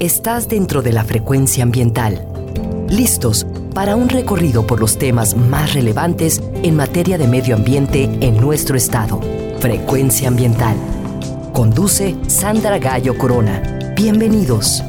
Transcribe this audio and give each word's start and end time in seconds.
estás 0.00 0.48
dentro 0.48 0.80
de 0.80 0.92
la 0.94 1.04
frecuencia 1.04 1.62
ambiental. 1.62 2.26
Listos 2.88 3.46
para 3.74 3.96
un 3.96 4.08
recorrido 4.08 4.66
por 4.66 4.80
los 4.80 4.98
temas 4.98 5.36
más 5.36 5.74
relevantes 5.74 6.40
en 6.62 6.74
materia 6.74 7.18
de 7.18 7.28
medio 7.28 7.54
ambiente 7.54 8.04
en 8.04 8.40
nuestro 8.40 8.78
estado. 8.78 9.20
Frecuencia 9.60 10.28
ambiental. 10.28 10.74
Conduce 11.52 12.16
Sandra 12.28 12.78
Gallo 12.78 13.18
Corona. 13.18 13.92
Bienvenidos. 13.94 14.82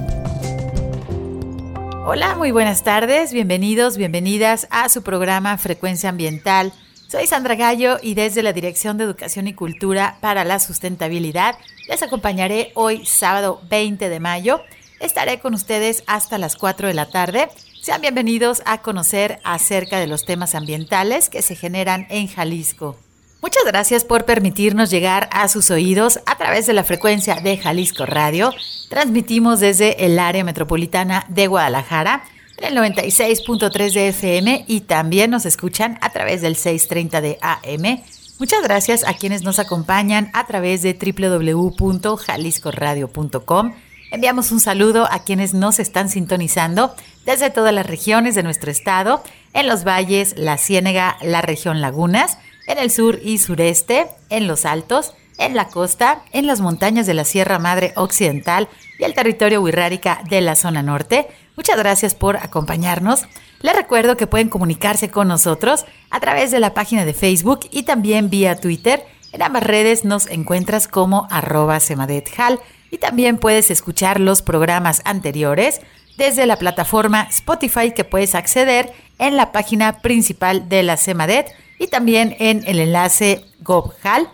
Hola, 2.05 2.36
muy 2.38 2.52
buenas 2.52 2.84
tardes, 2.84 3.34
bienvenidos, 3.34 3.98
bienvenidas 3.98 4.66
a 4.71 4.88
su 4.88 5.04
programa 5.04 5.57
Frecuencia 5.57 6.09
Ambiental. 6.09 6.71
Soy 7.09 7.28
Sandra 7.28 7.55
Gallo 7.55 7.98
y 8.02 8.14
desde 8.14 8.43
la 8.43 8.54
Dirección 8.54 8.98
de 8.98 9.04
Educación 9.04 9.48
y 9.48 9.54
Cultura 9.54 10.18
para 10.21 10.46
la 10.46 10.59
Sustentabilidad 10.59 11.57
les 11.89 12.02
acompañaré 12.02 12.71
hoy 12.75 13.05
sábado 13.05 13.62
20 13.70 14.07
de 14.07 14.20
mayo 14.21 14.62
Estaré 15.02 15.39
con 15.39 15.54
ustedes 15.55 16.03
hasta 16.05 16.38
las 16.38 16.55
4 16.55 16.88
de 16.88 16.94
la 16.94 17.09
tarde. 17.09 17.49
Sean 17.81 18.02
bienvenidos 18.02 18.62
a 18.66 18.84
conocer 18.84 19.39
acerca 19.43 19.99
de 19.99 20.05
los 20.05 20.26
temas 20.26 20.53
ambientales 20.53 21.30
que 21.30 21.41
se 21.41 21.55
generan 21.55 22.05
en 22.12 22.27
Jalisco. 22.27 22.95
Muchas 23.41 23.63
gracias 23.66 24.05
por 24.05 24.26
permitirnos 24.26 24.91
llegar 24.91 25.27
a 25.31 25.48
sus 25.48 25.71
oídos 25.71 26.20
a 26.27 26.38
través 26.38 26.67
de 26.67 26.73
la 26.73 26.84
frecuencia 26.84 27.41
de 27.41 27.57
Jalisco 27.57 28.05
Radio. 28.05 28.53
Transmitimos 28.90 29.59
desde 29.59 30.05
el 30.05 30.20
área 30.20 30.43
metropolitana 30.43 31.26
de 31.29 31.48
Guadalajara 31.48 32.21
en 32.57 32.77
el 32.77 32.93
96.3 32.93 33.93
de 33.93 34.09
FM 34.09 34.65
y 34.68 34.81
también 34.81 35.31
nos 35.31 35.48
escuchan 35.48 35.98
a 36.02 36.12
través 36.12 36.43
del 36.43 36.55
630 36.55 37.21
de 37.21 37.40
AM. 37.41 38.04
Muchas 38.38 38.62
gracias 38.62 39.04
a 39.07 39.15
quienes 39.15 39.41
nos 39.41 39.57
acompañan 39.57 40.29
a 40.34 40.45
través 40.45 40.84
de 40.84 40.93
www.jaliscoradio.com 40.93 43.73
Enviamos 44.11 44.51
un 44.51 44.59
saludo 44.59 45.07
a 45.09 45.23
quienes 45.23 45.53
nos 45.53 45.79
están 45.79 46.09
sintonizando 46.09 46.93
desde 47.25 47.49
todas 47.49 47.73
las 47.73 47.85
regiones 47.85 48.35
de 48.35 48.43
nuestro 48.43 48.70
estado, 48.70 49.23
en 49.53 49.68
los 49.68 49.85
valles, 49.85 50.34
la 50.37 50.57
Ciénega, 50.57 51.15
la 51.21 51.41
región 51.41 51.79
Lagunas, 51.79 52.37
en 52.68 52.77
el 52.77 52.91
sur 52.91 53.20
y 53.23 53.37
sureste, 53.37 54.07
en 54.29 54.48
los 54.48 54.65
altos, 54.65 55.13
en 55.37 55.55
la 55.55 55.70
costa, 55.70 56.23
en 56.34 56.45
las 56.45 56.59
montañas 56.59 57.07
de 57.07 57.13
la 57.13 57.23
Sierra 57.23 57.57
Madre 57.57 57.93
Occidental 57.95 58.68
y 58.99 59.05
el 59.05 59.13
territorio 59.13 59.62
Huirrárica 59.62 60.21
de 60.29 60.41
la 60.41 60.55
zona 60.55 60.84
norte. 60.84 61.27
Muchas 61.55 61.77
gracias 61.77 62.13
por 62.13 62.35
acompañarnos. 62.35 63.27
Les 63.62 63.75
recuerdo 63.75 64.18
que 64.18 64.28
pueden 64.28 64.50
comunicarse 64.50 65.09
con 65.09 65.29
nosotros 65.29 65.85
a 66.09 66.19
través 66.19 66.51
de 66.51 66.59
la 66.59 66.73
página 66.73 67.06
de 67.06 67.13
Facebook 67.13 67.62
y 67.72 67.84
también 67.84 68.29
vía 68.29 68.59
Twitter. 68.59 69.06
En 69.31 69.41
ambas 69.41 69.63
redes 69.63 70.03
nos 70.03 70.28
encuentras 70.28 70.90
como 70.90 71.28
arroba 71.31 71.79
semadethal 71.79 72.59
y 72.91 72.97
también 72.97 73.38
puedes 73.38 73.72
escuchar 73.72 74.19
los 74.19 74.44
programas 74.44 75.01
anteriores 75.06 75.81
desde 76.17 76.45
la 76.45 76.57
plataforma 76.57 77.25
Spotify 77.29 77.91
que 77.91 78.03
puedes 78.03 78.35
acceder 78.35 78.91
en 79.17 79.38
la 79.38 79.51
página 79.51 80.01
principal 80.01 80.69
de 80.69 80.84
la 80.84 80.97
CEMADET 80.97 81.47
y 81.79 81.88
también 81.88 82.35
en 82.38 82.63
el 82.67 82.79
enlace 82.79 83.45
gobhal.mx 83.62 84.28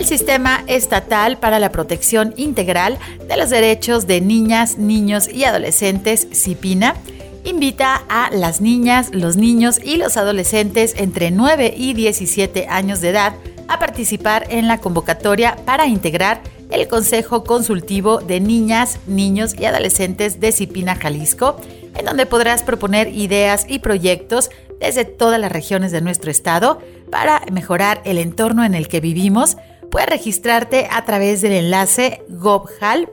El 0.04 0.10
Sistema 0.10 0.66
Estatal 0.68 1.38
para 1.38 1.60
la 1.60 1.72
Protección 1.72 2.34
Integral 2.36 2.98
de 3.26 3.38
los 3.38 3.50
Derechos 3.50 4.06
de 4.06 4.20
Niñas, 4.20 4.78
Niños 4.78 5.30
y 5.30 5.46
Adolescentes, 5.46 6.28
CIPINA, 6.34 6.96
invita 7.46 8.04
a 8.10 8.30
las 8.30 8.60
niñas, 8.60 9.12
los 9.14 9.38
niños 9.38 9.80
y 9.82 9.96
los 9.96 10.18
adolescentes 10.18 10.94
entre 10.98 11.32
9 11.32 11.74
y 11.78 11.94
17 11.94 12.68
años 12.68 13.00
de 13.00 13.12
edad 13.12 13.36
a 13.70 13.80
participar 13.80 14.46
en 14.50 14.68
la 14.68 14.80
convocatoria 14.80 15.56
para 15.66 15.88
integrar 15.88 16.42
el 16.70 16.90
Consejo 16.90 17.46
Consultivo 17.46 18.20
de 18.20 18.42
Niñas, 18.42 19.00
Niños 19.08 19.56
y 19.58 19.64
Adolescentes 19.64 20.42
de 20.42 20.52
Cipina, 20.52 20.96
Jalisco, 20.96 21.56
en 21.96 22.04
donde 22.04 22.26
podrás 22.26 22.62
proponer 22.62 23.08
ideas 23.08 23.66
y 23.70 23.80
proyectos 23.80 24.50
desde 24.82 25.06
todas 25.06 25.40
las 25.40 25.54
regiones 25.54 25.94
de 25.94 26.02
nuestro 26.02 26.30
estado 26.30 26.82
para 27.10 27.42
mejorar 27.54 28.02
el 28.04 28.18
entorno 28.18 28.66
en 28.66 28.74
el 28.74 28.90
que 28.90 29.00
vivimos, 29.00 29.56
puedes 29.94 30.10
registrarte 30.10 30.88
a 30.90 31.06
través 31.06 31.42
del 31.44 31.52
enlace 31.52 32.24
gobhal.mx 32.28 33.12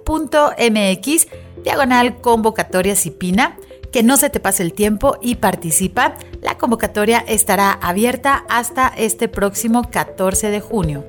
diagonal 1.63 2.23
convocatoria 2.23 2.97
Cipina. 2.97 3.59
Que 3.93 4.03
no 4.03 4.17
se 4.17 4.31
te 4.31 4.41
pase 4.41 4.63
el 4.63 4.73
tiempo 4.73 5.19
y 5.21 5.35
participa. 5.35 6.15
La 6.41 6.57
convocatoria 6.57 7.23
estará 7.29 7.73
abierta 7.73 8.47
hasta 8.49 8.89
este 8.97 9.29
próximo 9.29 9.91
14 9.91 10.49
de 10.49 10.61
junio. 10.61 11.05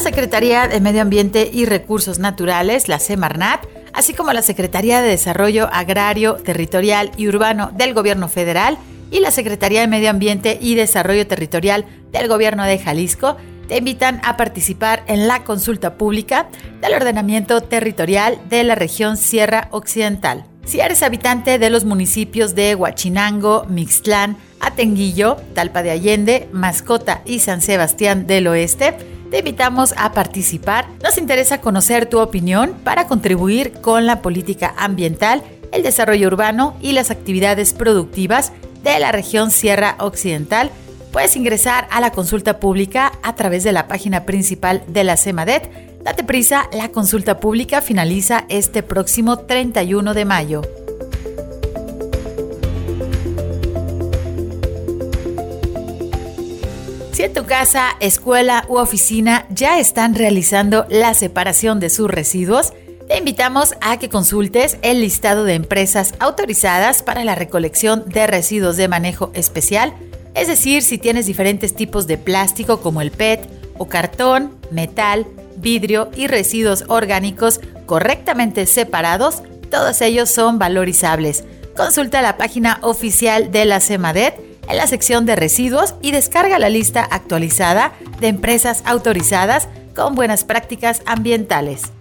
La 0.01 0.05
Secretaría 0.05 0.67
de 0.67 0.81
Medio 0.81 1.03
Ambiente 1.03 1.51
y 1.53 1.67
Recursos 1.67 2.19
Naturales, 2.19 2.89
la 2.89 2.99
Semarnat, 2.99 3.67
así 3.93 4.15
como 4.15 4.33
la 4.33 4.41
Secretaría 4.41 5.03
de 5.03 5.11
Desarrollo 5.11 5.69
Agrario, 5.71 6.37
Territorial 6.37 7.13
y 7.19 7.29
Urbano 7.29 7.71
del 7.77 7.93
Gobierno 7.93 8.31
Federal 8.31 8.79
y 9.11 9.21
la 9.21 9.31
Secretaría 9.31 9.83
de 9.83 9.89
Medio 9.89 10.09
Ambiente 10.09 10.57
y 10.59 10.75
Desarrollo 10.75 11.27
Territorial 11.27 11.85
del 12.13 12.29
Gobierno 12.29 12.65
de 12.65 12.79
Jalisco, 12.79 13.37
te 13.69 13.77
invitan 13.77 14.23
a 14.25 14.39
participar 14.39 15.03
en 15.07 15.29
la 15.29 15.45
consulta 15.45 15.99
pública 15.99 16.49
del 16.81 16.95
ordenamiento 16.95 17.61
territorial 17.61 18.39
de 18.49 18.65
la 18.65 18.77
región 18.77 19.19
Sierra 19.19 19.69
Occidental. 19.71 20.47
Si 20.65 20.81
eres 20.81 21.03
habitante 21.03 21.59
de 21.59 21.69
los 21.69 21.85
municipios 21.85 22.55
de 22.55 22.75
Huachinango, 22.75 23.67
Mixtlán, 23.69 24.39
Atenguillo, 24.61 25.37
Talpa 25.55 25.83
de 25.83 25.91
Allende, 25.91 26.49
Mascota 26.53 27.21
y 27.27 27.41
San 27.41 27.61
Sebastián 27.61 28.27
del 28.27 28.47
Oeste, 28.47 29.20
te 29.31 29.39
invitamos 29.39 29.95
a 29.97 30.13
participar. 30.13 30.87
Nos 31.03 31.19
interesa 31.19 31.61
conocer 31.61 32.07
tu 32.07 32.19
opinión 32.19 32.75
para 32.85 33.07
contribuir 33.07 33.73
con 33.81 34.07
la 34.07 34.23
política 34.23 34.75
ambiental, 34.77 35.43
el 35.73 35.83
desarrollo 35.83 36.27
urbano 36.27 36.77
y 36.81 36.93
las 36.93 37.11
actividades 37.11 37.73
productivas 37.73 38.53
de 38.83 38.99
la 38.99 39.13
región 39.13 39.51
Sierra 39.51 39.97
Occidental 39.99 40.71
Puedes 41.13 41.35
ingresar 41.35 41.89
a 41.91 42.01
la 42.01 42.13
consulta 42.13 42.61
pública 42.61 43.13
a 43.23 43.35
través 43.35 43.65
de 43.65 43.73
la 43.73 43.89
página 43.89 44.25
principal 44.27 44.85
de 44.87 45.03
la 45.03 45.17
CEMADET. 45.17 46.03
Date 46.05 46.25
prisa, 46.25 46.69
la 46.73 46.91
consulta 46.91 47.41
pública 47.41 47.83
finaliza 47.83 48.45
este 48.49 48.83
próximo 48.83 49.39
31 49.39 50.15
de 50.15 50.25
mayo. 50.25 50.63
Si 57.21 57.27
en 57.27 57.35
tu 57.35 57.45
casa, 57.45 57.91
escuela 58.01 58.65
u 58.67 58.79
oficina 58.79 59.45
ya 59.51 59.79
están 59.79 60.15
realizando 60.15 60.87
la 60.89 61.13
separación 61.13 61.79
de 61.79 61.91
sus 61.91 62.11
residuos, 62.11 62.73
te 63.09 63.19
invitamos 63.19 63.75
a 63.83 63.99
que 63.99 64.09
consultes 64.09 64.79
el 64.81 65.03
listado 65.03 65.45
de 65.45 65.53
empresas 65.53 66.15
autorizadas 66.19 67.03
para 67.03 67.23
la 67.23 67.35
recolección 67.35 68.09
de 68.09 68.27
residuos 68.27 68.79
de 68.79 68.89
manejo 68.89 69.33
especial 69.35 69.93
es 70.35 70.49
decir, 70.49 70.81
si 70.81 70.97
tienes 70.97 71.27
diferentes 71.27 71.75
tipos 71.75 72.07
de 72.07 72.17
plástico 72.17 72.81
como 72.81 73.03
el 73.03 73.11
PET 73.11 73.47
o 73.77 73.87
cartón, 73.87 74.55
metal, 74.71 75.27
vidrio 75.59 76.11
y 76.17 76.27
residuos 76.27 76.85
orgánicos 76.89 77.61
correctamente 77.85 78.65
separados, 78.65 79.43
todos 79.71 80.01
ellos 80.01 80.31
son 80.31 80.59
valorizables. 80.59 81.45
Consulta 81.77 82.23
la 82.23 82.39
página 82.39 82.79
oficial 82.81 83.53
de 83.53 83.67
la 83.67 83.81
CEMADET 83.81 84.50
en 84.69 84.77
la 84.77 84.87
sección 84.87 85.27
de 85.27 85.37
residuos 85.37 85.95
y 86.03 86.13
descarga 86.13 86.59
la 86.59 86.69
lista 86.69 87.03
actualizada 87.03 87.93
de 88.21 88.29
empresas 88.29 88.83
autorizadas 88.87 89.69
con 89.95 90.15
buenas 90.15 90.45
prácticas 90.45 91.03
ambientales. 91.07 91.93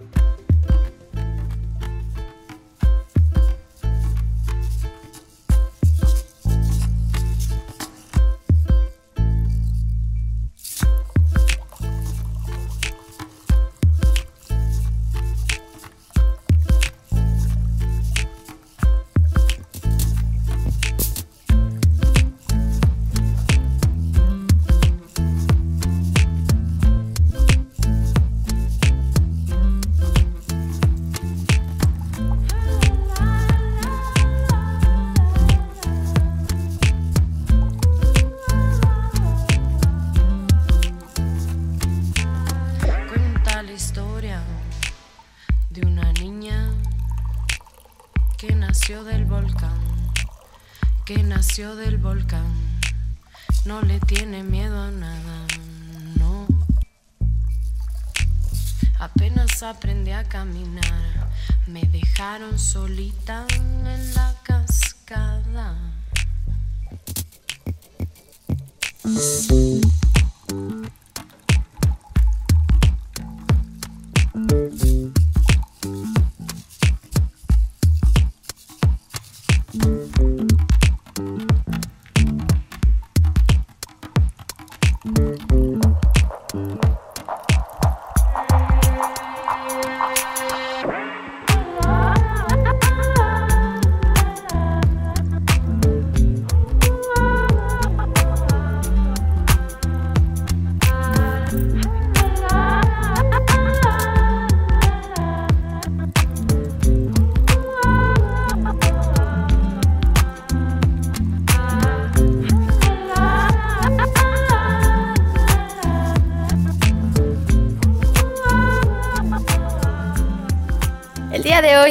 Caminar, 60.30 61.28
me 61.66 61.82
dejaron 61.82 62.56
solita 62.58 63.46
en 63.56 64.14
la 64.14 64.34
cascada. 64.44 65.76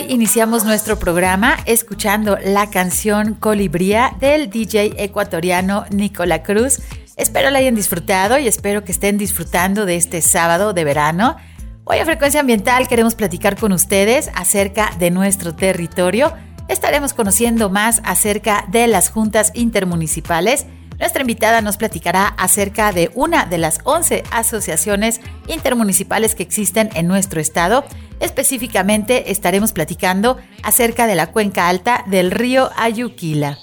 Iniciamos 0.08 0.64
nuestro 0.64 0.98
programa 0.98 1.58
escuchando 1.66 2.38
la 2.44 2.70
canción 2.70 3.34
Colibría 3.34 4.16
del 4.20 4.50
DJ 4.50 4.94
ecuatoriano 5.04 5.86
Nicola 5.90 6.44
Cruz. 6.44 6.80
Espero 7.18 7.50
la 7.50 7.60
hayan 7.60 7.76
disfrutado 7.76 8.38
y 8.38 8.48
espero 8.48 8.84
que 8.84 8.92
estén 8.92 9.18
disfrutando 9.18 9.86
de 9.86 9.96
este 9.96 10.22
sábado 10.22 10.74
de 10.74 10.84
verano. 10.84 11.36
Hoy 11.84 11.98
a 11.98 12.06
Frecuencia 12.06 12.40
Ambiental 12.40 12.88
queremos 12.88 13.16
platicar 13.16 13.58
con 13.58 13.72
ustedes 13.74 14.30
acerca 14.36 14.92
de 15.00 15.12
nuestro 15.12 15.56
territorio. 15.56 16.34
Estaremos 16.68 17.14
conociendo 17.14 17.70
más 17.70 18.02
acerca 18.06 18.66
de 18.70 18.88
las 18.88 19.10
juntas 19.10 19.52
intermunicipales. 19.54 20.66
Nuestra 21.00 21.22
invitada 21.22 21.62
nos 21.62 21.78
platicará 21.78 22.28
acerca 22.28 22.92
de 22.92 23.10
una 23.16 23.46
de 23.46 23.58
las 23.58 23.80
11 23.86 24.24
asociaciones 24.32 25.22
intermunicipales 25.48 26.36
que 26.36 26.44
existen 26.44 26.90
en 26.94 27.08
nuestro 27.08 27.40
estado 27.40 27.86
Específicamente 28.20 29.32
estaremos 29.32 29.72
platicando 29.72 30.38
acerca 30.62 31.08
de 31.08 31.16
la 31.16 31.28
cuenca 31.28 31.70
alta 31.70 32.04
del 32.08 32.32
río 32.32 32.70
Ayuquila. 32.76 33.58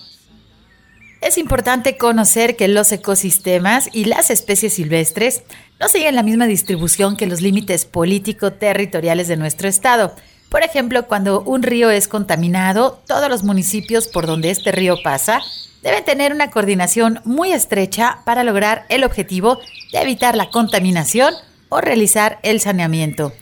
Es 1.21 1.39
importante 1.39 1.97
conocer 1.97 2.57
que 2.57 2.69
los 2.69 2.91
ecosistemas 2.93 3.89
y 3.93 4.05
las 4.05 4.31
especies 4.31 4.75
silvestres 4.75 5.43
no 5.81 5.89
siguen 5.89 6.15
la 6.15 6.23
misma 6.23 6.47
distribución 6.47 7.17
que 7.17 7.27
los 7.27 7.43
límites 7.43 7.85
político-territoriales 7.85 9.29
de 9.29 9.37
nuestro 9.37 9.69
estado. 9.69 10.15
Por 10.49 10.63
ejemplo, 10.63 11.07
cuando 11.07 11.43
un 11.43 11.63
río 11.63 11.91
es 11.91 12.09
contaminado, 12.09 13.01
todos 13.07 13.29
los 13.29 13.43
municipios 13.43 14.09
por 14.09 14.27
donde 14.27 14.51
este 14.51 14.73
río 14.73 14.97
pasa 15.03 15.41
deben 15.83 16.05
tener 16.05 16.33
una 16.33 16.51
coordinación 16.51 17.21
muy 17.25 17.53
estrecha 17.53 18.21
para 18.25 18.45
lograr 18.45 18.87
el 18.89 19.05
objetivo 19.05 19.59
de 19.93 20.01
evitar 20.01 20.37
la 20.37 20.51
contaminación 20.51 21.35
o 21.69 21.81
realizar 21.81 22.39
el 22.43 22.61
saneamiento. 22.61 23.33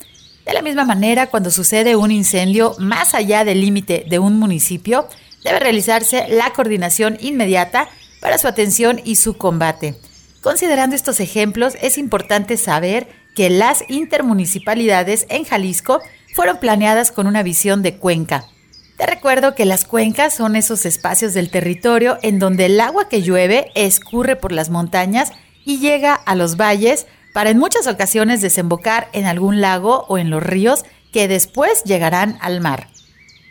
De 0.44 0.52
la 0.52 0.62
misma 0.62 0.84
manera, 0.84 1.28
cuando 1.28 1.50
sucede 1.50 1.96
un 1.96 2.10
incendio 2.10 2.74
más 2.78 3.14
allá 3.14 3.44
del 3.44 3.60
límite 3.60 4.04
de 4.08 4.18
un 4.18 4.38
municipio, 4.38 5.08
debe 5.42 5.60
realizarse 5.60 6.26
la 6.28 6.52
coordinación 6.52 7.16
inmediata 7.20 7.88
para 8.20 8.38
su 8.38 8.48
atención 8.48 9.00
y 9.04 9.16
su 9.16 9.36
combate. 9.36 9.94
Considerando 10.42 10.96
estos 10.96 11.20
ejemplos, 11.20 11.74
es 11.80 11.96
importante 11.96 12.56
saber 12.56 13.08
que 13.34 13.50
las 13.50 13.84
intermunicipalidades 13.88 15.26
en 15.28 15.44
Jalisco 15.44 16.00
fueron 16.34 16.58
planeadas 16.58 17.12
con 17.12 17.28
una 17.28 17.44
visión 17.44 17.82
de 17.82 17.96
cuenca. 17.96 18.44
Te 18.98 19.06
recuerdo 19.06 19.54
que 19.54 19.64
las 19.64 19.84
cuencas 19.84 20.34
son 20.34 20.56
esos 20.56 20.84
espacios 20.84 21.32
del 21.32 21.48
territorio 21.48 22.18
en 22.22 22.40
donde 22.40 22.66
el 22.66 22.80
agua 22.80 23.08
que 23.08 23.22
llueve 23.22 23.70
escurre 23.76 24.34
por 24.34 24.50
las 24.50 24.68
montañas 24.68 25.30
y 25.64 25.78
llega 25.78 26.12
a 26.12 26.34
los 26.34 26.56
valles 26.56 27.06
para 27.32 27.50
en 27.50 27.58
muchas 27.58 27.86
ocasiones 27.86 28.40
desembocar 28.40 29.08
en 29.12 29.26
algún 29.26 29.60
lago 29.60 30.06
o 30.08 30.18
en 30.18 30.28
los 30.28 30.42
ríos 30.42 30.84
que 31.12 31.28
después 31.28 31.84
llegarán 31.84 32.36
al 32.40 32.60
mar. 32.60 32.88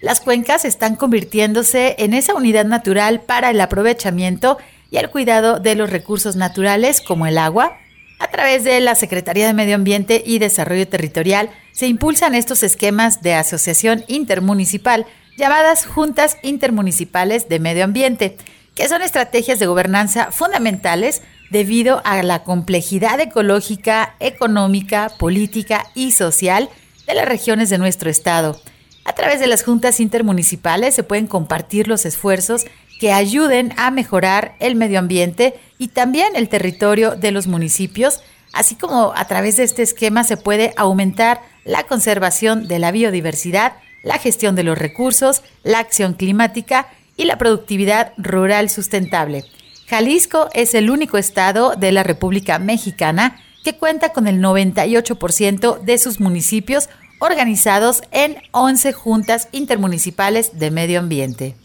Las 0.02 0.20
cuencas 0.20 0.66
están 0.66 0.98
convirtiéndose 0.98 1.96
en 2.00 2.14
esa 2.14 2.34
unidad 2.34 2.66
natural 2.66 3.22
para 3.22 3.50
el 3.50 3.62
aprovechamiento 3.62 4.58
y 4.92 4.98
el 4.98 5.10
cuidado 5.10 5.62
de 5.62 5.76
los 5.76 5.90
recursos 5.90 6.36
naturales 6.36 7.00
como 7.00 7.28
el 7.28 7.38
agua. 7.38 7.78
A 8.20 8.28
través 8.28 8.66
de 8.66 8.80
la 8.82 8.96
Secretaría 8.96 9.48
de 9.48 9.54
Medio 9.54 9.76
Ambiente 9.76 10.22
y 10.26 10.40
Desarrollo 10.40 10.88
Territorial 10.88 11.50
se 11.74 11.88
impulsan 11.88 12.36
estos 12.36 12.64
esquemas 12.64 13.22
de 13.22 13.34
asociación 13.34 14.06
intermunicipal 14.08 15.06
llamadas 15.38 15.86
Juntas 15.88 16.38
Intermunicipales 16.44 17.50
de 17.50 17.60
Medio 17.60 17.84
Ambiente, 17.84 18.38
que 18.76 18.88
son 18.88 19.02
estrategias 19.02 19.60
de 19.60 19.66
gobernanza 19.66 20.32
fundamentales 20.32 21.24
debido 21.50 22.02
a 22.06 22.22
la 22.24 22.44
complejidad 22.44 23.20
ecológica, 23.20 24.16
económica, 24.20 25.12
política 25.18 25.86
y 25.96 26.12
social 26.12 26.70
de 27.08 27.16
las 27.16 27.28
regiones 27.28 27.70
de 27.70 27.80
nuestro 27.80 28.10
estado. 28.10 28.62
A 29.06 29.14
través 29.14 29.40
de 29.40 29.48
las 29.48 29.64
juntas 29.64 30.00
intermunicipales 30.00 30.96
se 30.96 31.04
pueden 31.04 31.28
compartir 31.28 31.88
los 31.88 32.06
esfuerzos 32.06 32.66
que 33.00 33.12
ayuden 33.12 33.74
a 33.78 33.92
mejorar 33.92 34.56
el 34.60 34.76
medio 34.76 35.00
ambiente 35.00 35.60
y 35.78 35.90
también 35.90 36.36
el 36.36 36.50
territorio 36.50 37.16
de 37.16 37.32
los 37.32 37.48
municipios, 37.48 38.22
así 38.54 38.76
como 38.76 39.12
a 39.16 39.26
través 39.26 39.58
de 39.58 39.64
este 39.64 39.82
esquema 39.82 40.24
se 40.24 40.38
puede 40.38 40.74
aumentar 40.78 41.42
la 41.66 41.84
conservación 41.84 42.68
de 42.68 42.80
la 42.80 42.92
biodiversidad, 42.92 43.74
la 44.04 44.18
gestión 44.18 44.56
de 44.56 44.64
los 44.64 44.78
recursos, 44.78 45.44
la 45.64 45.80
acción 45.80 46.14
climática 46.14 46.88
y 47.16 47.26
la 47.26 47.38
productividad 47.38 48.14
rural 48.18 48.70
sustentable. 48.70 49.46
Jalisco 49.88 50.50
es 50.54 50.74
el 50.74 50.90
único 50.90 51.18
estado 51.18 51.76
de 51.76 51.92
la 51.92 52.04
República 52.04 52.60
Mexicana 52.60 53.40
que 53.64 53.78
cuenta 53.78 54.10
con 54.10 54.28
el 54.28 54.42
98% 54.42 55.80
de 55.82 55.98
sus 55.98 56.20
municipios 56.20 56.90
organizados 57.20 58.02
en 58.12 58.38
11 58.52 58.92
juntas 58.92 59.48
intermunicipales 59.52 60.60
de 60.60 60.72
medio 60.72 61.00
ambiente. 61.00 61.56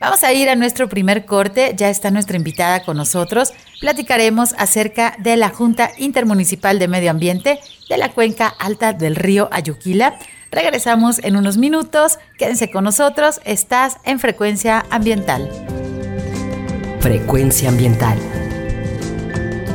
Vamos 0.00 0.22
a 0.22 0.32
ir 0.32 0.48
a 0.48 0.54
nuestro 0.54 0.88
primer 0.88 1.26
corte, 1.26 1.74
ya 1.76 1.90
está 1.90 2.12
nuestra 2.12 2.36
invitada 2.36 2.84
con 2.84 2.96
nosotros. 2.96 3.52
Platicaremos 3.80 4.54
acerca 4.56 5.16
de 5.18 5.36
la 5.36 5.48
Junta 5.48 5.90
Intermunicipal 5.98 6.78
de 6.78 6.86
Medio 6.86 7.10
Ambiente 7.10 7.58
de 7.88 7.98
la 7.98 8.10
cuenca 8.12 8.46
alta 8.46 8.92
del 8.92 9.16
río 9.16 9.48
Ayuquila. 9.50 10.16
Regresamos 10.52 11.18
en 11.24 11.36
unos 11.36 11.56
minutos, 11.56 12.18
quédense 12.38 12.70
con 12.70 12.84
nosotros, 12.84 13.40
estás 13.44 13.96
en 14.04 14.20
frecuencia 14.20 14.84
ambiental. 14.90 15.50
Frecuencia 17.00 17.68
ambiental. 17.68 18.18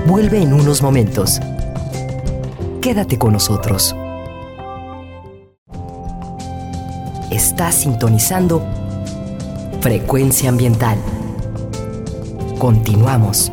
Vuelve 0.07 0.41
en 0.41 0.53
unos 0.53 0.81
momentos. 0.81 1.41
Quédate 2.81 3.17
con 3.17 3.33
nosotros. 3.33 3.93
Estás 7.29 7.75
sintonizando 7.75 8.82
Frecuencia 9.83 10.47
ambiental. 10.47 10.97
Continuamos. 12.57 13.51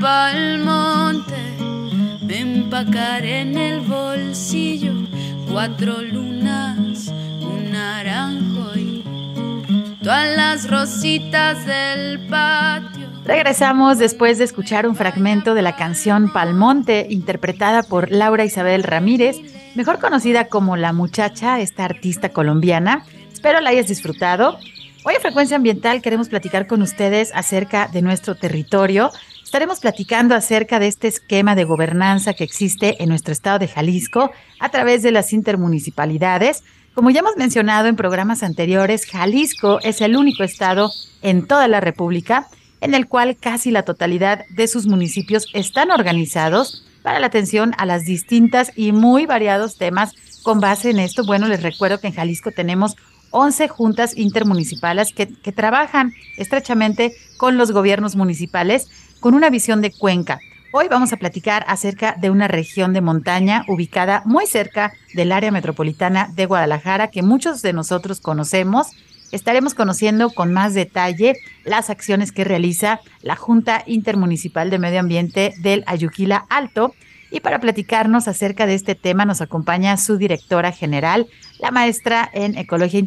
Pa'l 0.00 0.58
monte, 0.58 1.56
me 2.22 2.40
empacaré 2.40 3.40
en 3.40 3.56
el 3.56 3.80
bolsillo 3.80 4.92
cuatro 5.50 6.00
lunas, 6.02 7.08
un 7.40 7.70
naranjo 7.70 8.76
y 8.76 9.04
todas 10.02 10.36
las 10.36 10.70
rositas 10.70 11.66
del 11.66 12.26
patio. 12.28 13.08
Regresamos 13.24 13.98
después 13.98 14.38
de 14.38 14.44
escuchar 14.44 14.86
un 14.86 14.96
fragmento 14.96 15.54
de 15.54 15.62
la 15.62 15.76
canción 15.76 16.32
Palmonte, 16.32 17.06
interpretada 17.10 17.82
por 17.82 18.10
Laura 18.10 18.44
Isabel 18.44 18.82
Ramírez, 18.82 19.36
mejor 19.74 19.98
conocida 19.98 20.46
como 20.46 20.76
La 20.76 20.92
Muchacha, 20.92 21.60
esta 21.60 21.84
artista 21.84 22.30
colombiana. 22.30 23.04
Espero 23.32 23.60
la 23.60 23.70
hayas 23.70 23.88
disfrutado. 23.88 24.58
Hoy 25.04 25.14
en 25.14 25.20
Frecuencia 25.20 25.56
Ambiental 25.56 26.02
queremos 26.02 26.28
platicar 26.28 26.66
con 26.66 26.82
ustedes 26.82 27.30
acerca 27.34 27.88
de 27.88 28.02
nuestro 28.02 28.34
territorio, 28.34 29.10
Estaremos 29.50 29.80
platicando 29.80 30.36
acerca 30.36 30.78
de 30.78 30.86
este 30.86 31.08
esquema 31.08 31.56
de 31.56 31.64
gobernanza 31.64 32.34
que 32.34 32.44
existe 32.44 33.02
en 33.02 33.08
nuestro 33.08 33.32
estado 33.32 33.58
de 33.58 33.66
Jalisco 33.66 34.30
a 34.60 34.68
través 34.68 35.02
de 35.02 35.10
las 35.10 35.32
intermunicipalidades. 35.32 36.62
Como 36.94 37.10
ya 37.10 37.18
hemos 37.18 37.36
mencionado 37.36 37.88
en 37.88 37.96
programas 37.96 38.44
anteriores, 38.44 39.06
Jalisco 39.06 39.80
es 39.82 40.02
el 40.02 40.14
único 40.14 40.44
estado 40.44 40.92
en 41.20 41.48
toda 41.48 41.66
la 41.66 41.80
República 41.80 42.46
en 42.80 42.94
el 42.94 43.08
cual 43.08 43.36
casi 43.38 43.72
la 43.72 43.82
totalidad 43.82 44.44
de 44.50 44.68
sus 44.68 44.86
municipios 44.86 45.48
están 45.52 45.90
organizados 45.90 46.86
para 47.02 47.18
la 47.18 47.26
atención 47.26 47.74
a 47.76 47.86
las 47.86 48.04
distintas 48.04 48.70
y 48.76 48.92
muy 48.92 49.26
variados 49.26 49.78
temas. 49.78 50.12
Con 50.44 50.60
base 50.60 50.90
en 50.90 51.00
esto, 51.00 51.24
bueno, 51.26 51.48
les 51.48 51.64
recuerdo 51.64 51.98
que 51.98 52.06
en 52.06 52.14
Jalisco 52.14 52.52
tenemos 52.52 52.94
11 53.30 53.68
juntas 53.68 54.16
intermunicipales 54.16 55.12
que, 55.12 55.28
que 55.28 55.52
trabajan 55.52 56.12
estrechamente 56.36 57.14
con 57.36 57.56
los 57.56 57.72
gobiernos 57.72 58.16
municipales 58.16 58.88
con 59.20 59.34
una 59.34 59.50
visión 59.50 59.80
de 59.80 59.92
Cuenca. 59.92 60.40
Hoy 60.72 60.86
vamos 60.88 61.12
a 61.12 61.16
platicar 61.16 61.64
acerca 61.66 62.14
de 62.16 62.30
una 62.30 62.46
región 62.46 62.92
de 62.92 63.00
montaña 63.00 63.64
ubicada 63.66 64.22
muy 64.24 64.46
cerca 64.46 64.92
del 65.14 65.32
área 65.32 65.50
metropolitana 65.50 66.30
de 66.36 66.46
Guadalajara 66.46 67.08
que 67.08 67.22
muchos 67.22 67.60
de 67.60 67.72
nosotros 67.72 68.20
conocemos. 68.20 68.86
Estaremos 69.32 69.74
conociendo 69.74 70.30
con 70.30 70.52
más 70.52 70.72
detalle 70.72 71.34
las 71.64 71.90
acciones 71.90 72.30
que 72.30 72.44
realiza 72.44 73.00
la 73.22 73.34
Junta 73.34 73.82
Intermunicipal 73.84 74.70
de 74.70 74.78
Medio 74.78 75.00
Ambiente 75.00 75.54
del 75.58 75.82
Ayuquila 75.86 76.46
Alto. 76.48 76.94
Y 77.30 77.40
para 77.40 77.60
platicarnos 77.60 78.28
acerca 78.28 78.66
de 78.66 78.74
este 78.74 78.94
tema 78.94 79.24
nos 79.24 79.40
acompaña 79.40 79.96
su 79.96 80.16
directora 80.16 80.72
general, 80.72 81.26
la 81.58 81.70
maestra 81.70 82.28
en 82.32 82.58
Ecología 82.58 83.00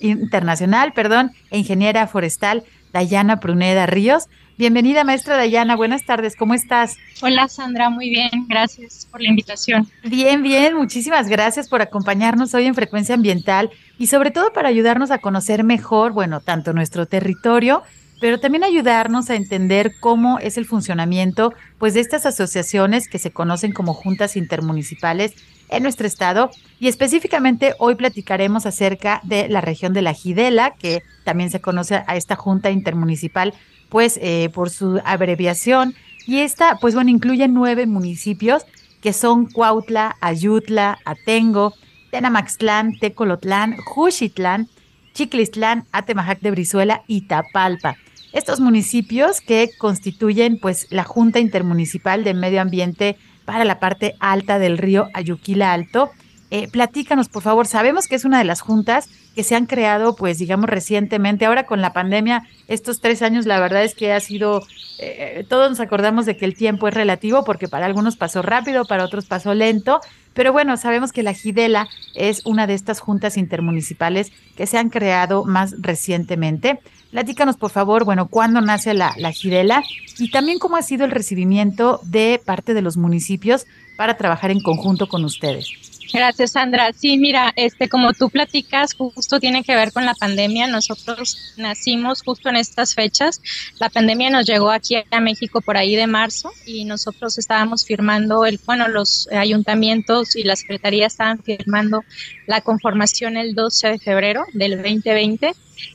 Internacional, 0.00 0.92
perdón, 0.92 1.32
e 1.50 1.58
ingeniera 1.58 2.06
forestal, 2.06 2.64
Dayana 2.92 3.40
Pruneda 3.40 3.86
Ríos. 3.86 4.28
Bienvenida, 4.56 5.04
maestra 5.04 5.36
Dayana. 5.36 5.76
Buenas 5.76 6.06
tardes, 6.06 6.34
¿cómo 6.34 6.54
estás? 6.54 6.96
Hola, 7.20 7.46
Sandra, 7.48 7.90
muy 7.90 8.08
bien. 8.08 8.30
Gracias 8.48 9.06
por 9.10 9.20
la 9.20 9.28
invitación. 9.28 9.86
Bien, 10.02 10.42
bien. 10.42 10.74
Muchísimas 10.74 11.28
gracias 11.28 11.68
por 11.68 11.82
acompañarnos 11.82 12.54
hoy 12.54 12.64
en 12.64 12.74
Frecuencia 12.74 13.14
Ambiental 13.14 13.70
y 13.98 14.06
sobre 14.06 14.30
todo 14.30 14.54
para 14.54 14.70
ayudarnos 14.70 15.10
a 15.10 15.18
conocer 15.18 15.62
mejor, 15.62 16.12
bueno, 16.12 16.40
tanto 16.40 16.72
nuestro 16.72 17.04
territorio 17.04 17.82
pero 18.20 18.40
también 18.40 18.64
ayudarnos 18.64 19.30
a 19.30 19.36
entender 19.36 19.94
cómo 20.00 20.38
es 20.38 20.56
el 20.56 20.64
funcionamiento 20.64 21.52
pues 21.78 21.94
de 21.94 22.00
estas 22.00 22.26
asociaciones 22.26 23.08
que 23.08 23.18
se 23.18 23.30
conocen 23.30 23.72
como 23.72 23.94
juntas 23.94 24.36
intermunicipales 24.36 25.34
en 25.68 25.82
nuestro 25.82 26.06
estado 26.06 26.50
y 26.78 26.88
específicamente 26.88 27.74
hoy 27.78 27.96
platicaremos 27.96 28.66
acerca 28.66 29.20
de 29.24 29.48
la 29.48 29.60
región 29.60 29.92
de 29.92 30.02
la 30.02 30.14
Gidela, 30.14 30.74
que 30.78 31.02
también 31.24 31.50
se 31.50 31.60
conoce 31.60 32.02
a 32.06 32.16
esta 32.16 32.36
junta 32.36 32.70
intermunicipal 32.70 33.54
pues 33.88 34.18
eh, 34.22 34.50
por 34.54 34.70
su 34.70 35.00
abreviación 35.04 35.94
y 36.26 36.38
esta 36.38 36.78
pues 36.80 36.94
bueno 36.94 37.10
incluye 37.10 37.48
nueve 37.48 37.86
municipios 37.86 38.64
que 39.00 39.12
son 39.12 39.46
Cuautla, 39.46 40.16
Ayutla, 40.20 40.98
Atengo, 41.04 41.74
Tenamaxtlán, 42.10 42.98
Tecolotlán, 42.98 43.76
Juchitlán, 43.76 44.68
Chiclistlán, 45.14 45.84
Atemajac 45.92 46.40
de 46.40 46.50
Brizuela 46.50 47.02
y 47.06 47.22
Tapalpa. 47.22 47.96
Estos 48.36 48.60
municipios 48.60 49.40
que 49.40 49.70
constituyen 49.78 50.58
pues 50.60 50.88
la 50.90 51.04
Junta 51.04 51.38
Intermunicipal 51.38 52.22
de 52.22 52.34
Medio 52.34 52.60
Ambiente 52.60 53.16
para 53.46 53.64
la 53.64 53.80
parte 53.80 54.14
alta 54.20 54.58
del 54.58 54.76
río 54.76 55.08
Ayuquila 55.14 55.72
Alto. 55.72 56.10
Eh, 56.50 56.68
platícanos, 56.68 57.30
por 57.30 57.42
favor. 57.42 57.66
Sabemos 57.66 58.06
que 58.06 58.14
es 58.14 58.26
una 58.26 58.36
de 58.36 58.44
las 58.44 58.60
juntas 58.60 59.08
que 59.36 59.44
se 59.44 59.54
han 59.54 59.66
creado, 59.66 60.16
pues, 60.16 60.38
digamos, 60.38 60.68
recientemente. 60.68 61.44
Ahora 61.44 61.66
con 61.66 61.82
la 61.82 61.92
pandemia, 61.92 62.48
estos 62.68 63.00
tres 63.02 63.20
años, 63.20 63.44
la 63.44 63.60
verdad 63.60 63.84
es 63.84 63.94
que 63.94 64.12
ha 64.12 64.18
sido, 64.18 64.62
eh, 64.98 65.44
todos 65.46 65.68
nos 65.68 65.78
acordamos 65.78 66.24
de 66.24 66.38
que 66.38 66.46
el 66.46 66.54
tiempo 66.54 66.88
es 66.88 66.94
relativo, 66.94 67.44
porque 67.44 67.68
para 67.68 67.84
algunos 67.84 68.16
pasó 68.16 68.40
rápido, 68.40 68.86
para 68.86 69.04
otros 69.04 69.26
pasó 69.26 69.52
lento, 69.52 70.00
pero 70.32 70.54
bueno, 70.54 70.78
sabemos 70.78 71.12
que 71.12 71.22
la 71.22 71.34
Gidela 71.34 71.86
es 72.14 72.46
una 72.46 72.66
de 72.66 72.72
estas 72.72 72.98
juntas 73.00 73.36
intermunicipales 73.36 74.32
que 74.56 74.66
se 74.66 74.78
han 74.78 74.88
creado 74.88 75.44
más 75.44 75.74
recientemente. 75.78 76.80
Platícanos, 77.10 77.56
por 77.56 77.70
favor, 77.70 78.04
bueno, 78.04 78.28
cuándo 78.28 78.62
nace 78.62 78.94
la, 78.94 79.14
la 79.18 79.32
Gidela 79.32 79.82
y 80.18 80.30
también 80.30 80.58
cómo 80.58 80.76
ha 80.76 80.82
sido 80.82 81.04
el 81.04 81.10
recibimiento 81.10 82.00
de 82.04 82.40
parte 82.42 82.72
de 82.72 82.80
los 82.80 82.96
municipios 82.96 83.66
para 83.98 84.16
trabajar 84.16 84.50
en 84.50 84.60
conjunto 84.60 85.08
con 85.08 85.24
ustedes. 85.24 85.95
Gracias, 86.12 86.52
Sandra. 86.52 86.92
Sí, 86.92 87.18
mira, 87.18 87.52
este, 87.56 87.88
como 87.88 88.12
tú 88.12 88.30
platicas, 88.30 88.94
justo 88.94 89.40
tiene 89.40 89.62
que 89.62 89.74
ver 89.74 89.92
con 89.92 90.04
la 90.04 90.14
pandemia. 90.14 90.66
Nosotros 90.66 91.54
nacimos 91.56 92.22
justo 92.22 92.48
en 92.48 92.56
estas 92.56 92.94
fechas. 92.94 93.40
La 93.78 93.88
pandemia 93.88 94.30
nos 94.30 94.46
llegó 94.46 94.70
aquí 94.70 94.96
a 95.10 95.20
México 95.20 95.60
por 95.60 95.76
ahí 95.76 95.96
de 95.96 96.06
marzo 96.06 96.52
y 96.64 96.84
nosotros 96.84 97.38
estábamos 97.38 97.84
firmando 97.84 98.44
el, 98.44 98.60
bueno, 98.64 98.88
los 98.88 99.28
ayuntamientos 99.32 100.36
y 100.36 100.44
la 100.44 100.56
secretaría 100.56 101.06
estaban 101.06 101.42
firmando 101.42 102.04
la 102.46 102.60
conformación 102.60 103.36
el 103.36 103.54
12 103.54 103.88
de 103.88 103.98
febrero 103.98 104.44
del 104.52 104.76
2020. 104.82 105.52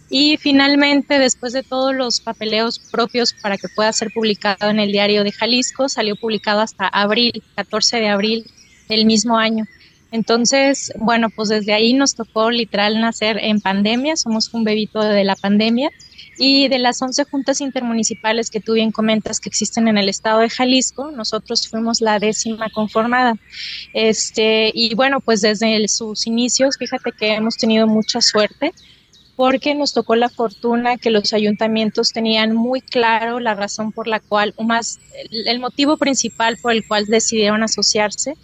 Y 0.09 0.37
finalmente, 0.37 1.17
después 1.17 1.53
de 1.53 1.63
todos 1.63 1.95
los 1.95 2.19
papeleos 2.19 2.79
propios 2.79 3.33
para 3.33 3.57
que 3.57 3.67
pueda 3.69 3.91
ser 3.93 4.11
publicado 4.13 4.69
en 4.69 4.79
el 4.79 4.91
diario 4.91 5.23
de 5.23 5.31
Jalisco, 5.31 5.89
salió 5.89 6.15
publicado 6.15 6.61
hasta 6.61 6.87
abril, 6.87 7.43
14 7.55 7.97
de 7.97 8.09
abril 8.09 8.45
del 8.89 9.05
mismo 9.05 9.37
año. 9.37 9.65
Entonces, 10.11 10.91
bueno, 10.97 11.29
pues 11.29 11.49
desde 11.49 11.73
ahí 11.73 11.93
nos 11.93 12.15
tocó 12.15 12.51
literal 12.51 12.99
nacer 12.99 13.37
en 13.41 13.61
pandemia, 13.61 14.17
somos 14.17 14.53
un 14.53 14.65
bebito 14.65 15.01
de 15.01 15.23
la 15.23 15.37
pandemia 15.37 15.89
y 16.37 16.67
de 16.67 16.79
las 16.79 17.01
11 17.01 17.23
juntas 17.25 17.61
intermunicipales 17.61 18.49
que 18.49 18.59
tú 18.59 18.73
bien 18.73 18.91
comentas 18.91 19.39
que 19.39 19.47
existen 19.47 19.87
en 19.87 19.97
el 19.97 20.09
estado 20.09 20.39
de 20.39 20.49
Jalisco, 20.49 21.11
nosotros 21.11 21.67
fuimos 21.67 22.01
la 22.01 22.19
décima 22.19 22.69
conformada. 22.69 23.35
Este, 23.93 24.71
y 24.73 24.95
bueno, 24.95 25.21
pues 25.21 25.41
desde 25.41 25.87
sus 25.87 26.27
inicios, 26.27 26.77
fíjate 26.77 27.11
que 27.13 27.33
hemos 27.33 27.57
tenido 27.57 27.87
mucha 27.87 28.21
suerte 28.21 28.73
porque 29.37 29.75
nos 29.75 29.93
tocó 29.93 30.15
la 30.15 30.29
fortuna 30.29 30.97
que 30.97 31.09
los 31.09 31.33
ayuntamientos 31.33 32.11
tenían 32.11 32.53
muy 32.53 32.81
claro 32.81 33.39
la 33.39 33.55
razón 33.55 33.91
por 33.91 34.07
la 34.07 34.19
cual, 34.19 34.53
o 34.57 34.63
más, 34.63 34.99
el 35.31 35.59
motivo 35.59 35.97
principal 35.97 36.57
por 36.61 36.73
el 36.73 36.85
cual 36.85 37.05
decidieron 37.05 37.63
asociarse 37.63 38.35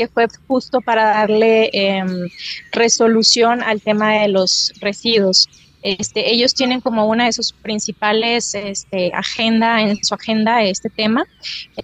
que 0.00 0.08
fue 0.08 0.26
justo 0.48 0.80
para 0.80 1.04
darle 1.10 1.68
em, 1.74 2.30
resolución 2.72 3.62
al 3.62 3.82
tema 3.82 4.14
de 4.20 4.28
los 4.28 4.72
residuos. 4.80 5.46
Este, 5.82 6.32
ellos 6.32 6.54
tienen 6.54 6.80
como 6.80 7.06
una 7.06 7.26
de 7.26 7.32
sus 7.34 7.52
principales 7.52 8.54
este, 8.54 9.12
agenda 9.14 9.82
en 9.82 10.02
su 10.02 10.14
agenda 10.14 10.62
este 10.62 10.88
tema. 10.88 11.26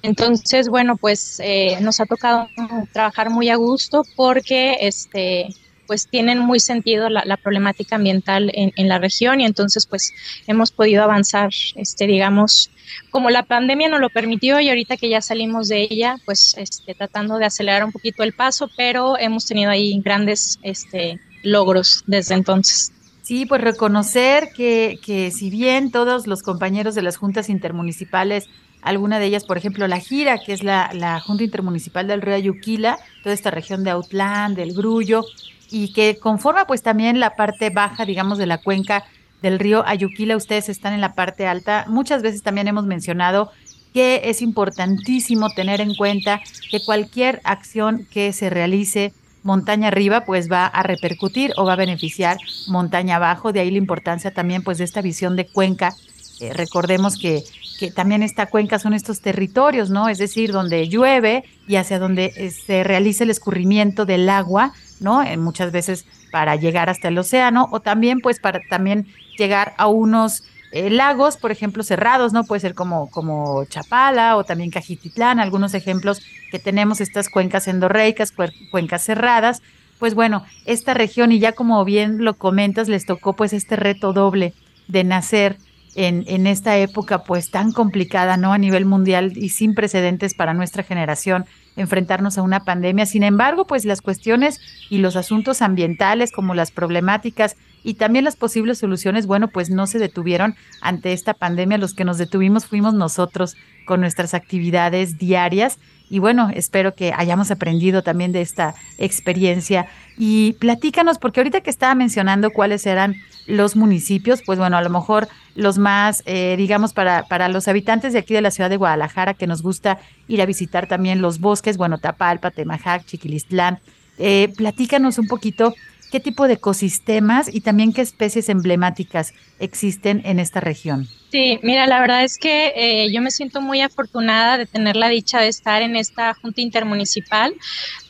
Entonces, 0.02 0.70
bueno, 0.70 0.96
pues 0.96 1.40
eh, 1.44 1.76
nos 1.82 2.00
ha 2.00 2.06
tocado 2.06 2.48
trabajar 2.94 3.28
muy 3.28 3.50
a 3.50 3.56
gusto 3.56 4.02
porque 4.16 4.78
este, 4.80 5.48
pues 5.86 6.08
tienen 6.08 6.38
muy 6.38 6.60
sentido 6.60 7.08
la, 7.08 7.36
problemática 7.36 7.96
ambiental 7.96 8.50
en, 8.54 8.88
la 8.88 8.98
región 8.98 9.40
y 9.40 9.44
entonces 9.44 9.86
pues 9.86 10.12
hemos 10.46 10.72
podido 10.72 11.02
avanzar, 11.02 11.50
este, 11.74 12.06
digamos, 12.06 12.70
como 13.10 13.30
la 13.30 13.44
pandemia 13.44 13.88
nos 13.88 14.00
lo 14.00 14.10
permitió 14.10 14.60
y 14.60 14.68
ahorita 14.68 14.96
que 14.96 15.08
ya 15.08 15.20
salimos 15.20 15.68
de 15.68 15.82
ella, 15.90 16.16
pues 16.24 16.54
este, 16.58 16.94
tratando 16.94 17.38
de 17.38 17.46
acelerar 17.46 17.84
un 17.84 17.92
poquito 17.92 18.22
el 18.22 18.32
paso, 18.32 18.68
pero 18.76 19.18
hemos 19.18 19.46
tenido 19.46 19.70
ahí 19.70 20.00
grandes 20.04 20.58
este, 20.62 21.20
logros 21.42 22.04
desde 22.06 22.34
entonces. 22.34 22.92
Sí, 23.22 23.44
pues 23.44 23.60
reconocer 23.60 24.50
que, 24.56 24.98
que 25.04 25.30
si 25.32 25.50
bien 25.50 25.90
todos 25.90 26.26
los 26.26 26.42
compañeros 26.42 26.94
de 26.94 27.02
las 27.02 27.16
juntas 27.16 27.48
intermunicipales 27.48 28.48
alguna 28.86 29.18
de 29.18 29.26
ellas, 29.26 29.44
por 29.44 29.58
ejemplo, 29.58 29.86
la 29.88 29.98
Gira, 29.98 30.38
que 30.38 30.52
es 30.52 30.62
la, 30.62 30.90
la, 30.94 31.20
Junta 31.20 31.42
Intermunicipal 31.42 32.06
del 32.06 32.22
Río 32.22 32.36
Ayuquila, 32.36 32.98
toda 33.22 33.34
esta 33.34 33.50
región 33.50 33.82
de 33.84 33.90
Autlán, 33.90 34.54
del 34.54 34.74
Grullo, 34.74 35.24
y 35.70 35.92
que 35.92 36.18
conforma 36.18 36.66
pues 36.66 36.82
también 36.82 37.20
la 37.20 37.36
parte 37.36 37.70
baja, 37.70 38.04
digamos, 38.04 38.38
de 38.38 38.46
la 38.46 38.58
cuenca 38.58 39.04
del 39.42 39.58
río 39.58 39.86
Ayuquila, 39.86 40.36
ustedes 40.36 40.68
están 40.68 40.92
en 40.92 41.00
la 41.00 41.14
parte 41.14 41.46
alta. 41.46 41.84
Muchas 41.88 42.22
veces 42.22 42.42
también 42.42 42.68
hemos 42.68 42.86
mencionado 42.86 43.50
que 43.92 44.22
es 44.24 44.42
importantísimo 44.42 45.48
tener 45.50 45.80
en 45.80 45.94
cuenta 45.94 46.40
que 46.70 46.84
cualquier 46.84 47.40
acción 47.44 48.06
que 48.10 48.32
se 48.32 48.50
realice 48.50 49.14
montaña 49.42 49.88
arriba, 49.88 50.24
pues 50.24 50.50
va 50.50 50.66
a 50.66 50.82
repercutir 50.82 51.52
o 51.56 51.64
va 51.64 51.74
a 51.74 51.76
beneficiar 51.76 52.36
montaña 52.66 53.16
abajo. 53.16 53.52
De 53.52 53.60
ahí 53.60 53.70
la 53.70 53.78
importancia 53.78 54.34
también 54.34 54.62
pues 54.62 54.78
de 54.78 54.84
esta 54.84 55.00
visión 55.00 55.36
de 55.36 55.46
cuenca. 55.46 55.94
Eh, 56.40 56.52
recordemos 56.52 57.16
que, 57.16 57.42
que 57.78 57.90
también 57.90 58.22
esta 58.22 58.46
cuenca 58.46 58.78
son 58.78 58.92
estos 58.92 59.20
territorios, 59.22 59.88
¿no? 59.88 60.08
Es 60.08 60.18
decir, 60.18 60.52
donde 60.52 60.88
llueve 60.88 61.44
y 61.66 61.76
hacia 61.76 61.98
donde 61.98 62.32
eh, 62.36 62.50
se 62.50 62.84
realiza 62.84 63.24
el 63.24 63.30
escurrimiento 63.30 64.04
del 64.04 64.28
agua, 64.28 64.74
¿no? 65.00 65.22
Eh, 65.22 65.36
muchas 65.36 65.72
veces 65.72 66.06
para 66.30 66.56
llegar 66.56 66.90
hasta 66.90 67.08
el 67.08 67.18
océano 67.18 67.68
o 67.70 67.80
también 67.80 68.20
pues 68.20 68.40
para 68.40 68.60
también 68.68 69.06
llegar 69.38 69.74
a 69.76 69.86
unos 69.86 70.44
eh, 70.72 70.90
lagos, 70.90 71.36
por 71.36 71.52
ejemplo, 71.52 71.82
cerrados, 71.82 72.32
¿no? 72.32 72.44
Puede 72.44 72.60
ser 72.60 72.74
como, 72.74 73.10
como 73.10 73.64
Chapala 73.64 74.36
o 74.36 74.44
también 74.44 74.70
Cajititlán, 74.70 75.40
algunos 75.40 75.74
ejemplos 75.74 76.20
que 76.50 76.58
tenemos, 76.58 77.00
estas 77.00 77.28
cuencas 77.28 77.68
endorreicas, 77.68 78.32
cuencas 78.70 79.02
cerradas. 79.02 79.62
Pues 79.98 80.14
bueno, 80.14 80.44
esta 80.66 80.92
región, 80.92 81.32
y 81.32 81.38
ya 81.38 81.52
como 81.52 81.84
bien 81.84 82.24
lo 82.24 82.34
comentas, 82.34 82.88
les 82.88 83.06
tocó 83.06 83.34
pues 83.34 83.52
este 83.52 83.76
reto 83.76 84.12
doble 84.12 84.52
de 84.88 85.04
nacer 85.04 85.56
en, 85.96 86.46
esta 86.46 86.76
época 86.76 87.24
pues 87.24 87.50
tan 87.50 87.72
complicada, 87.72 88.36
¿no? 88.36 88.52
A 88.52 88.58
nivel 88.58 88.84
mundial 88.84 89.32
y 89.34 89.48
sin 89.48 89.74
precedentes 89.74 90.34
para 90.34 90.52
nuestra 90.52 90.82
generación 90.82 91.46
enfrentarnos 91.74 92.36
a 92.36 92.42
una 92.42 92.64
pandemia. 92.64 93.06
Sin 93.06 93.22
embargo, 93.22 93.66
pues 93.66 93.86
las 93.86 94.02
cuestiones 94.02 94.60
y 94.90 94.98
los 94.98 95.16
asuntos 95.16 95.62
ambientales 95.62 96.32
como 96.32 96.54
las 96.54 96.70
problemáticas 96.70 97.56
y 97.82 97.94
también 97.94 98.24
las 98.24 98.36
posibles 98.36 98.78
soluciones, 98.78 99.26
bueno, 99.26 99.48
pues 99.48 99.70
no 99.70 99.86
se 99.86 99.98
detuvieron 99.98 100.54
ante 100.82 101.14
esta 101.14 101.32
pandemia. 101.32 101.78
Los 101.78 101.94
que 101.94 102.04
nos 102.04 102.18
detuvimos 102.18 102.66
fuimos 102.66 102.92
nosotros 102.92 103.56
con 103.86 104.00
nuestras 104.00 104.34
actividades 104.34 105.16
diarias. 105.16 105.78
Y 106.10 106.18
bueno, 106.18 106.50
espero 106.52 106.94
que 106.94 107.14
hayamos 107.16 107.50
aprendido 107.50 108.02
también 108.02 108.32
de 108.32 108.42
esta 108.42 108.74
experiencia. 108.98 109.86
Y 110.18 110.54
platícanos, 110.54 111.18
porque 111.18 111.40
ahorita 111.40 111.62
que 111.62 111.70
estaba 111.70 111.94
mencionando 111.94 112.50
cuáles 112.50 112.84
eran 112.86 113.16
los 113.46 113.76
municipios, 113.76 114.42
pues 114.44 114.58
bueno, 114.58 114.76
a 114.76 114.82
lo 114.82 114.90
mejor 114.90 115.28
los 115.54 115.78
más, 115.78 116.22
eh, 116.26 116.54
digamos, 116.56 116.92
para, 116.92 117.24
para 117.24 117.48
los 117.48 117.68
habitantes 117.68 118.12
de 118.12 118.18
aquí 118.18 118.34
de 118.34 118.40
la 118.40 118.50
ciudad 118.50 118.70
de 118.70 118.76
Guadalajara, 118.76 119.34
que 119.34 119.46
nos 119.46 119.62
gusta 119.62 119.98
ir 120.28 120.42
a 120.42 120.46
visitar 120.46 120.86
también 120.86 121.22
los 121.22 121.40
bosques, 121.40 121.76
bueno, 121.76 121.98
Tapalpa, 121.98 122.50
Temajac, 122.50 123.04
Chiquilistlán, 123.06 123.80
eh, 124.18 124.52
platícanos 124.56 125.18
un 125.18 125.26
poquito 125.26 125.74
qué 126.10 126.20
tipo 126.20 126.46
de 126.46 126.54
ecosistemas 126.54 127.52
y 127.52 127.60
también 127.60 127.92
qué 127.92 128.02
especies 128.02 128.48
emblemáticas 128.48 129.34
existen 129.58 130.22
en 130.24 130.38
esta 130.38 130.60
región. 130.60 131.08
Sí, 131.30 131.58
mira, 131.62 131.86
la 131.86 132.00
verdad 132.00 132.24
es 132.24 132.38
que 132.38 132.72
eh, 132.76 133.12
yo 133.12 133.20
me 133.20 133.30
siento 133.30 133.60
muy 133.60 133.80
afortunada 133.80 134.58
de 134.58 134.66
tener 134.66 134.96
la 134.96 135.08
dicha 135.08 135.40
de 135.40 135.48
estar 135.48 135.82
en 135.82 135.96
esta 135.96 136.34
junta 136.34 136.60
intermunicipal 136.60 137.54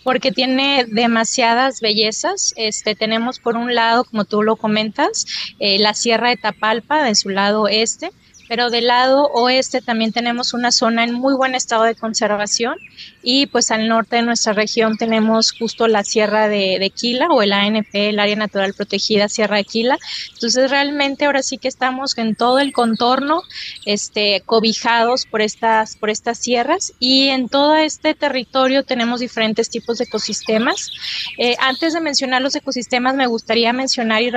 porque 0.05 0.33
tiene 0.33 0.85
demasiadas 0.87 1.81
bellezas. 1.81 2.53
Este, 2.57 2.95
tenemos 2.95 3.39
por 3.39 3.57
un 3.57 3.75
lado, 3.75 4.05
como 4.05 4.25
tú 4.25 4.43
lo 4.43 4.57
comentas, 4.57 5.27
eh, 5.59 5.79
la 5.79 5.95
Sierra 5.95 6.29
de 6.29 6.37
Tapalpa, 6.37 7.03
de 7.03 7.15
su 7.15 7.31
lado 7.31 7.69
este, 7.69 8.11
pero 8.49 8.71
del 8.71 8.87
lado 8.87 9.29
oeste 9.29 9.81
también 9.81 10.13
tenemos 10.13 10.55
una 10.55 10.73
zona 10.73 11.05
en 11.05 11.15
muy 11.15 11.35
buen 11.35 11.55
estado 11.55 11.85
de 11.85 11.95
conservación 11.95 12.77
y 13.23 13.47
pues 13.47 13.71
al 13.71 13.89
norte 13.89 14.17
de 14.17 14.23
nuestra 14.23 14.53
región 14.53 14.97
tenemos 14.97 15.53
justo 15.53 15.89
la 15.89 16.05
Sierra 16.05 16.49
de, 16.49 16.79
de, 16.79 16.91
Quila 16.91 17.27
o 17.31 17.43
el 17.43 17.53
ANP, 17.53 17.89
el 17.93 18.21
Área 18.21 18.37
Natural 18.37 18.73
Protegida 18.73 19.29
Sierra 19.29 19.57
de 19.57 19.65
Quila. 19.65 19.99
Entonces 20.35 20.71
realmente 20.71 21.25
ahora 21.25 21.43
sí 21.43 21.59
que 21.59 21.67
estamos 21.67 22.17
en 22.19 22.37
todo 22.37 22.61
el 22.61 22.73
contorno, 22.73 23.43
este, 23.85 24.43
cobijados 24.47 25.27
por 25.27 25.43
estas, 25.43 25.97
por 25.97 26.11
estas 26.11 26.39
sierras 26.39 26.93
y 27.01 27.29
en 27.29 27.49
todo 27.49 27.75
este 27.75 28.15
territorio 28.15 28.85
tenemos 28.85 29.21
diferentes 29.21 29.71
tipos 29.71 29.99
de 29.99 30.05
ecosistemas. 30.05 30.91
Eh, 31.39 31.57
antes 31.59 31.95
de 31.95 32.01
mencionar 32.01 32.43
los 32.43 32.55
ecosistemas 32.55 33.15
me 33.15 33.27
gustaría 33.27 33.73
mencionar 33.73 34.23
y 34.23 34.31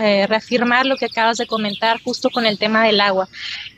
eh, 0.00 0.26
reafirmar 0.28 0.86
lo 0.86 0.96
que 0.96 1.06
acabas 1.06 1.38
de 1.38 1.46
comentar 1.46 2.00
justo 2.02 2.30
con 2.30 2.46
el 2.46 2.58
tema 2.58 2.84
del 2.84 3.00
agua. 3.00 3.23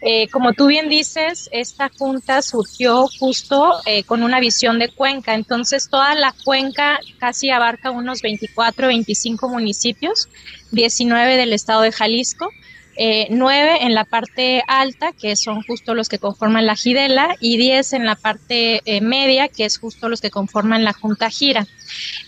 Eh, 0.02 0.28
como 0.28 0.52
tú 0.52 0.66
bien 0.66 0.88
dices, 0.88 1.48
esta 1.52 1.90
junta 1.98 2.42
surgió 2.42 3.08
justo 3.18 3.80
eh, 3.86 4.04
con 4.04 4.22
una 4.22 4.40
visión 4.40 4.78
de 4.78 4.88
cuenca, 4.88 5.34
entonces 5.34 5.88
toda 5.90 6.14
la 6.14 6.34
cuenca 6.44 7.00
casi 7.18 7.50
abarca 7.50 7.90
unos 7.90 8.22
24, 8.22 8.88
25 8.88 9.48
municipios, 9.48 10.28
19 10.72 11.36
del 11.36 11.52
estado 11.52 11.82
de 11.82 11.92
Jalisco. 11.92 12.50
Eh, 12.98 13.26
9 13.28 13.80
en 13.82 13.94
la 13.94 14.04
parte 14.04 14.62
alta, 14.66 15.12
que 15.12 15.36
son 15.36 15.62
justo 15.64 15.94
los 15.94 16.08
que 16.08 16.18
conforman 16.18 16.64
la 16.64 16.76
Gidela, 16.76 17.36
y 17.40 17.58
10 17.58 17.92
en 17.92 18.06
la 18.06 18.14
parte 18.16 18.80
eh, 18.86 19.02
media, 19.02 19.48
que 19.48 19.66
es 19.66 19.76
justo 19.76 20.08
los 20.08 20.22
que 20.22 20.30
conforman 20.30 20.82
la 20.82 20.94
Junta 20.94 21.28
Gira. 21.28 21.66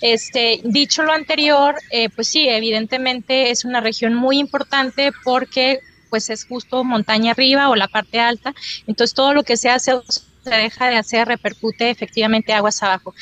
Este, 0.02 0.60
dicho 0.64 1.04
lo 1.04 1.12
anterior, 1.12 1.74
pues 2.14 2.28
sí, 2.28 2.50
evidentemente 2.50 3.50
es 3.50 3.64
una 3.64 3.80
región 3.80 4.14
muy 4.14 4.38
importante 4.38 5.10
porque 5.24 5.80
pues 6.08 6.30
es 6.30 6.44
justo 6.46 6.84
montaña 6.84 7.32
arriba 7.32 7.68
o 7.68 7.76
la 7.76 7.88
parte 7.88 8.20
alta, 8.20 8.54
entonces 8.86 9.14
todo 9.14 9.34
lo 9.34 9.42
que 9.44 9.56
se 9.56 9.70
hace 9.70 9.92
se 10.08 10.54
deja 10.54 10.88
de 10.88 10.96
hacer 10.96 11.28
repercute 11.28 11.90
efectivamente 11.90 12.52
aguas 12.52 12.82
abajo. 12.82 13.14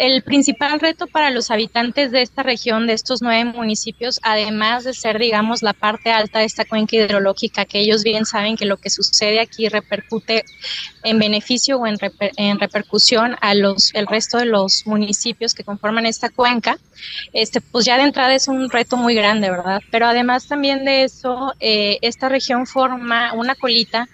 El 0.00 0.22
principal 0.22 0.80
reto 0.80 1.06
para 1.06 1.28
los 1.28 1.50
habitantes 1.50 2.10
de 2.10 2.22
esta 2.22 2.42
región, 2.42 2.86
de 2.86 2.94
estos 2.94 3.20
nueve 3.20 3.44
municipios, 3.44 4.18
además 4.22 4.84
de 4.84 4.94
ser, 4.94 5.18
digamos, 5.18 5.62
la 5.62 5.74
parte 5.74 6.10
alta 6.10 6.38
de 6.38 6.46
esta 6.46 6.64
cuenca 6.64 6.96
hidrológica, 6.96 7.66
que 7.66 7.80
ellos 7.80 8.02
bien 8.02 8.24
saben 8.24 8.56
que 8.56 8.64
lo 8.64 8.78
que 8.78 8.88
sucede 8.88 9.40
aquí 9.40 9.68
repercute 9.68 10.46
en 11.02 11.18
beneficio 11.18 11.76
o 11.76 11.86
en, 11.86 11.98
en 12.38 12.58
repercusión 12.58 13.36
a 13.42 13.54
los, 13.54 13.94
el 13.94 14.06
resto 14.06 14.38
de 14.38 14.46
los 14.46 14.86
municipios 14.86 15.52
que 15.52 15.64
conforman 15.64 16.06
esta 16.06 16.30
cuenca, 16.30 16.78
este, 17.34 17.60
pues 17.60 17.84
ya 17.84 17.98
de 17.98 18.04
entrada 18.04 18.34
es 18.34 18.48
un 18.48 18.70
reto 18.70 18.96
muy 18.96 19.14
grande, 19.14 19.50
¿verdad? 19.50 19.82
Pero 19.90 20.06
además 20.06 20.46
también 20.48 20.86
de 20.86 21.04
eso, 21.04 21.52
eh, 21.60 21.98
esta 22.00 22.30
región 22.30 22.66
forma 22.66 23.34
una 23.34 23.54
colita 23.54 24.08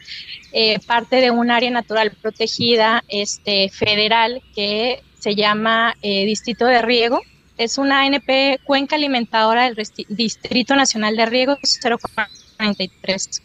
eh, 0.53 0.81
parte 0.85 1.21
de 1.21 1.31
un 1.31 1.53
área 1.53 1.71
natural 1.71 2.11
protegida 2.11 3.05
este, 3.07 3.69
federal 3.69 4.43
que 4.53 5.05
se 5.27 5.35
llama 5.35 5.97
eh, 6.03 6.25
Distrito 6.25 6.67
de 6.67 6.83
Riego. 6.83 7.21
Es 7.59 7.79
una 7.79 8.03
ANP 8.03 8.61
cuenca 8.63 8.95
alimentadora 8.95 9.65
del 9.65 9.75
Distrito 10.09 10.77
Nacional 10.77 11.17
de 11.17 11.27
Riego 11.27 11.59
043. 11.83 13.43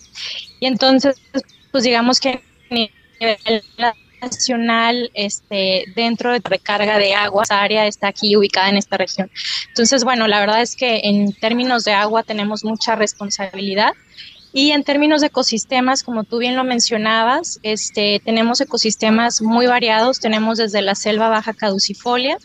Y 0.59 0.67
entonces, 0.67 1.15
pues 1.71 1.83
digamos 1.83 2.19
que 2.19 2.29
a 2.29 2.39
nivel 2.69 3.63
nacional 4.21 5.09
este, 5.15 5.85
dentro 5.95 6.33
de 6.33 6.41
recarga 6.43 6.99
de 6.99 7.15
agua, 7.15 7.41
esa 7.45 7.63
área 7.63 7.87
está 7.87 8.09
aquí 8.09 8.35
ubicada 8.35 8.69
en 8.69 8.77
esta 8.77 8.97
región. 8.97 9.31
Entonces, 9.69 10.03
bueno, 10.03 10.27
la 10.27 10.39
verdad 10.39 10.61
es 10.61 10.75
que 10.75 11.01
en 11.05 11.33
términos 11.33 11.83
de 11.83 11.93
agua 11.93 12.21
tenemos 12.21 12.63
mucha 12.63 12.95
responsabilidad 12.95 13.93
y 14.53 14.71
en 14.71 14.83
términos 14.83 15.21
de 15.21 15.27
ecosistemas, 15.27 16.03
como 16.03 16.25
tú 16.25 16.39
bien 16.39 16.57
lo 16.57 16.65
mencionabas, 16.65 17.59
este, 17.63 18.21
tenemos 18.23 18.59
ecosistemas 18.59 19.41
muy 19.41 19.65
variados. 19.65 20.19
Tenemos 20.19 20.57
desde 20.57 20.81
la 20.81 20.95
selva 20.95 21.29
baja 21.29 21.53
caducifolia, 21.53 22.37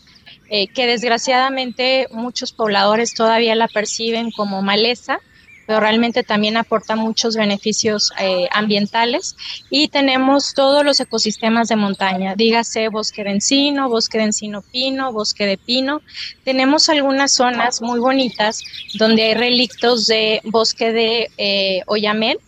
eh, 0.48 0.68
que 0.68 0.86
desgraciadamente 0.86 2.06
muchos 2.12 2.52
pobladores 2.52 3.14
todavía 3.14 3.56
la 3.56 3.66
perciben 3.66 4.30
como 4.30 4.62
maleza, 4.62 5.18
pero 5.66 5.80
realmente 5.80 6.22
también 6.22 6.56
aporta 6.56 6.96
muchos 6.96 7.36
beneficios 7.36 8.12
eh, 8.18 8.48
ambientales. 8.52 9.36
Y 9.70 9.88
tenemos 9.88 10.54
todos 10.54 10.84
los 10.84 11.00
ecosistemas 11.00 11.68
de 11.68 11.76
montaña, 11.76 12.34
dígase 12.36 12.88
bosque 12.88 13.24
de 13.24 13.30
encino, 13.30 13.88
bosque 13.88 14.18
de 14.18 14.24
encino 14.24 14.62
pino, 14.62 15.12
bosque 15.12 15.46
de 15.46 15.58
pino. 15.58 16.02
Tenemos 16.44 16.88
algunas 16.88 17.32
zonas 17.32 17.82
muy 17.82 17.98
bonitas 17.98 18.62
donde 18.94 19.24
hay 19.24 19.34
relictos 19.34 20.06
de 20.06 20.40
bosque 20.44 20.92
de 20.92 21.30
eh, 21.36 21.82
oyamel. 21.86 22.38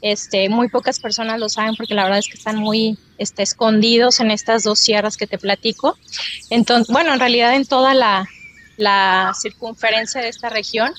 Este, 0.00 0.48
muy 0.48 0.68
pocas 0.68 1.00
personas 1.00 1.40
lo 1.40 1.48
saben 1.48 1.74
porque 1.74 1.94
la 1.94 2.04
verdad 2.04 2.20
es 2.20 2.28
que 2.28 2.38
están 2.38 2.56
muy 2.56 2.96
este, 3.18 3.42
escondidos 3.42 4.20
en 4.20 4.30
estas 4.30 4.62
dos 4.62 4.78
sierras 4.78 5.16
que 5.16 5.26
te 5.26 5.38
platico. 5.38 5.98
Entonces, 6.50 6.92
bueno, 6.92 7.12
en 7.12 7.18
realidad 7.18 7.54
en 7.56 7.66
toda 7.66 7.94
la, 7.94 8.28
la 8.78 9.32
circunferencia 9.38 10.22
de 10.22 10.28
esta 10.28 10.48
región. 10.48 10.92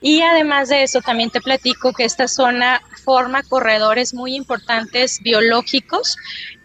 Y 0.00 0.22
además 0.22 0.68
de 0.68 0.84
eso, 0.84 1.00
también 1.00 1.30
te 1.30 1.40
platico 1.40 1.92
que 1.92 2.04
esta 2.04 2.28
zona 2.28 2.80
forma 3.04 3.42
corredores 3.42 4.14
muy 4.14 4.34
importantes 4.36 5.20
biológicos. 5.22 6.16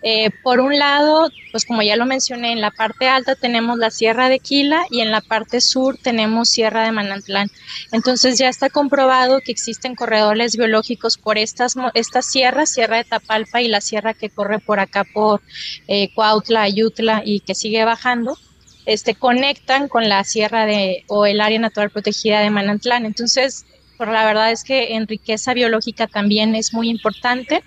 Eh, 0.04 0.30
por 0.43 0.60
un 0.60 0.78
lado, 0.78 1.30
pues 1.52 1.65
como 1.65 1.82
ya 1.82 1.95
lo 1.95 2.06
mencioné, 2.06 2.52
en 2.52 2.62
la 2.62 2.69
parte 2.69 3.08
alta 3.08 3.36
tenemos 3.36 3.80
la 3.80 3.89
Sierra 3.89 4.30
de 4.30 4.39
Quila 4.39 4.86
y 4.91 5.02
en 5.02 5.12
la 5.12 5.21
parte 5.21 5.62
sur 5.62 5.97
tenemos 5.97 6.49
Sierra 6.49 6.84
de 6.84 6.91
Manantlán. 6.91 7.49
Entonces 7.91 8.38
ya 8.38 8.49
está 8.49 8.69
comprobado 8.69 9.39
que 9.43 9.52
existen 9.52 9.95
corredores 9.95 10.56
biológicos 10.56 11.17
por 11.17 11.38
estas, 11.38 11.76
estas 11.95 12.26
sierras, 12.28 12.69
Sierra 12.69 12.97
de 12.97 13.06
Tapalpa 13.06 13.62
y 13.62 13.67
la 13.67 13.82
sierra 13.82 14.13
que 14.13 14.30
corre 14.30 14.60
por 14.60 14.80
acá 14.80 15.06
por 15.12 15.41
eh, 15.88 16.13
Cuautla, 16.13 16.62
Ayutla 16.62 17.23
y 17.26 17.39
que 17.39 17.56
sigue 17.56 17.84
bajando 17.84 18.38
este, 18.86 19.15
conectan 19.15 19.88
con 19.88 20.10
la 20.10 20.24
sierra 20.24 20.65
de, 20.65 21.04
o 21.08 21.26
el 21.26 21.41
área 21.41 21.60
natural 21.60 21.89
protegida 21.89 22.41
de 22.41 22.50
Manantlán. 22.50 23.06
Entonces, 23.06 23.65
por 23.98 24.08
la 24.10 24.26
verdad 24.26 24.52
es 24.52 24.63
que 24.63 24.96
en 24.96 25.08
riqueza 25.08 25.54
biológica 25.54 26.08
también 26.08 26.56
es 26.56 26.74
muy 26.74 26.89
importante. 26.89 27.63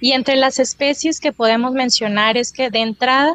Y 0.00 0.12
entre 0.12 0.36
las 0.36 0.58
especies 0.58 1.20
que 1.20 1.32
podemos 1.32 1.72
mencionar 1.72 2.36
es 2.36 2.52
que 2.52 2.70
de 2.70 2.80
entrada 2.80 3.34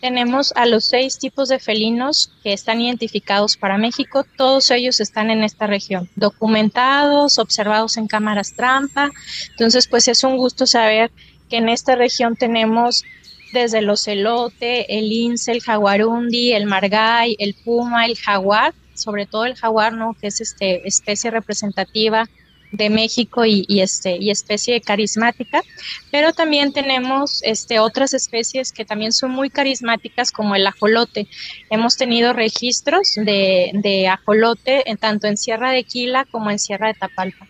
tenemos 0.00 0.52
a 0.56 0.66
los 0.66 0.84
seis 0.84 1.18
tipos 1.18 1.48
de 1.48 1.60
felinos 1.60 2.32
que 2.42 2.52
están 2.52 2.80
identificados 2.80 3.56
para 3.56 3.78
México. 3.78 4.26
Todos 4.36 4.70
ellos 4.72 4.98
están 5.00 5.30
en 5.30 5.44
esta 5.44 5.68
región, 5.68 6.10
documentados, 6.16 7.38
observados 7.38 7.96
en 7.96 8.08
cámaras 8.08 8.54
trampa. 8.54 9.10
Entonces, 9.50 9.86
pues 9.86 10.08
es 10.08 10.24
un 10.24 10.36
gusto 10.36 10.66
saber 10.66 11.12
que 11.48 11.58
en 11.58 11.68
esta 11.68 11.94
región 11.94 12.34
tenemos 12.34 13.04
desde 13.52 13.78
el 13.78 13.90
ocelote, 13.90 14.98
el 14.98 15.08
lince, 15.08 15.52
el 15.52 15.62
jaguarundi, 15.62 16.52
el 16.52 16.66
margay, 16.66 17.36
el 17.38 17.54
puma, 17.54 18.06
el 18.06 18.16
jaguar, 18.16 18.74
sobre 18.94 19.26
todo 19.26 19.44
el 19.44 19.54
jaguar, 19.54 19.92
¿no? 19.92 20.16
que 20.20 20.28
es 20.28 20.40
este, 20.40 20.86
especie 20.86 21.30
representativa 21.30 22.28
de 22.72 22.88
México 22.88 23.44
y, 23.44 23.66
este, 23.80 24.16
y 24.16 24.30
especie 24.30 24.80
carismática, 24.80 25.62
pero 26.10 26.32
también 26.32 26.72
tenemos 26.72 27.42
este, 27.42 27.78
otras 27.78 28.14
especies 28.14 28.72
que 28.72 28.86
también 28.86 29.12
son 29.12 29.30
muy 29.30 29.50
carismáticas 29.50 30.32
como 30.32 30.54
el 30.54 30.66
ajolote. 30.66 31.28
Hemos 31.68 31.98
tenido 31.98 32.32
registros 32.32 33.12
de, 33.14 33.72
de 33.74 34.08
ajolote 34.08 34.90
en, 34.90 34.96
tanto 34.96 35.26
en 35.26 35.36
Sierra 35.36 35.70
de 35.70 35.84
Quila 35.84 36.24
como 36.24 36.50
en 36.50 36.58
Sierra 36.58 36.88
de 36.88 36.94
Tapalpa. 36.94 37.46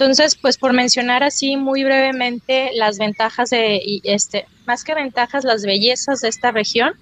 Entonces, 0.00 0.34
pues 0.34 0.56
por 0.56 0.72
mencionar 0.72 1.22
así 1.22 1.58
muy 1.58 1.84
brevemente 1.84 2.70
las 2.74 2.96
ventajas 2.96 3.50
de, 3.50 4.00
este, 4.04 4.46
más 4.70 4.84
que 4.84 4.94
ventajas, 4.94 5.42
las 5.42 5.62
bellezas 5.62 6.20
de 6.20 6.28
esta 6.28 6.52
región, 6.52 6.92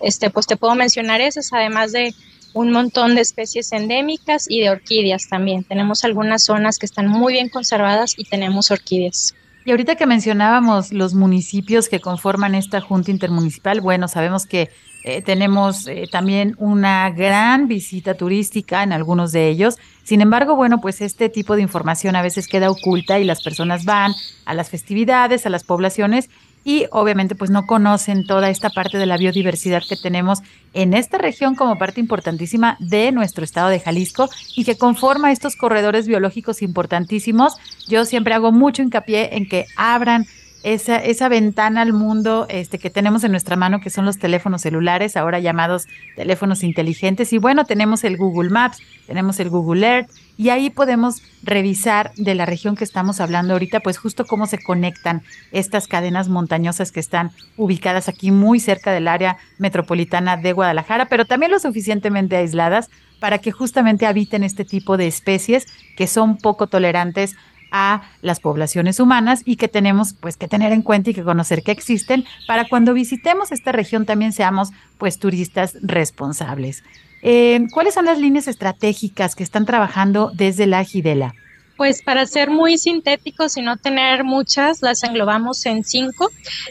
este, 0.00 0.28
pues 0.28 0.48
te 0.48 0.56
puedo 0.56 0.74
mencionar 0.74 1.20
esas, 1.20 1.52
además 1.52 1.92
de 1.92 2.12
un 2.52 2.72
montón 2.72 3.14
de 3.14 3.20
especies 3.20 3.70
endémicas 3.70 4.46
y 4.48 4.62
de 4.62 4.70
orquídeas 4.70 5.28
también. 5.28 5.62
Tenemos 5.62 6.02
algunas 6.04 6.42
zonas 6.42 6.80
que 6.80 6.86
están 6.86 7.06
muy 7.06 7.34
bien 7.34 7.48
conservadas 7.48 8.14
y 8.16 8.24
tenemos 8.24 8.72
orquídeas. 8.72 9.36
Y 9.64 9.70
ahorita 9.70 9.94
que 9.94 10.06
mencionábamos 10.06 10.92
los 10.92 11.14
municipios 11.14 11.88
que 11.88 12.00
conforman 12.00 12.56
esta 12.56 12.80
Junta 12.80 13.12
Intermunicipal, 13.12 13.80
bueno, 13.80 14.08
sabemos 14.08 14.46
que 14.46 14.68
eh, 15.04 15.22
tenemos 15.22 15.86
eh, 15.86 16.08
también 16.10 16.56
una 16.58 17.10
gran 17.10 17.68
visita 17.68 18.14
turística 18.14 18.82
en 18.82 18.92
algunos 18.92 19.30
de 19.30 19.48
ellos. 19.48 19.76
Sin 20.02 20.20
embargo, 20.20 20.56
bueno, 20.56 20.80
pues 20.80 21.00
este 21.00 21.28
tipo 21.28 21.54
de 21.54 21.62
información 21.62 22.16
a 22.16 22.22
veces 22.22 22.48
queda 22.48 22.70
oculta 22.70 23.20
y 23.20 23.24
las 23.24 23.44
personas 23.44 23.84
van 23.84 24.12
a 24.44 24.54
las 24.54 24.70
festividades, 24.70 25.46
a 25.46 25.50
las 25.50 25.62
poblaciones 25.62 26.28
y 26.66 26.86
obviamente 26.90 27.36
pues 27.36 27.48
no 27.48 27.64
conocen 27.64 28.26
toda 28.26 28.50
esta 28.50 28.70
parte 28.70 28.98
de 28.98 29.06
la 29.06 29.16
biodiversidad 29.16 29.84
que 29.88 29.94
tenemos 29.94 30.40
en 30.74 30.94
esta 30.94 31.16
región 31.16 31.54
como 31.54 31.78
parte 31.78 32.00
importantísima 32.00 32.76
de 32.80 33.12
nuestro 33.12 33.44
estado 33.44 33.68
de 33.68 33.78
Jalisco 33.78 34.28
y 34.56 34.64
que 34.64 34.76
conforma 34.76 35.30
estos 35.30 35.54
corredores 35.54 36.08
biológicos 36.08 36.62
importantísimos. 36.62 37.54
Yo 37.86 38.04
siempre 38.04 38.34
hago 38.34 38.50
mucho 38.50 38.82
hincapié 38.82 39.36
en 39.36 39.48
que 39.48 39.66
abran 39.76 40.26
esa, 40.66 40.96
esa 40.96 41.28
ventana 41.28 41.82
al 41.82 41.92
mundo 41.92 42.46
este, 42.48 42.80
que 42.80 42.90
tenemos 42.90 43.22
en 43.22 43.30
nuestra 43.30 43.54
mano, 43.54 43.78
que 43.78 43.88
son 43.88 44.04
los 44.04 44.18
teléfonos 44.18 44.62
celulares, 44.62 45.16
ahora 45.16 45.38
llamados 45.38 45.86
teléfonos 46.16 46.64
inteligentes. 46.64 47.32
Y 47.32 47.38
bueno, 47.38 47.64
tenemos 47.66 48.02
el 48.02 48.16
Google 48.16 48.50
Maps, 48.50 48.78
tenemos 49.06 49.38
el 49.38 49.48
Google 49.48 49.86
Earth 49.86 50.10
y 50.36 50.48
ahí 50.48 50.70
podemos 50.70 51.22
revisar 51.44 52.10
de 52.16 52.34
la 52.34 52.46
región 52.46 52.74
que 52.74 52.82
estamos 52.82 53.20
hablando 53.20 53.52
ahorita, 53.52 53.78
pues 53.78 53.96
justo 53.96 54.24
cómo 54.26 54.46
se 54.46 54.60
conectan 54.60 55.22
estas 55.52 55.86
cadenas 55.86 56.28
montañosas 56.28 56.90
que 56.90 56.98
están 56.98 57.30
ubicadas 57.56 58.08
aquí 58.08 58.32
muy 58.32 58.58
cerca 58.58 58.90
del 58.90 59.06
área 59.06 59.36
metropolitana 59.58 60.36
de 60.36 60.52
Guadalajara, 60.52 61.06
pero 61.06 61.26
también 61.26 61.52
lo 61.52 61.60
suficientemente 61.60 62.36
aisladas 62.36 62.90
para 63.20 63.38
que 63.38 63.52
justamente 63.52 64.04
habiten 64.04 64.42
este 64.42 64.64
tipo 64.64 64.96
de 64.96 65.06
especies 65.06 65.66
que 65.96 66.08
son 66.08 66.38
poco 66.38 66.66
tolerantes 66.66 67.36
a 67.70 68.02
las 68.22 68.40
poblaciones 68.40 69.00
humanas 69.00 69.42
y 69.44 69.56
que 69.56 69.68
tenemos 69.68 70.14
pues 70.14 70.36
que 70.36 70.48
tener 70.48 70.72
en 70.72 70.82
cuenta 70.82 71.10
y 71.10 71.14
que 71.14 71.22
conocer 71.22 71.62
que 71.62 71.72
existen 71.72 72.24
para 72.46 72.68
cuando 72.68 72.94
visitemos 72.94 73.52
esta 73.52 73.72
región 73.72 74.06
también 74.06 74.32
seamos 74.32 74.70
pues 74.98 75.18
turistas 75.18 75.76
responsables. 75.82 76.82
Eh, 77.22 77.66
¿Cuáles 77.72 77.94
son 77.94 78.04
las 78.04 78.18
líneas 78.18 78.48
estratégicas 78.48 79.34
que 79.34 79.42
están 79.42 79.66
trabajando 79.66 80.30
desde 80.34 80.66
la 80.66 80.84
Gidela? 80.84 81.34
Pues 81.76 82.02
para 82.02 82.24
ser 82.26 82.50
muy 82.50 82.78
sintéticos 82.78 83.56
y 83.56 83.62
no 83.62 83.76
tener 83.76 84.24
muchas, 84.24 84.80
las 84.80 85.02
englobamos 85.04 85.66
en 85.66 85.84
cinco. 85.84 86.30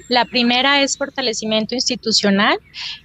La 0.09 0.25
primera 0.25 0.81
es 0.81 0.97
fortalecimiento 0.97 1.75
institucional 1.75 2.57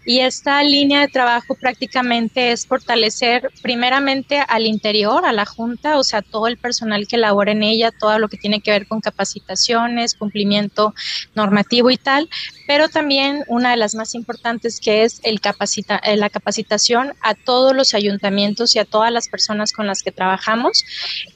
y 0.06 0.20
esta 0.20 0.62
línea 0.62 1.00
de 1.00 1.08
trabajo 1.08 1.54
prácticamente 1.54 2.52
es 2.52 2.66
fortalecer 2.66 3.50
primeramente 3.62 4.42
al 4.48 4.66
interior, 4.66 5.26
a 5.26 5.32
la 5.32 5.44
Junta, 5.44 5.98
o 5.98 6.02
sea, 6.02 6.22
todo 6.22 6.46
el 6.46 6.56
personal 6.56 7.06
que 7.06 7.18
labora 7.18 7.52
en 7.52 7.62
ella, 7.62 7.90
todo 7.90 8.18
lo 8.18 8.28
que 8.28 8.38
tiene 8.38 8.60
que 8.60 8.70
ver 8.70 8.86
con 8.86 9.00
capacitaciones, 9.00 10.14
cumplimiento 10.14 10.94
normativo 11.34 11.90
y 11.90 11.96
tal, 11.96 12.30
pero 12.66 12.88
también 12.88 13.44
una 13.48 13.72
de 13.72 13.76
las 13.76 13.94
más 13.94 14.14
importantes 14.14 14.80
que 14.80 15.04
es 15.04 15.20
eh, 15.24 15.36
la 16.16 16.30
capacitación 16.30 17.12
a 17.20 17.34
todos 17.34 17.74
los 17.74 17.94
ayuntamientos 17.94 18.74
y 18.74 18.78
a 18.78 18.84
todas 18.84 19.12
las 19.12 19.28
personas 19.28 19.72
con 19.72 19.86
las 19.86 20.02
que 20.02 20.12
trabajamos. 20.12 20.84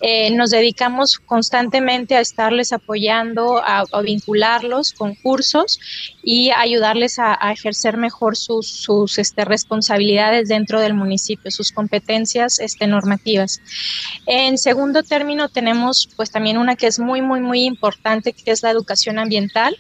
Eh, 0.01 0.31
nos 0.31 0.54
dedicamos 0.55 1.19
constantemente 1.19 2.17
a 2.17 2.21
estarles 2.21 2.73
apoyando, 2.73 3.59
a, 3.65 3.85
vincularlos 4.03 4.93
con 4.93 5.15
cursos 5.15 6.14
y 6.25 6.51
ayudarles 6.51 7.19
a, 7.19 7.35
ejercer 7.53 7.97
mejor 7.97 8.37
sus, 8.37 8.67
sus 8.67 9.19
este, 9.19 9.45
responsabilidades 9.45 10.49
dentro 10.49 10.81
del 10.81 10.95
municipio, 10.95 11.51
sus 11.51 11.71
competencias 11.71 12.59
este, 12.59 12.87
normativas. 12.87 13.61
En 14.27 14.57
segundo 14.57 15.03
término 15.03 15.49
tenemos 15.49 16.09
pues 16.17 16.31
también 16.31 16.57
una 16.57 16.77
que 16.77 16.87
es 16.87 16.99
muy, 16.99 17.21
muy, 17.21 17.41
muy 17.41 17.65
importante, 17.65 18.33
que 18.33 18.51
es 18.51 18.63
la 18.63 18.71
educación 18.71 19.19
ambiental. 19.19 19.77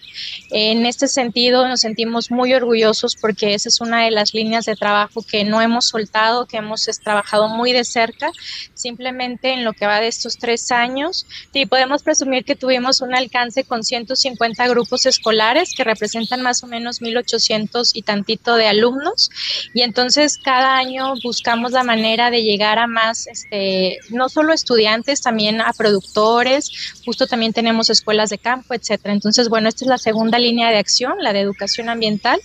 En 0.50 0.84
este 0.84 1.08
sentido 1.08 1.66
nos 1.66 1.80
sentimos 1.80 2.30
muy 2.30 2.52
orgullosos 2.52 3.16
porque 3.16 3.54
esa 3.54 3.68
es 3.68 3.80
una 3.80 4.04
de 4.04 4.10
las 4.10 4.34
líneas 4.34 4.66
de 4.66 4.76
trabajo 4.76 5.22
que 5.22 5.44
no 5.44 5.60
hemos 5.62 5.86
soltado, 5.86 6.46
que 6.46 6.58
hemos 6.58 6.84
trabajado 7.02 7.48
muy 7.48 7.72
de 7.72 7.84
cerca, 7.84 8.30
simplemente 8.74 9.52
en 9.52 9.64
lo 9.64 9.72
que 9.72 9.86
va 9.86 10.00
de 10.00 10.08
estos 10.08 10.36
tres 10.36 10.70
años. 10.70 11.26
y 11.52 11.66
podemos 11.66 12.02
presumir 12.02 12.44
que 12.44 12.56
tuvimos 12.56 13.00
un 13.00 13.14
alcance 13.14 13.64
con 13.64 13.82
150 13.82 14.68
grupos 14.68 15.06
escolares 15.06 15.72
que 15.74 15.84
representan 15.84 16.33
más 16.42 16.62
o 16.62 16.66
menos 16.66 17.00
1.800 17.00 17.90
y 17.94 18.02
tantito 18.02 18.56
de 18.56 18.66
alumnos. 18.66 19.30
Y 19.72 19.82
entonces 19.82 20.38
cada 20.38 20.76
año 20.76 21.14
buscamos 21.22 21.72
la 21.72 21.84
manera 21.84 22.30
de 22.30 22.42
llegar 22.42 22.78
a 22.78 22.86
más, 22.86 23.26
este, 23.26 23.98
no 24.10 24.28
solo 24.28 24.52
estudiantes, 24.52 25.20
también 25.20 25.60
a 25.60 25.72
productores. 25.72 26.70
Justo 27.04 27.26
también 27.26 27.52
tenemos 27.52 27.90
escuelas 27.90 28.30
de 28.30 28.38
campo, 28.38 28.74
etcétera. 28.74 29.14
Entonces, 29.14 29.48
bueno, 29.48 29.68
esta 29.68 29.84
es 29.84 29.88
la 29.88 29.98
segunda 29.98 30.38
línea 30.38 30.70
de 30.70 30.78
acción, 30.78 31.14
la 31.20 31.32
de 31.32 31.40
educación 31.40 31.88
ambiental. 31.88 32.40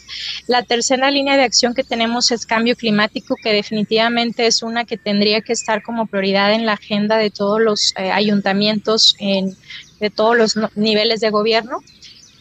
La 0.47 0.63
tercera 0.63 1.11
línea 1.11 1.37
de 1.37 1.43
acción 1.43 1.73
que 1.73 1.83
tenemos 1.83 2.31
es 2.31 2.45
cambio 2.45 2.75
climático, 2.75 3.35
que 3.41 3.53
definitivamente 3.53 4.47
es 4.47 4.63
una 4.63 4.85
que 4.85 4.97
tendría 4.97 5.41
que 5.41 5.53
estar 5.53 5.83
como 5.83 6.05
prioridad 6.05 6.53
en 6.53 6.65
la 6.65 6.73
agenda 6.73 7.17
de 7.17 7.29
todos 7.29 7.59
los 7.61 7.93
eh, 7.97 8.11
ayuntamientos 8.11 9.15
en, 9.19 9.55
de 9.99 10.09
todos 10.09 10.37
los 10.37 10.55
niveles 10.75 11.19
de 11.19 11.29
gobierno. 11.29 11.79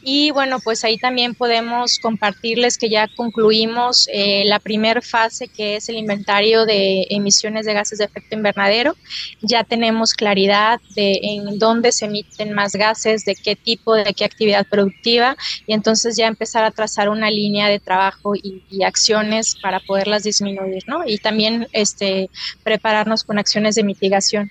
Y 0.02 0.30
bueno, 0.30 0.60
pues 0.60 0.84
ahí 0.84 0.96
también 0.98 1.34
podemos 1.34 1.98
compartirles 1.98 2.78
que 2.78 2.88
ya 2.88 3.08
concluimos 3.16 4.08
eh, 4.12 4.44
la 4.46 4.58
primera 4.58 5.00
fase, 5.02 5.48
que 5.48 5.76
es 5.76 5.88
el 5.88 5.96
inventario 5.96 6.66
de 6.66 7.06
emisiones 7.10 7.66
de 7.66 7.74
gases 7.74 7.98
de 7.98 8.04
efecto 8.04 8.36
invernadero. 8.36 8.96
Ya 9.42 9.64
tenemos 9.64 10.14
claridad 10.14 10.80
de 10.94 11.18
en 11.22 11.58
dónde 11.58 11.92
se 11.92 12.06
emiten 12.06 12.52
más 12.52 12.72
gases, 12.72 13.24
de 13.24 13.34
qué 13.34 13.56
tipo, 13.56 13.94
de 13.94 14.14
qué 14.14 14.24
actividad 14.24 14.66
productiva, 14.66 15.36
y 15.66 15.72
entonces 15.72 16.16
ya 16.16 16.26
empezar 16.26 16.64
a 16.64 16.70
trazar 16.70 17.08
una 17.08 17.30
línea 17.30 17.68
de 17.68 17.80
trabajo 17.80 18.34
y, 18.34 18.62
y 18.70 18.84
acciones 18.84 19.56
para 19.60 19.80
poderlas 19.80 20.22
disminuir, 20.22 20.84
¿no? 20.86 21.02
Y 21.06 21.18
también 21.18 21.66
este, 21.72 22.30
prepararnos 22.62 23.24
con 23.24 23.38
acciones 23.38 23.74
de 23.74 23.84
mitigación. 23.84 24.50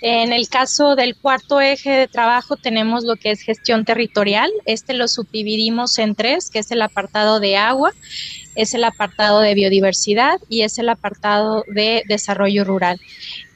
En 0.00 0.32
el 0.32 0.48
caso 0.48 0.94
del 0.94 1.16
cuarto 1.16 1.60
eje 1.60 1.90
de 1.90 2.08
trabajo 2.08 2.56
tenemos 2.56 3.04
lo 3.04 3.16
que 3.16 3.30
es 3.30 3.40
gestión 3.40 3.84
territorial. 3.84 4.50
Este 4.64 4.94
lo 4.94 5.08
subdividimos 5.08 5.98
en 5.98 6.14
tres, 6.14 6.50
que 6.50 6.60
es 6.60 6.70
el 6.70 6.82
apartado 6.82 7.40
de 7.40 7.56
agua, 7.56 7.92
es 8.54 8.74
el 8.74 8.84
apartado 8.84 9.40
de 9.40 9.54
biodiversidad 9.54 10.40
y 10.48 10.62
es 10.62 10.78
el 10.78 10.88
apartado 10.88 11.64
de 11.68 12.02
desarrollo 12.06 12.64
rural. 12.64 13.00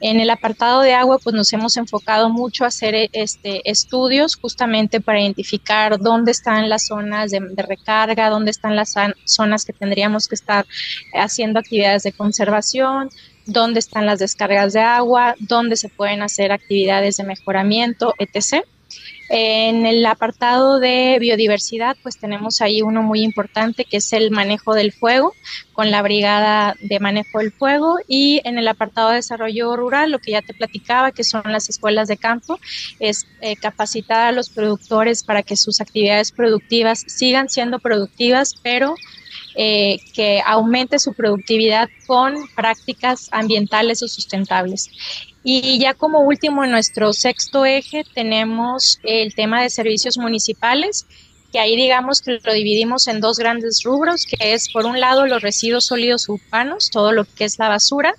En 0.05 0.19
el 0.19 0.29
apartado 0.29 0.81
de 0.81 0.93
agua, 0.93 1.17
pues 1.17 1.33
nos 1.33 1.53
hemos 1.53 1.77
enfocado 1.77 2.29
mucho 2.29 2.65
a 2.65 2.67
hacer 2.67 3.09
este, 3.13 3.61
estudios 3.71 4.35
justamente 4.35 4.99
para 4.99 5.21
identificar 5.21 5.97
dónde 5.97 6.31
están 6.31 6.67
las 6.67 6.87
zonas 6.87 7.31
de, 7.31 7.39
de 7.39 7.63
recarga, 7.63 8.29
dónde 8.29 8.51
están 8.51 8.75
las 8.75 8.95
zonas 9.23 9.63
que 9.63 9.71
tendríamos 9.71 10.27
que 10.27 10.35
estar 10.35 10.65
haciendo 11.13 11.59
actividades 11.59 12.03
de 12.03 12.11
conservación, 12.11 13.11
dónde 13.45 13.79
están 13.79 14.05
las 14.05 14.19
descargas 14.19 14.73
de 14.73 14.81
agua, 14.81 15.35
dónde 15.39 15.77
se 15.77 15.87
pueden 15.87 16.21
hacer 16.21 16.51
actividades 16.51 17.15
de 17.15 17.23
mejoramiento, 17.23 18.13
etc. 18.19 18.65
En 19.35 19.87
el 19.87 20.05
apartado 20.05 20.79
de 20.79 21.17
biodiversidad, 21.19 21.97
pues 22.03 22.19
tenemos 22.19 22.61
ahí 22.61 22.83
uno 22.83 23.01
muy 23.01 23.21
importante 23.21 23.83
que 23.83 23.97
es 23.97 24.13
el 24.13 24.29
manejo 24.29 24.75
del 24.75 24.91
fuego 24.91 25.33
con 25.71 25.89
la 25.89 26.03
brigada 26.03 26.75
de 26.79 26.99
manejo 26.99 27.39
del 27.39 27.51
fuego 27.51 27.95
y 28.07 28.41
en 28.43 28.59
el 28.59 28.67
apartado 28.67 29.09
de 29.09 29.15
desarrollo 29.15 29.75
rural, 29.75 30.11
lo 30.11 30.19
que 30.19 30.33
ya 30.33 30.43
te 30.43 30.53
platicaba, 30.53 31.11
que 31.11 31.23
son 31.23 31.41
las 31.45 31.67
escuelas 31.67 32.07
de 32.07 32.17
campo, 32.17 32.59
es 32.99 33.25
eh, 33.41 33.55
capacitar 33.55 34.27
a 34.27 34.31
los 34.33 34.51
productores 34.51 35.23
para 35.23 35.41
que 35.41 35.55
sus 35.55 35.81
actividades 35.81 36.31
productivas 36.31 37.03
sigan 37.07 37.49
siendo 37.49 37.79
productivas, 37.79 38.53
pero 38.61 38.93
eh, 39.55 39.97
que 40.13 40.43
aumente 40.45 40.99
su 40.99 41.15
productividad 41.15 41.89
con 42.05 42.35
prácticas 42.55 43.29
ambientales 43.31 44.03
o 44.03 44.07
sustentables. 44.07 44.91
Y 45.43 45.79
ya 45.79 45.93
como 45.93 46.21
último, 46.21 46.63
en 46.63 46.71
nuestro 46.71 47.11
sexto 47.11 47.65
eje 47.65 48.05
tenemos 48.13 48.99
el 49.03 49.35
tema 49.35 49.61
de 49.61 49.69
servicios 49.69 50.17
municipales, 50.17 51.05
que 51.51 51.59
ahí 51.59 51.75
digamos 51.75 52.21
que 52.21 52.39
lo 52.43 52.53
dividimos 52.53 53.07
en 53.07 53.19
dos 53.19 53.37
grandes 53.37 53.83
rubros, 53.83 54.25
que 54.25 54.53
es 54.53 54.71
por 54.71 54.85
un 54.85 54.99
lado 54.99 55.27
los 55.27 55.41
residuos 55.41 55.85
sólidos 55.85 56.27
urbanos, 56.27 56.89
todo 56.89 57.11
lo 57.11 57.25
que 57.25 57.45
es 57.45 57.59
la 57.59 57.69
basura, 57.69 58.15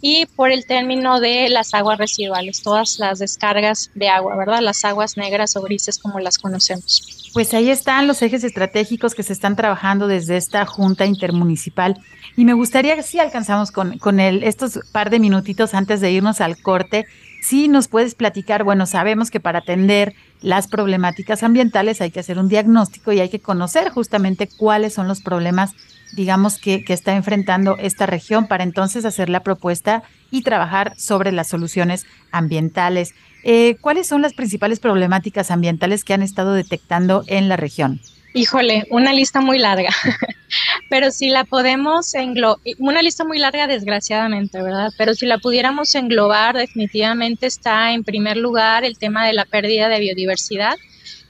y 0.00 0.26
por 0.26 0.50
el 0.50 0.66
término 0.66 1.20
de 1.20 1.48
las 1.48 1.74
aguas 1.74 1.98
residuales, 1.98 2.62
todas 2.62 2.98
las 2.98 3.20
descargas 3.20 3.90
de 3.94 4.08
agua, 4.08 4.34
¿verdad? 4.36 4.60
Las 4.60 4.84
aguas 4.84 5.16
negras 5.16 5.54
o 5.56 5.62
grises 5.62 5.98
como 5.98 6.18
las 6.18 6.38
conocemos. 6.38 7.30
Pues 7.32 7.54
ahí 7.54 7.70
están 7.70 8.08
los 8.08 8.20
ejes 8.20 8.42
estratégicos 8.42 9.14
que 9.14 9.22
se 9.22 9.32
están 9.32 9.54
trabajando 9.54 10.08
desde 10.08 10.36
esta 10.36 10.66
Junta 10.66 11.06
Intermunicipal. 11.06 11.96
Y 12.36 12.44
me 12.44 12.54
gustaría 12.54 13.00
si 13.02 13.18
alcanzamos 13.18 13.72
con, 13.72 13.98
con 13.98 14.20
el, 14.20 14.42
estos 14.42 14.80
par 14.92 15.10
de 15.10 15.20
minutitos 15.20 15.74
antes 15.74 16.00
de 16.00 16.12
irnos 16.12 16.40
al 16.40 16.60
corte, 16.60 17.06
si 17.42 17.66
nos 17.66 17.88
puedes 17.88 18.14
platicar, 18.14 18.62
bueno, 18.62 18.86
sabemos 18.86 19.30
que 19.30 19.40
para 19.40 19.58
atender 19.58 20.14
las 20.40 20.68
problemáticas 20.68 21.42
ambientales 21.42 22.00
hay 22.00 22.12
que 22.12 22.20
hacer 22.20 22.38
un 22.38 22.48
diagnóstico 22.48 23.12
y 23.12 23.18
hay 23.18 23.28
que 23.28 23.40
conocer 23.40 23.90
justamente 23.90 24.48
cuáles 24.48 24.94
son 24.94 25.08
los 25.08 25.22
problemas, 25.22 25.72
digamos, 26.14 26.58
que, 26.58 26.84
que 26.84 26.92
está 26.92 27.16
enfrentando 27.16 27.76
esta 27.78 28.06
región 28.06 28.46
para 28.46 28.62
entonces 28.62 29.04
hacer 29.04 29.28
la 29.28 29.42
propuesta 29.42 30.04
y 30.30 30.42
trabajar 30.42 30.94
sobre 30.96 31.32
las 31.32 31.48
soluciones 31.48 32.06
ambientales. 32.30 33.12
Eh, 33.42 33.76
¿Cuáles 33.80 34.06
son 34.06 34.22
las 34.22 34.34
principales 34.34 34.78
problemáticas 34.78 35.50
ambientales 35.50 36.04
que 36.04 36.14
han 36.14 36.22
estado 36.22 36.52
detectando 36.54 37.24
en 37.26 37.48
la 37.48 37.56
región? 37.56 38.00
Híjole, 38.34 38.86
una 38.90 39.12
lista 39.12 39.40
muy 39.40 39.58
larga, 39.58 39.90
pero 40.88 41.10
si 41.10 41.28
la 41.28 41.44
podemos 41.44 42.14
englobar, 42.14 42.58
una 42.78 43.02
lista 43.02 43.24
muy 43.24 43.38
larga 43.38 43.66
desgraciadamente, 43.66 44.62
¿verdad? 44.62 44.90
Pero 44.96 45.14
si 45.14 45.26
la 45.26 45.38
pudiéramos 45.38 45.94
englobar, 45.94 46.56
definitivamente 46.56 47.46
está 47.46 47.92
en 47.92 48.04
primer 48.04 48.38
lugar 48.38 48.84
el 48.84 48.96
tema 48.96 49.26
de 49.26 49.34
la 49.34 49.44
pérdida 49.44 49.88
de 49.88 50.00
biodiversidad 50.00 50.76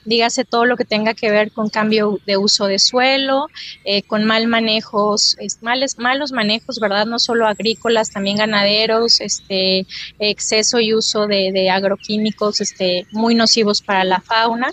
dígase 0.05 0.45
todo 0.45 0.65
lo 0.65 0.77
que 0.77 0.85
tenga 0.85 1.13
que 1.13 1.31
ver 1.31 1.51
con 1.51 1.69
cambio 1.69 2.19
de 2.25 2.37
uso 2.37 2.65
de 2.65 2.79
suelo, 2.79 3.47
eh, 3.85 4.03
con 4.03 4.23
mal 4.25 4.47
manejos, 4.47 5.37
males, 5.61 5.97
malos 5.97 6.31
manejos, 6.31 6.79
¿verdad? 6.79 7.05
No 7.05 7.19
solo 7.19 7.47
agrícolas, 7.47 8.11
también 8.11 8.37
ganaderos, 8.37 9.21
este, 9.21 9.85
exceso 10.19 10.79
y 10.79 10.93
uso 10.93 11.27
de, 11.27 11.69
agroquímicos 11.69 12.61
este, 12.61 13.05
muy 13.11 13.35
nocivos 13.35 13.81
para 13.81 14.03
la 14.03 14.21
fauna. 14.21 14.71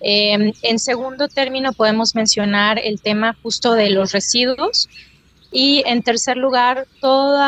Em, 0.00 0.52
en 0.62 0.78
segundo 0.78 1.28
término, 1.28 1.72
podemos 1.72 2.14
mencionar 2.14 2.78
el 2.82 3.00
tema 3.00 3.36
justo 3.42 3.72
de 3.74 3.90
los 3.90 4.12
residuos 4.12 4.88
Y 5.56 5.84
en 5.86 6.02
tercer 6.02 6.36
lugar, 6.36 6.88
todo 7.00 7.40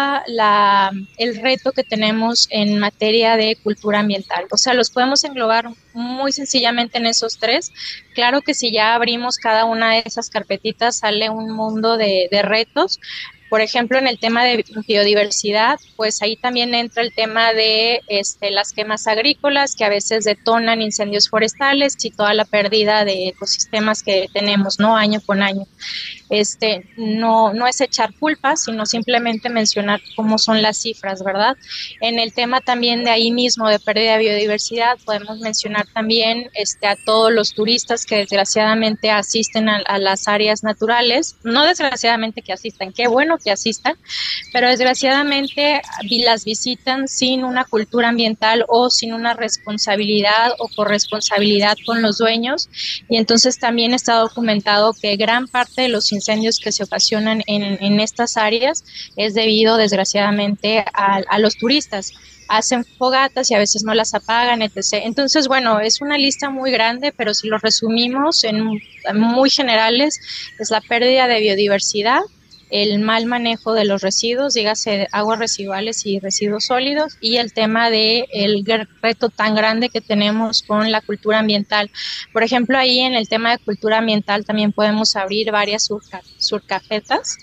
el 1.19 1.37
reto 1.43 1.73
que 1.73 1.83
tenemos 1.83 2.47
en 2.53 2.79
materia 2.79 3.37
de 3.37 3.57
cultura 3.57 3.99
ambiental. 3.99 4.47
O 4.53 4.57
sea, 4.57 4.75
los 4.75 4.91
podemos 4.91 5.25
englobar 5.25 5.71
muy 5.93 6.31
sencillamente 6.31 6.99
en 6.99 7.07
esos 7.07 7.37
tres. 7.39 7.73
Claro 8.15 8.43
que 8.43 8.55
si 8.55 8.71
ya 8.71 8.95
abrimos 8.95 9.39
cada 9.39 9.65
una 9.65 9.91
de 9.91 10.05
esas 10.07 10.31
carpetitas 10.31 10.99
sale 10.99 11.31
un 11.31 11.51
mundo 11.51 11.97
de, 11.97 12.29
de 12.31 12.43
retos, 12.43 13.01
por 13.49 13.61
ejemplo, 13.61 13.99
en 13.99 14.09
el 14.09 14.19
tema 14.19 14.45
de 14.45 14.65
biodiversidad, 14.89 15.79
pues 15.95 16.21
ahí 16.21 16.37
también 16.37 16.75
entra 16.75 17.03
el 17.03 17.15
tema 17.15 17.53
de 17.53 18.01
este, 18.09 18.51
las 18.51 18.73
quemas 18.73 19.07
agrícolas 19.07 19.77
que 19.77 19.85
a 19.85 19.89
veces 19.89 20.25
detonan 20.25 20.83
incendios 20.83 21.29
forestales 21.29 21.97
y 22.05 22.11
toda 22.11 22.35
la 22.35 22.45
pérdida 22.45 23.05
de 23.05 23.29
ecosistemas 23.29 24.03
que 24.03 24.27
tenemos, 24.33 24.81
¿no? 24.81 24.97
Año 24.97 25.21
con 25.25 25.43
año. 25.43 25.65
Este, 26.31 26.89
no, 26.97 27.53
no 27.53 27.67
es 27.67 27.81
echar 27.81 28.13
culpas, 28.15 28.65
sino 28.65 28.85
simplemente 28.87 29.49
mencionar 29.49 30.01
cómo 30.17 30.39
son 30.39 30.63
las 30.63 30.79
cifras, 30.79 31.23
¿verdad? 31.23 31.57
En 32.01 32.19
el 32.19 32.33
tema 32.33 32.61
también 32.61 33.05
de 33.05 33.11
ahí 33.11 33.31
mismo 33.31 33.69
de 33.69 33.79
pérdida 33.79 34.13
de 34.13 34.19
biodiversidad, 34.19 34.99
podemos 35.05 35.39
mencionar 35.39 35.87
también 35.95 36.51
este, 36.55 36.87
a 36.87 36.97
todos 36.97 37.33
los 37.33 37.55
turistas 37.55 38.07
que 38.07 38.17
desgraciadamente 38.17 39.11
asisten 39.11 39.69
a, 39.69 39.79
a 39.87 39.99
las 39.99 40.29
áreas 40.29 40.63
naturales, 40.63 41.37
no 41.45 41.65
desgraciadamente 41.65 42.43
que 42.43 42.53
asistan, 42.53 42.93
qué 42.93 43.09
bueno 43.09 43.39
que 43.39 43.51
asistan, 43.51 43.97
pero 44.53 44.69
desgraciadamente 44.69 45.83
las 46.25 46.45
visitan 46.45 47.09
sin 47.09 47.45
una 47.45 47.65
cultura 47.65 48.09
ambiental 48.09 48.65
o 48.69 48.91
sin 48.91 49.13
una 49.13 49.35
responsabilidad 49.35 50.53
o 50.59 50.69
corresponsabilidad 50.75 51.77
con 51.85 52.03
los 52.03 52.19
dueños. 52.19 52.69
Y 53.09 53.17
entonces 53.17 53.59
también 53.59 53.95
está 53.95 54.15
documentado 54.15 54.95
que 55.01 55.17
gran 55.17 55.47
parte 55.47 55.83
de 55.83 55.89
los 55.89 56.13
incendios 56.17 56.59
que 56.59 56.73
se 56.73 56.83
ocasionan 56.83 57.43
en, 57.47 58.01
estas 58.01 58.37
áreas 58.37 58.85
es 59.17 59.35
debido 59.35 59.77
desgraciadamente 59.77 60.85
a, 60.93 61.23
a 61.29 61.39
los 61.39 61.57
turistas 61.57 62.13
hacen 62.49 62.85
fogatas 62.85 63.51
y 63.51 63.55
a 63.55 63.59
veces 63.59 63.83
no 63.85 63.95
las 63.95 64.15
apagan, 64.15 64.63
etc. 64.63 65.03
Entonces, 65.05 65.49
bueno, 65.49 65.81
es 65.81 66.01
una 66.01 66.19
lista 66.19 66.51
muy 66.51 66.71
grande, 66.71 67.13
pero 67.13 67.35
si 67.35 67.49
lo 67.49 67.59
resumimos 67.59 68.45
en 68.45 68.81
muy 69.15 69.51
generales, 69.51 70.21
es 70.59 70.71
la 70.71 70.81
pérdida 70.81 71.27
de 71.27 71.41
biodiversidad, 71.41 72.21
el 72.71 72.99
mal 73.01 73.27
manejo 73.27 73.75
de 73.75 73.85
los 73.85 74.03
residuos, 74.03 74.55
dígase 74.55 75.09
aguas 75.13 75.39
residuales 75.39 76.05
y 76.07 76.19
residuos 76.19 76.67
sólidos, 76.67 77.17
y 77.21 77.37
el 77.37 77.53
tema 77.53 77.91
de 77.91 78.27
el 78.33 78.65
reto 79.03 79.29
tan 79.29 79.55
grande 79.55 79.89
que 79.89 80.01
tenemos 80.01 80.63
con 80.63 80.91
la 80.91 81.01
cultura 81.01 81.39
ambiental. 81.39 81.91
Por 82.33 82.43
ejemplo, 82.43 82.79
ahí 82.79 83.01
en 83.01 83.15
el 83.15 83.29
tema 83.29 83.53
de 83.53 83.59
cultura 83.59 83.99
ambiental 83.99 84.45
también 84.45 84.73
podemos 84.73 85.17
abrir 85.17 85.51
varias 85.51 85.89
surcafetas 86.39 87.37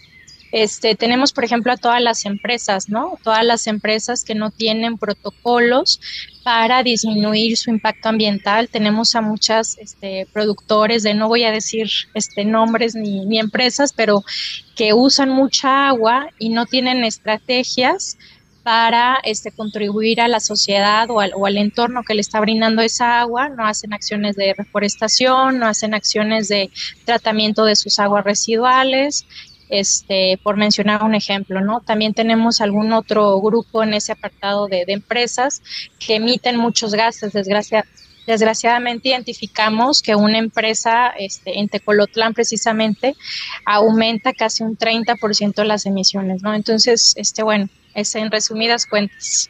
este, 0.54 0.94
tenemos, 0.94 1.34
por 1.34 1.44
ejemplo, 1.44 1.72
a 1.72 1.78
todas 1.78 2.00
las 2.00 2.26
empresas, 2.26 2.88
¿no? 2.88 3.18
Todas 3.24 3.44
las 3.44 3.66
empresas 3.66 4.24
que 4.24 4.36
no 4.36 4.52
tienen 4.52 5.00
protocolos 5.00 6.00
para 6.44 6.84
disminuir 6.84 7.58
su 7.58 7.72
impacto 7.72 8.10
ambiental. 8.10 8.70
Tenemos 8.70 9.16
a 9.16 9.22
muchas 9.22 9.80
este, 9.80 10.28
productores 10.32 11.02
de, 11.02 11.16
no 11.16 11.28
voy 11.28 11.44
a 11.44 11.52
decir 11.52 11.90
este, 12.14 12.46
nombres 12.46 12.94
ni, 12.94 13.26
ni 13.26 13.40
empresas, 13.40 13.94
pero 13.94 14.24
que 14.76 14.94
usan 14.94 15.30
mucha 15.30 15.88
agua 15.88 16.28
y 16.38 16.50
no 16.50 16.68
tienen 16.68 17.04
estrategias 17.04 18.20
para 18.62 19.20
este, 19.24 19.52
contribuir 19.52 20.22
a 20.22 20.28
la 20.28 20.40
sociedad 20.40 21.10
o 21.10 21.20
al, 21.20 21.32
o 21.36 21.48
al, 21.48 21.58
entorno 21.58 22.04
que 22.04 22.14
le 22.14 22.22
está 22.22 22.40
brindando 22.40 22.84
esa 22.84 23.20
agua, 23.20 23.50
no 23.50 23.66
hacen 23.66 23.92
acciones 23.92 24.36
de 24.36 24.54
reforestación, 24.56 25.58
no 25.58 25.66
hacen 25.66 25.96
acciones 25.96 26.48
de 26.48 26.70
tratamiento 27.06 27.66
de 27.66 27.76
sus 27.76 27.98
aguas 27.98 28.24
residuales 28.24 29.26
este, 29.70 30.40
por 30.44 30.58
mencionar 30.58 31.04
un 31.04 31.16
ejemplo, 31.16 31.62
¿no? 31.62 31.82
También 31.82 32.14
tenemos 32.14 32.62
algún 32.62 32.94
otro 32.94 33.40
grupo 33.42 33.84
en 33.84 33.94
ese 33.94 34.12
apartado 34.12 34.68
de, 34.68 34.84
empresas 34.88 35.62
que 36.00 36.16
emiten 36.16 36.58
muchos 36.58 36.94
gases, 36.94 37.34
desgraciadamente 38.28 39.10
identificamos 39.10 40.02
que 40.02 40.16
una 40.16 40.38
empresa 40.38 41.10
este, 41.18 41.60
en 41.60 41.70
Tecolotlán 41.70 42.34
precisamente 42.34 43.16
aumenta 43.66 44.34
casi 44.34 44.64
un 44.64 44.78
30% 44.78 45.64
las 45.64 45.86
emisiones, 45.86 46.44
¿no? 46.44 46.54
Entonces, 46.54 47.14
este, 47.18 47.44
bueno, 47.44 47.70
es 47.96 48.14
en 48.16 48.32
resumidas 48.32 48.86
cuentas, 48.86 49.50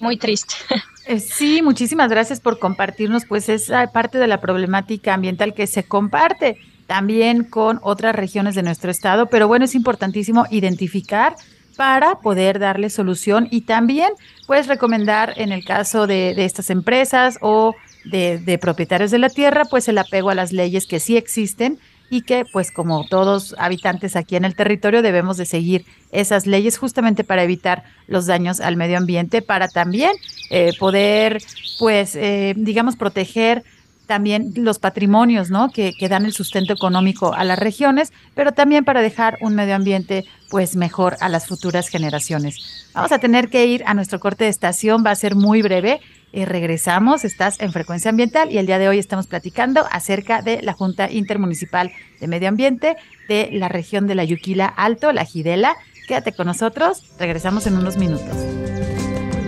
muy 0.00 0.16
triste. 0.16 0.54
Eh, 1.06 1.20
sí, 1.20 1.60
muchísimas 1.60 2.08
gracias 2.08 2.40
por 2.40 2.58
compartirnos, 2.58 3.26
pues 3.26 3.50
esa 3.50 3.86
parte 3.92 4.16
de 4.16 4.26
la 4.26 4.40
problemática 4.40 5.12
ambiental 5.12 5.52
que 5.52 5.66
se 5.66 5.84
comparte 5.84 6.56
también 6.86 7.44
con 7.44 7.80
otras 7.82 8.14
regiones 8.14 8.54
de 8.54 8.62
nuestro 8.62 8.90
estado, 8.90 9.26
pero 9.26 9.48
bueno, 9.48 9.64
es 9.64 9.74
importantísimo 9.74 10.46
identificar 10.50 11.36
para 11.76 12.20
poder 12.20 12.58
darle 12.58 12.90
solución 12.90 13.48
y 13.50 13.62
también 13.62 14.10
puedes 14.46 14.66
recomendar 14.66 15.34
en 15.36 15.52
el 15.52 15.64
caso 15.64 16.06
de, 16.06 16.34
de 16.34 16.44
estas 16.44 16.70
empresas 16.70 17.38
o 17.40 17.74
de, 18.04 18.38
de, 18.38 18.58
propietarios 18.58 19.10
de 19.10 19.18
la 19.18 19.28
tierra, 19.28 19.64
pues 19.64 19.88
el 19.88 19.98
apego 19.98 20.30
a 20.30 20.34
las 20.34 20.52
leyes 20.52 20.86
que 20.86 21.00
sí 21.00 21.16
existen 21.16 21.78
y 22.10 22.22
que 22.22 22.44
pues 22.52 22.70
como 22.70 23.06
todos 23.06 23.54
habitantes 23.58 24.14
aquí 24.14 24.36
en 24.36 24.44
el 24.44 24.54
territorio 24.54 25.02
debemos 25.02 25.36
de 25.36 25.46
seguir 25.46 25.84
esas 26.12 26.46
leyes 26.46 26.78
justamente 26.78 27.24
para 27.24 27.42
evitar 27.42 27.84
los 28.06 28.26
daños 28.26 28.60
al 28.60 28.76
medio 28.76 28.98
ambiente, 28.98 29.42
para 29.42 29.68
también 29.68 30.12
eh, 30.50 30.72
poder 30.78 31.42
pues 31.78 32.14
eh, 32.14 32.54
digamos 32.56 32.96
proteger 32.96 33.64
también 34.06 34.52
los 34.56 34.78
patrimonios, 34.78 35.50
¿no? 35.50 35.70
Que, 35.70 35.92
que, 35.98 36.08
dan 36.08 36.24
el 36.24 36.32
sustento 36.32 36.72
económico 36.72 37.34
a 37.34 37.44
las 37.44 37.58
regiones, 37.58 38.12
pero 38.34 38.52
también 38.52 38.84
para 38.84 39.02
dejar 39.02 39.38
un 39.40 39.54
medio 39.54 39.74
ambiente 39.74 40.24
pues 40.50 40.76
mejor 40.76 41.16
a 41.20 41.28
las 41.28 41.46
futuras 41.46 41.88
generaciones. 41.88 42.88
Vamos 42.94 43.12
a 43.12 43.18
tener 43.18 43.48
que 43.48 43.66
ir 43.66 43.82
a 43.86 43.94
nuestro 43.94 44.20
corte 44.20 44.44
de 44.44 44.50
estación, 44.50 45.04
va 45.04 45.10
a 45.10 45.16
ser 45.16 45.34
muy 45.34 45.62
breve. 45.62 46.00
Y 46.32 46.46
regresamos, 46.46 47.24
estás 47.24 47.60
en 47.60 47.72
Frecuencia 47.72 48.10
Ambiental 48.10 48.50
y 48.50 48.58
el 48.58 48.66
día 48.66 48.80
de 48.80 48.88
hoy 48.88 48.98
estamos 48.98 49.28
platicando 49.28 49.84
acerca 49.92 50.42
de 50.42 50.62
la 50.62 50.72
Junta 50.72 51.08
Intermunicipal 51.08 51.92
de 52.20 52.26
Medio 52.26 52.48
Ambiente 52.48 52.96
de 53.28 53.50
la 53.52 53.68
región 53.68 54.08
de 54.08 54.16
la 54.16 54.24
Yuquila 54.24 54.66
Alto, 54.66 55.12
la 55.12 55.24
Gidela. 55.24 55.76
Quédate 56.08 56.32
con 56.32 56.46
nosotros, 56.46 57.04
regresamos 57.20 57.68
en 57.68 57.76
unos 57.76 57.96
minutos. 57.96 58.36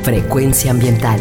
Frecuencia 0.05 0.71
Ambiental 0.71 1.21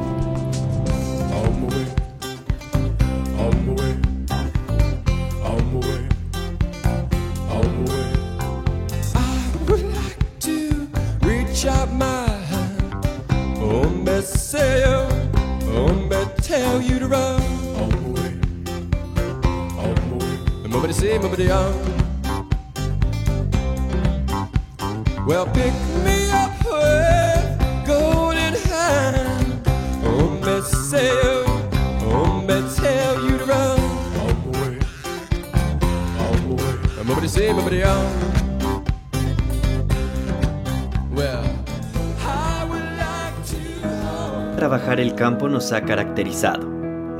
nos 45.51 45.71
ha 45.71 45.81
caracterizado. 45.81 46.67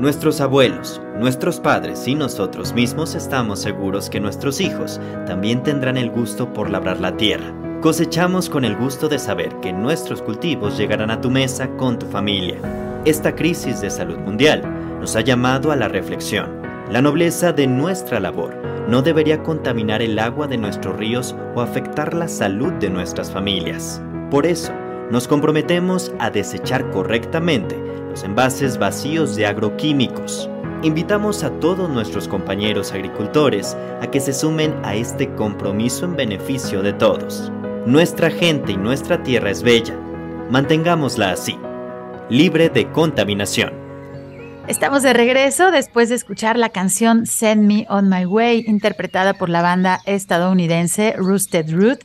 Nuestros 0.00 0.40
abuelos, 0.40 1.00
nuestros 1.18 1.60
padres 1.60 2.08
y 2.08 2.16
nosotros 2.16 2.72
mismos 2.72 3.14
estamos 3.14 3.60
seguros 3.60 4.10
que 4.10 4.18
nuestros 4.18 4.60
hijos 4.60 5.00
también 5.26 5.62
tendrán 5.62 5.96
el 5.96 6.10
gusto 6.10 6.52
por 6.52 6.70
labrar 6.70 6.98
la 7.00 7.16
tierra. 7.16 7.54
Cosechamos 7.82 8.48
con 8.48 8.64
el 8.64 8.74
gusto 8.76 9.08
de 9.08 9.18
saber 9.18 9.54
que 9.60 9.72
nuestros 9.72 10.22
cultivos 10.22 10.76
llegarán 10.76 11.10
a 11.10 11.20
tu 11.20 11.30
mesa 11.30 11.68
con 11.76 11.98
tu 11.98 12.06
familia. 12.06 12.56
Esta 13.04 13.34
crisis 13.34 13.80
de 13.80 13.90
salud 13.90 14.18
mundial 14.18 14.62
nos 14.98 15.14
ha 15.14 15.20
llamado 15.20 15.70
a 15.70 15.76
la 15.76 15.88
reflexión. 15.88 16.50
La 16.90 17.02
nobleza 17.02 17.52
de 17.52 17.66
nuestra 17.66 18.18
labor 18.18 18.54
no 18.88 19.02
debería 19.02 19.42
contaminar 19.42 20.02
el 20.02 20.18
agua 20.18 20.46
de 20.46 20.58
nuestros 20.58 20.96
ríos 20.96 21.36
o 21.54 21.60
afectar 21.60 22.14
la 22.14 22.28
salud 22.28 22.72
de 22.74 22.90
nuestras 22.90 23.30
familias. 23.30 24.02
Por 24.30 24.46
eso, 24.46 24.72
nos 25.10 25.28
comprometemos 25.28 26.12
a 26.18 26.30
desechar 26.30 26.90
correctamente 26.90 27.76
los 28.12 28.24
envases 28.24 28.76
vacíos 28.76 29.36
de 29.36 29.46
agroquímicos. 29.46 30.50
Invitamos 30.82 31.42
a 31.44 31.50
todos 31.60 31.88
nuestros 31.88 32.28
compañeros 32.28 32.92
agricultores 32.92 33.74
a 34.02 34.06
que 34.10 34.20
se 34.20 34.34
sumen 34.34 34.74
a 34.84 34.94
este 34.94 35.34
compromiso 35.34 36.04
en 36.04 36.16
beneficio 36.16 36.82
de 36.82 36.92
todos. 36.92 37.50
Nuestra 37.86 38.30
gente 38.30 38.72
y 38.72 38.76
nuestra 38.76 39.22
tierra 39.22 39.50
es 39.50 39.62
bella. 39.62 39.98
Mantengámosla 40.50 41.30
así, 41.30 41.56
libre 42.28 42.68
de 42.68 42.92
contaminación. 42.92 43.72
Estamos 44.68 45.02
de 45.02 45.14
regreso 45.14 45.70
después 45.70 46.10
de 46.10 46.16
escuchar 46.16 46.58
la 46.58 46.68
canción 46.68 47.24
Send 47.24 47.62
Me 47.62 47.86
On 47.88 48.10
My 48.10 48.26
Way, 48.26 48.64
interpretada 48.66 49.32
por 49.32 49.48
la 49.48 49.62
banda 49.62 50.00
estadounidense 50.04 51.14
Roosted 51.16 51.74
Root. 51.74 52.00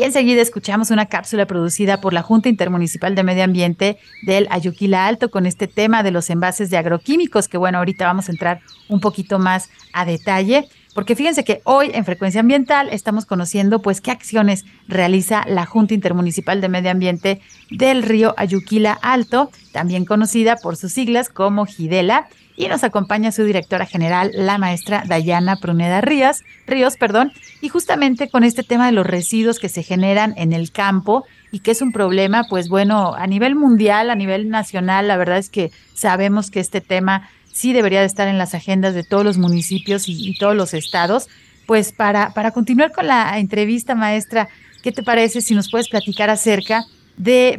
Y 0.00 0.04
enseguida 0.04 0.40
escuchamos 0.40 0.90
una 0.90 1.04
cápsula 1.04 1.44
producida 1.44 2.00
por 2.00 2.14
la 2.14 2.22
Junta 2.22 2.48
Intermunicipal 2.48 3.14
de 3.14 3.22
Medio 3.22 3.44
Ambiente 3.44 3.98
del 4.22 4.46
Ayuquila 4.48 5.06
Alto 5.06 5.30
con 5.30 5.44
este 5.44 5.68
tema 5.68 6.02
de 6.02 6.10
los 6.10 6.30
envases 6.30 6.70
de 6.70 6.78
agroquímicos, 6.78 7.48
que 7.48 7.58
bueno, 7.58 7.76
ahorita 7.76 8.06
vamos 8.06 8.30
a 8.30 8.32
entrar 8.32 8.62
un 8.88 9.00
poquito 9.00 9.38
más 9.38 9.68
a 9.92 10.06
detalle. 10.06 10.66
Porque 10.94 11.14
fíjense 11.16 11.44
que 11.44 11.60
hoy 11.64 11.90
en 11.92 12.06
Frecuencia 12.06 12.40
Ambiental 12.40 12.88
estamos 12.90 13.26
conociendo 13.26 13.82
pues 13.82 14.00
qué 14.00 14.10
acciones 14.10 14.64
realiza 14.88 15.44
la 15.46 15.66
Junta 15.66 15.92
Intermunicipal 15.92 16.62
de 16.62 16.70
Medio 16.70 16.92
Ambiente 16.92 17.42
del 17.70 18.02
río 18.02 18.32
Ayuquila 18.38 18.98
Alto, 19.02 19.50
también 19.70 20.06
conocida 20.06 20.56
por 20.56 20.78
sus 20.78 20.92
siglas 20.92 21.28
como 21.28 21.66
GIDELA, 21.66 22.26
y 22.60 22.68
nos 22.68 22.84
acompaña 22.84 23.32
su 23.32 23.42
directora 23.44 23.86
general, 23.86 24.32
la 24.34 24.58
maestra 24.58 25.02
Dayana 25.06 25.56
Pruneda 25.56 26.02
Ríos, 26.02 26.42
Ríos, 26.66 26.98
perdón, 26.98 27.32
y 27.62 27.70
justamente 27.70 28.28
con 28.28 28.44
este 28.44 28.62
tema 28.62 28.84
de 28.84 28.92
los 28.92 29.06
residuos 29.06 29.58
que 29.58 29.70
se 29.70 29.82
generan 29.82 30.34
en 30.36 30.52
el 30.52 30.70
campo 30.70 31.24
y 31.50 31.60
que 31.60 31.70
es 31.70 31.80
un 31.80 31.90
problema, 31.90 32.44
pues 32.50 32.68
bueno, 32.68 33.14
a 33.14 33.26
nivel 33.26 33.54
mundial, 33.54 34.10
a 34.10 34.14
nivel 34.14 34.50
nacional, 34.50 35.08
la 35.08 35.16
verdad 35.16 35.38
es 35.38 35.48
que 35.48 35.70
sabemos 35.94 36.50
que 36.50 36.60
este 36.60 36.82
tema 36.82 37.30
sí 37.50 37.72
debería 37.72 38.00
de 38.00 38.06
estar 38.06 38.28
en 38.28 38.36
las 38.36 38.54
agendas 38.54 38.92
de 38.92 39.04
todos 39.04 39.24
los 39.24 39.38
municipios 39.38 40.04
y, 40.06 40.36
todos 40.38 40.54
los 40.54 40.74
estados. 40.74 41.28
Pues 41.66 41.92
para, 41.92 42.34
para 42.34 42.50
continuar 42.50 42.92
con 42.92 43.06
la 43.06 43.38
entrevista, 43.38 43.94
maestra, 43.94 44.50
¿qué 44.82 44.92
te 44.92 45.02
parece 45.02 45.40
si 45.40 45.54
nos 45.54 45.70
puedes 45.70 45.88
platicar 45.88 46.28
acerca 46.28 46.84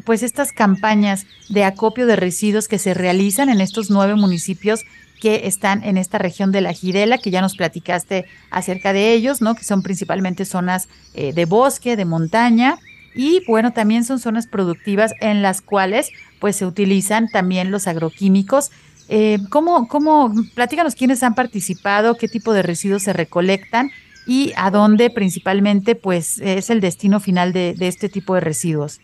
pues 0.06 0.24
estas 0.24 0.52
campañas 0.52 1.26
de 1.50 1.64
acopio 1.64 2.08
de 2.08 2.16
residuos 2.16 2.68
que 2.68 2.80
se 2.80 2.94
realizan 2.94 3.50
en 3.50 3.62
estos 3.62 3.90
nueve 3.90 4.16
municipios 4.16 4.82
que 5.20 5.48
están 5.48 5.84
en 5.84 5.98
esta 5.98 6.18
región 6.18 6.52
de 6.52 6.62
la 6.62 6.74
Girela, 6.74 7.20
que 7.20 7.30
ya 7.30 7.42
nos 7.42 7.56
platicaste 7.56 8.26
acerca 8.50 8.92
de 8.92 9.14
ellos, 9.14 9.40
¿no? 9.40 9.54
Que 9.54 9.64
son 9.64 9.84
principalmente 9.84 10.46
zonas 10.46 10.90
eh, 11.14 11.32
de 11.34 11.46
bosque, 11.46 11.96
de 11.96 12.06
montaña, 12.06 12.80
y 13.14 13.44
bueno, 13.46 13.72
también 13.72 14.04
son 14.04 14.20
zonas 14.20 14.48
productivas 14.48 15.14
en 15.20 15.42
las 15.42 15.62
cuales 15.62 16.10
pues 16.40 16.56
se 16.56 16.66
utilizan 16.66 17.28
también 17.28 17.70
los 17.70 17.88
agroquímicos 17.88 18.72
eh, 19.14 19.40
¿cómo, 19.50 19.90
¿Cómo, 19.90 20.34
platícanos 20.56 20.96
quiénes 20.96 21.22
han 21.22 21.36
participado, 21.36 22.16
qué 22.16 22.30
tipo 22.30 22.54
de 22.54 22.64
residuos 22.64 23.04
se 23.04 23.12
recolectan 23.12 23.92
y 24.26 24.54
a 24.56 24.72
dónde 24.72 25.10
principalmente 25.10 25.96
pues 25.96 26.38
es 26.40 26.70
el 26.70 26.80
destino 26.80 27.20
final 27.20 27.52
de, 27.52 27.76
este 27.82 28.08
tipo 28.08 28.36
de 28.36 28.40
residuos? 28.40 29.02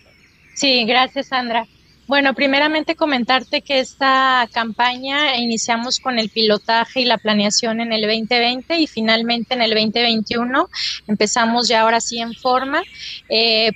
Sí, 0.57 0.85
gracias 0.85 1.27
Sandra. 1.27 1.67
Bueno, 2.07 2.33
primeramente 2.33 2.95
comentarte 2.95 3.61
que 3.61 3.79
esta 3.79 4.49
campaña 4.51 5.37
iniciamos 5.37 5.99
con 5.99 6.17
el 6.17 6.31
pilotaje 6.31 7.01
y 7.01 7.05
la 7.05 7.19
planeación 7.19 7.79
en 7.79 7.93
el 7.93 8.01
2020 8.01 8.79
y 8.79 8.87
finalmente 8.87 9.53
en 9.53 9.61
el 9.61 9.69
2021 9.69 10.67
empezamos 11.05 11.67
ya 11.67 11.81
ahora 11.81 12.01
sí 12.01 12.19
en 12.19 12.33
forma. 12.33 12.81
Eh, 13.29 13.71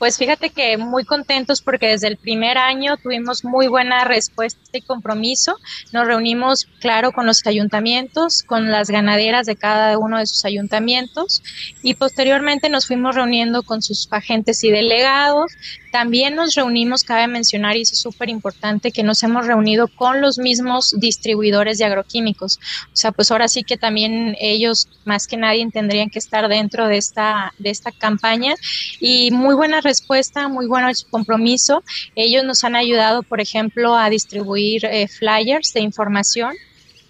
pues 0.00 0.18
fíjate 0.18 0.50
que 0.50 0.76
muy 0.76 1.04
contentos 1.04 1.62
porque 1.62 1.86
desde 1.86 2.08
el 2.08 2.16
primer 2.16 2.58
año 2.58 2.96
tuvimos 2.96 3.44
muy 3.44 3.68
buena 3.68 4.02
respuesta 4.04 4.63
y 4.78 4.82
compromiso. 4.82 5.58
Nos 5.92 6.06
reunimos, 6.06 6.66
claro, 6.80 7.12
con 7.12 7.26
los 7.26 7.46
ayuntamientos, 7.46 8.42
con 8.42 8.70
las 8.70 8.90
ganaderas 8.90 9.46
de 9.46 9.56
cada 9.56 9.98
uno 9.98 10.18
de 10.18 10.26
sus 10.26 10.44
ayuntamientos 10.44 11.42
y 11.82 11.94
posteriormente 11.94 12.68
nos 12.68 12.86
fuimos 12.86 13.14
reuniendo 13.14 13.62
con 13.62 13.82
sus 13.82 14.08
agentes 14.10 14.64
y 14.64 14.70
delegados. 14.70 15.52
También 15.92 16.34
nos 16.34 16.56
reunimos, 16.56 17.04
cabe 17.04 17.28
mencionar, 17.28 17.76
y 17.76 17.82
es 17.82 17.96
súper 17.96 18.28
importante, 18.28 18.90
que 18.90 19.04
nos 19.04 19.22
hemos 19.22 19.46
reunido 19.46 19.86
con 19.86 20.20
los 20.20 20.38
mismos 20.38 20.92
distribuidores 20.98 21.78
de 21.78 21.84
agroquímicos. 21.84 22.58
O 22.92 22.96
sea, 22.96 23.12
pues 23.12 23.30
ahora 23.30 23.46
sí 23.46 23.62
que 23.62 23.76
también 23.76 24.36
ellos, 24.40 24.88
más 25.04 25.28
que 25.28 25.36
nadie, 25.36 25.64
tendrían 25.72 26.10
que 26.10 26.18
estar 26.18 26.48
dentro 26.48 26.88
de 26.88 26.96
esta, 26.96 27.52
de 27.58 27.70
esta 27.70 27.92
campaña. 27.92 28.56
Y 28.98 29.30
muy 29.30 29.54
buena 29.54 29.80
respuesta, 29.80 30.48
muy 30.48 30.66
bueno 30.66 30.88
compromiso. 31.10 31.84
Ellos 32.16 32.42
nos 32.44 32.64
han 32.64 32.74
ayudado, 32.74 33.22
por 33.22 33.40
ejemplo, 33.40 33.94
a 33.94 34.10
distribuir 34.10 34.63
eh, 34.84 35.08
flyers 35.08 35.72
de 35.72 35.80
información 35.80 36.54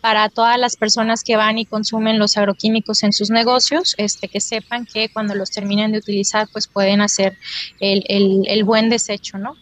para 0.05 0.29
todas 0.29 0.59
las 0.59 0.77
personas 0.77 1.23
que 1.25 1.35
van 1.37 1.57
y 1.57 1.65
consumen 1.65 2.19
los 2.19 2.37
agroquímicos 2.37 3.03
en 3.05 3.15
sus 3.15 3.31
negocios, 3.31 3.95
este, 3.97 4.29
que 4.29 4.39
sepan 4.39 4.85
que 4.85 5.09
cuando 5.09 5.35
los 5.35 5.51
terminen 5.51 5.93
de 5.93 5.99
utilizar, 5.99 6.47
pues 6.53 6.67
pueden 6.67 7.01
hacer 7.01 7.39
el, 7.81 8.05
el, 8.47 8.65
buen 8.65 8.91
desecho, 8.91 9.39
¿no? 9.39 9.57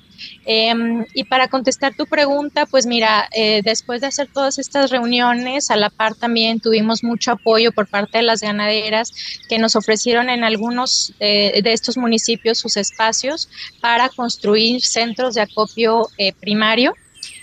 Em, 0.45 1.07
y 1.15 1.23
para 1.23 1.47
contestar 1.47 1.95
tu 1.95 2.07
pregunta, 2.07 2.67
pues 2.67 2.87
mira, 2.87 3.29
eh, 3.31 3.63
después 3.65 4.01
de 4.01 4.09
hacer 4.09 4.29
todas 4.33 4.59
estas 4.59 4.91
reuniones, 4.91 5.71
a 5.71 5.77
la 5.77 5.91
par 5.91 6.17
también 6.17 6.59
tuvimos 6.59 7.05
mucho 7.05 7.31
apoyo 7.31 7.71
por 7.71 7.87
parte 7.87 8.19
de 8.19 8.25
las 8.25 8.41
ganaderas 8.41 9.13
que 9.49 9.61
nos 9.61 9.77
ofrecieron 9.77 10.29
en 10.29 10.43
algunos 10.43 11.15
eh, 11.21 11.61
de 11.63 11.73
estos 11.73 11.97
municipios 11.97 12.59
sus 12.59 12.77
espacios 12.77 13.49
para 13.81 14.09
construir 14.09 14.83
centros 14.83 15.37
de 15.37 15.43
acopio 15.43 16.09
eh, 16.19 16.33
primario 16.33 16.95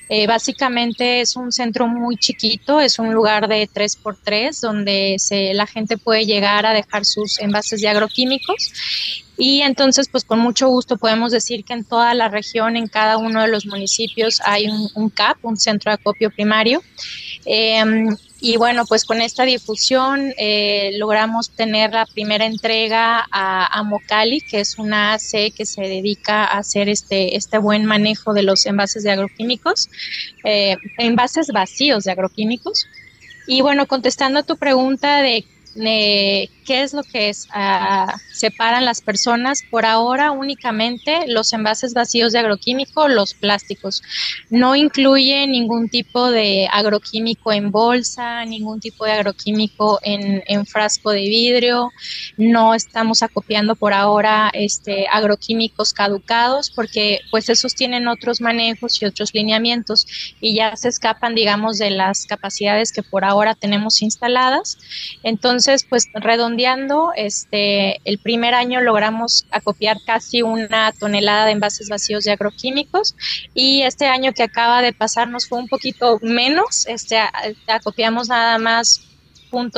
eh, 0.10 0.28
básicamente 0.28 1.22
es 1.22 1.36
un 1.36 1.52
centro 1.52 1.88
muy 1.88 2.18
chiquito, 2.18 2.82
es 2.82 3.00
un 3.00 3.14
lugar 3.14 3.48
de 3.48 3.70
3x3 3.70 4.60
donde 4.60 5.16
se, 5.20 5.54
la 5.54 5.68
gente 5.68 5.98
puede 5.98 6.26
llegar 6.26 6.66
a 6.66 6.74
dejar 6.74 7.06
sus 7.06 7.40
envases 7.40 7.82
de 7.82 7.88
agroquímicos 7.88 8.74
y 9.40 9.62
entonces, 9.62 10.10
pues 10.10 10.26
con 10.26 10.40
mucho 10.40 10.68
gusto 10.68 10.98
podemos 10.98 11.32
decir 11.32 11.64
que 11.64 11.72
en 11.72 11.86
toda 11.86 12.14
la 12.14 12.28
región, 12.28 12.76
en 12.76 12.88
cada 12.88 13.18
uno 13.18 13.42
de 13.42 13.48
los 13.48 13.66
municipios, 13.66 14.42
hay 14.44 14.68
un, 14.68 15.10
CAP, 15.10 15.38
un 15.44 15.56
centro 15.56 15.92
de 15.92 15.94
acopio 15.94 16.30
primario. 16.30 16.84
Em, 17.46 18.18
y 18.42 18.56
bueno, 18.56 18.86
pues 18.86 19.04
con 19.04 19.22
esta 19.22 19.44
difusión 19.44 20.34
eh, 20.38 20.92
logramos 20.98 21.50
tener 21.50 21.92
la 21.92 22.06
primera 22.06 22.46
entrega 22.46 23.28
a, 23.32 23.84
Mocali, 23.84 24.40
que 24.40 24.62
es 24.62 24.78
una 24.78 25.14
AC 25.14 25.54
que 25.54 25.66
se 25.66 25.82
dedica 25.82 26.46
a 26.46 26.60
hacer 26.60 26.88
este, 26.88 27.36
este 27.36 27.58
buen 27.58 27.86
manejo 27.86 28.34
de 28.34 28.44
los 28.44 28.66
envases 28.66 29.04
de 29.04 29.12
agroquímicos, 29.12 29.90
eh, 30.46 30.78
envases 30.98 31.48
vacíos 31.52 32.06
de 32.06 32.12
agroquímicos. 32.12 32.88
Y 33.46 33.62
bueno, 33.62 33.88
contestando 33.88 34.40
a 34.40 34.44
tu 34.44 34.56
pregunta 34.56 35.22
de 35.22 35.46
qué 35.76 36.84
es 36.84 36.94
lo 36.94 37.04
que 37.04 37.30
es, 37.30 37.48
ah, 37.52 38.16
separan 38.32 38.86
las 38.86 39.02
personas. 39.02 39.62
Por 39.70 39.86
ahora 39.86 40.32
únicamente 40.32 41.26
los 41.28 41.52
envases 41.54 41.94
vacíos 41.94 42.34
de 42.34 42.40
agroquímico, 42.40 43.08
los 43.08 43.34
plásticos. 43.34 44.02
No 44.50 44.76
incluye 44.76 45.48
ningún 45.48 45.90
tipo 45.90 46.30
de 46.32 46.68
agroquímico 46.72 47.52
en 47.52 47.72
bolsa, 47.72 48.46
ningún 48.46 48.80
tipo 48.80 49.06
de 49.06 49.14
agroquímico 49.14 50.00
en, 50.04 50.66
frasco 50.66 51.12
de 51.12 51.22
vidrio. 51.22 51.92
No 52.38 52.76
estamos 52.76 53.24
acopiando 53.24 53.76
por 53.76 53.94
ahora 53.94 54.52
este, 54.54 55.08
agroquímicos 55.12 55.94
caducados 55.94 56.70
porque 56.70 57.22
pues 57.32 57.50
esos 57.50 57.74
tienen 57.76 58.08
otros 58.08 58.42
manejos 58.42 59.02
y 59.02 59.06
otros 59.06 59.34
lineamientos 59.34 60.06
y 60.40 60.56
ya 60.56 60.76
se 60.76 60.90
escapan, 60.90 61.36
digamos, 61.36 61.78
de 61.78 61.90
las 61.90 62.26
capacidades 62.26 62.92
que 62.92 63.04
por 63.04 63.24
ahora 63.24 63.56
tenemos 63.56 64.02
instaladas. 64.02 64.78
Entonces, 65.24 65.69
pues 65.90 66.08
redondeando, 66.14 67.12
este, 67.16 68.00
el 68.04 68.20
primer 68.20 68.54
año 68.54 68.82
logramos 68.82 69.46
acopiar 69.52 69.98
casi 70.06 70.42
una 70.42 70.92
tonelada 70.92 71.46
de 71.46 71.52
envases 71.52 71.90
vacíos 71.90 72.24
de 72.24 72.32
agroquímicos 72.32 73.16
y 73.54 73.84
este 73.84 74.08
año 74.08 74.34
que 74.34 74.44
acaba 74.44 74.82
de 74.82 74.94
pasar 74.94 75.30
nos 75.30 75.48
fue 75.48 75.60
un 75.60 75.68
poquito 75.68 76.20
menos, 76.22 76.86
este, 76.88 77.20
acopiamos 77.68 78.30
nada 78.30 78.58
más 78.58 79.09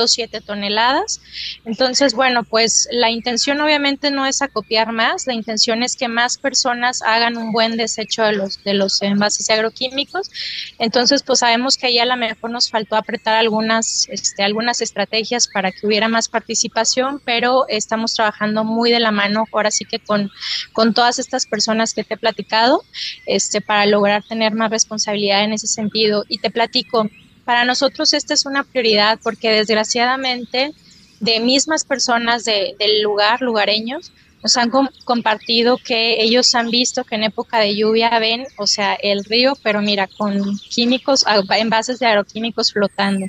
siete 0.06 0.40
toneladas. 0.40 1.20
Entonces, 1.64 2.14
bueno, 2.14 2.44
pues 2.44 2.88
la 2.90 3.10
intención 3.10 3.60
obviamente 3.60 4.10
no 4.10 4.26
es 4.26 4.42
acopiar 4.42 4.92
más, 4.92 5.26
la 5.26 5.34
intención 5.34 5.82
es 5.82 5.96
que 5.96 6.08
más 6.08 6.38
personas 6.38 7.02
hagan 7.02 7.36
un 7.36 7.52
buen 7.52 7.76
desecho 7.76 8.22
de 8.22 8.32
los, 8.32 8.62
de 8.64 8.74
los 8.74 9.00
envases 9.02 9.48
agroquímicos. 9.50 10.30
Entonces, 10.78 11.22
pues 11.22 11.40
sabemos 11.40 11.76
que 11.76 11.86
ahí 11.86 11.98
a 11.98 12.06
lo 12.06 12.16
mejor 12.16 12.50
nos 12.50 12.70
faltó 12.70 12.96
apretar 12.96 13.36
algunas, 13.36 14.08
este, 14.08 14.42
algunas 14.42 14.80
estrategias 14.80 15.48
para 15.48 15.72
que 15.72 15.86
hubiera 15.86 16.08
más 16.08 16.28
participación, 16.28 17.20
pero 17.24 17.66
estamos 17.68 18.14
trabajando 18.14 18.64
muy 18.64 18.90
de 18.90 19.00
la 19.00 19.10
mano 19.10 19.44
ahora 19.52 19.70
sí 19.70 19.84
que 19.84 19.98
con, 19.98 20.30
con 20.72 20.94
todas 20.94 21.18
estas 21.18 21.46
personas 21.46 21.94
que 21.94 22.04
te 22.04 22.14
he 22.14 22.16
platicado, 22.16 22.82
este, 23.26 23.60
para 23.60 23.86
lograr 23.86 24.22
tener 24.22 24.54
más 24.54 24.70
responsabilidad 24.70 25.44
en 25.44 25.52
ese 25.52 25.66
sentido. 25.66 26.24
Y 26.28 26.38
te 26.38 26.50
platico, 26.50 27.08
para 27.44 27.64
nosotros 27.64 28.12
esta 28.12 28.34
es 28.34 28.46
una 28.46 28.64
prioridad 28.64 29.18
porque 29.22 29.50
desgraciadamente 29.50 30.72
de 31.20 31.40
mismas 31.40 31.84
personas 31.84 32.44
del 32.44 33.02
lugar, 33.02 33.40
lugareños, 33.42 34.12
nos 34.42 34.56
han 34.56 34.70
compartido 35.04 35.78
que 35.78 36.20
ellos 36.20 36.54
han 36.56 36.70
visto 36.70 37.04
que 37.04 37.14
en 37.14 37.22
época 37.22 37.58
de 37.60 37.76
lluvia 37.76 38.18
ven, 38.18 38.44
o 38.58 38.66
sea, 38.66 38.94
el 38.94 39.24
río, 39.24 39.56
pero 39.62 39.80
mira, 39.82 40.08
con 40.08 40.58
químicos, 40.68 41.24
envases 41.56 42.00
de 42.00 42.06
agroquímicos 42.06 42.72
flotando. 42.72 43.26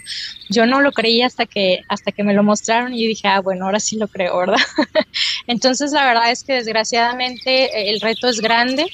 Yo 0.50 0.66
no 0.66 0.82
lo 0.82 0.92
creía 0.92 1.28
hasta 1.28 1.46
que, 1.46 1.82
hasta 1.88 2.12
que 2.12 2.24
me 2.24 2.34
lo 2.34 2.42
mostraron 2.42 2.96
y 2.96 3.08
dije, 3.08 3.28
ah, 3.28 3.42
bueno, 3.42 3.66
ahora 3.66 3.80
sí 3.80 3.98
lo 3.98 4.08
creo, 4.08 4.38
¿verdad? 4.40 4.58
Entonces, 5.48 5.92
la 5.92 6.06
verdad 6.06 6.32
es 6.32 6.44
que 6.44 6.54
desgraciadamente 6.54 7.92
el 7.92 8.02
reto 8.02 8.28
es 8.28 8.42
grande 8.42 8.88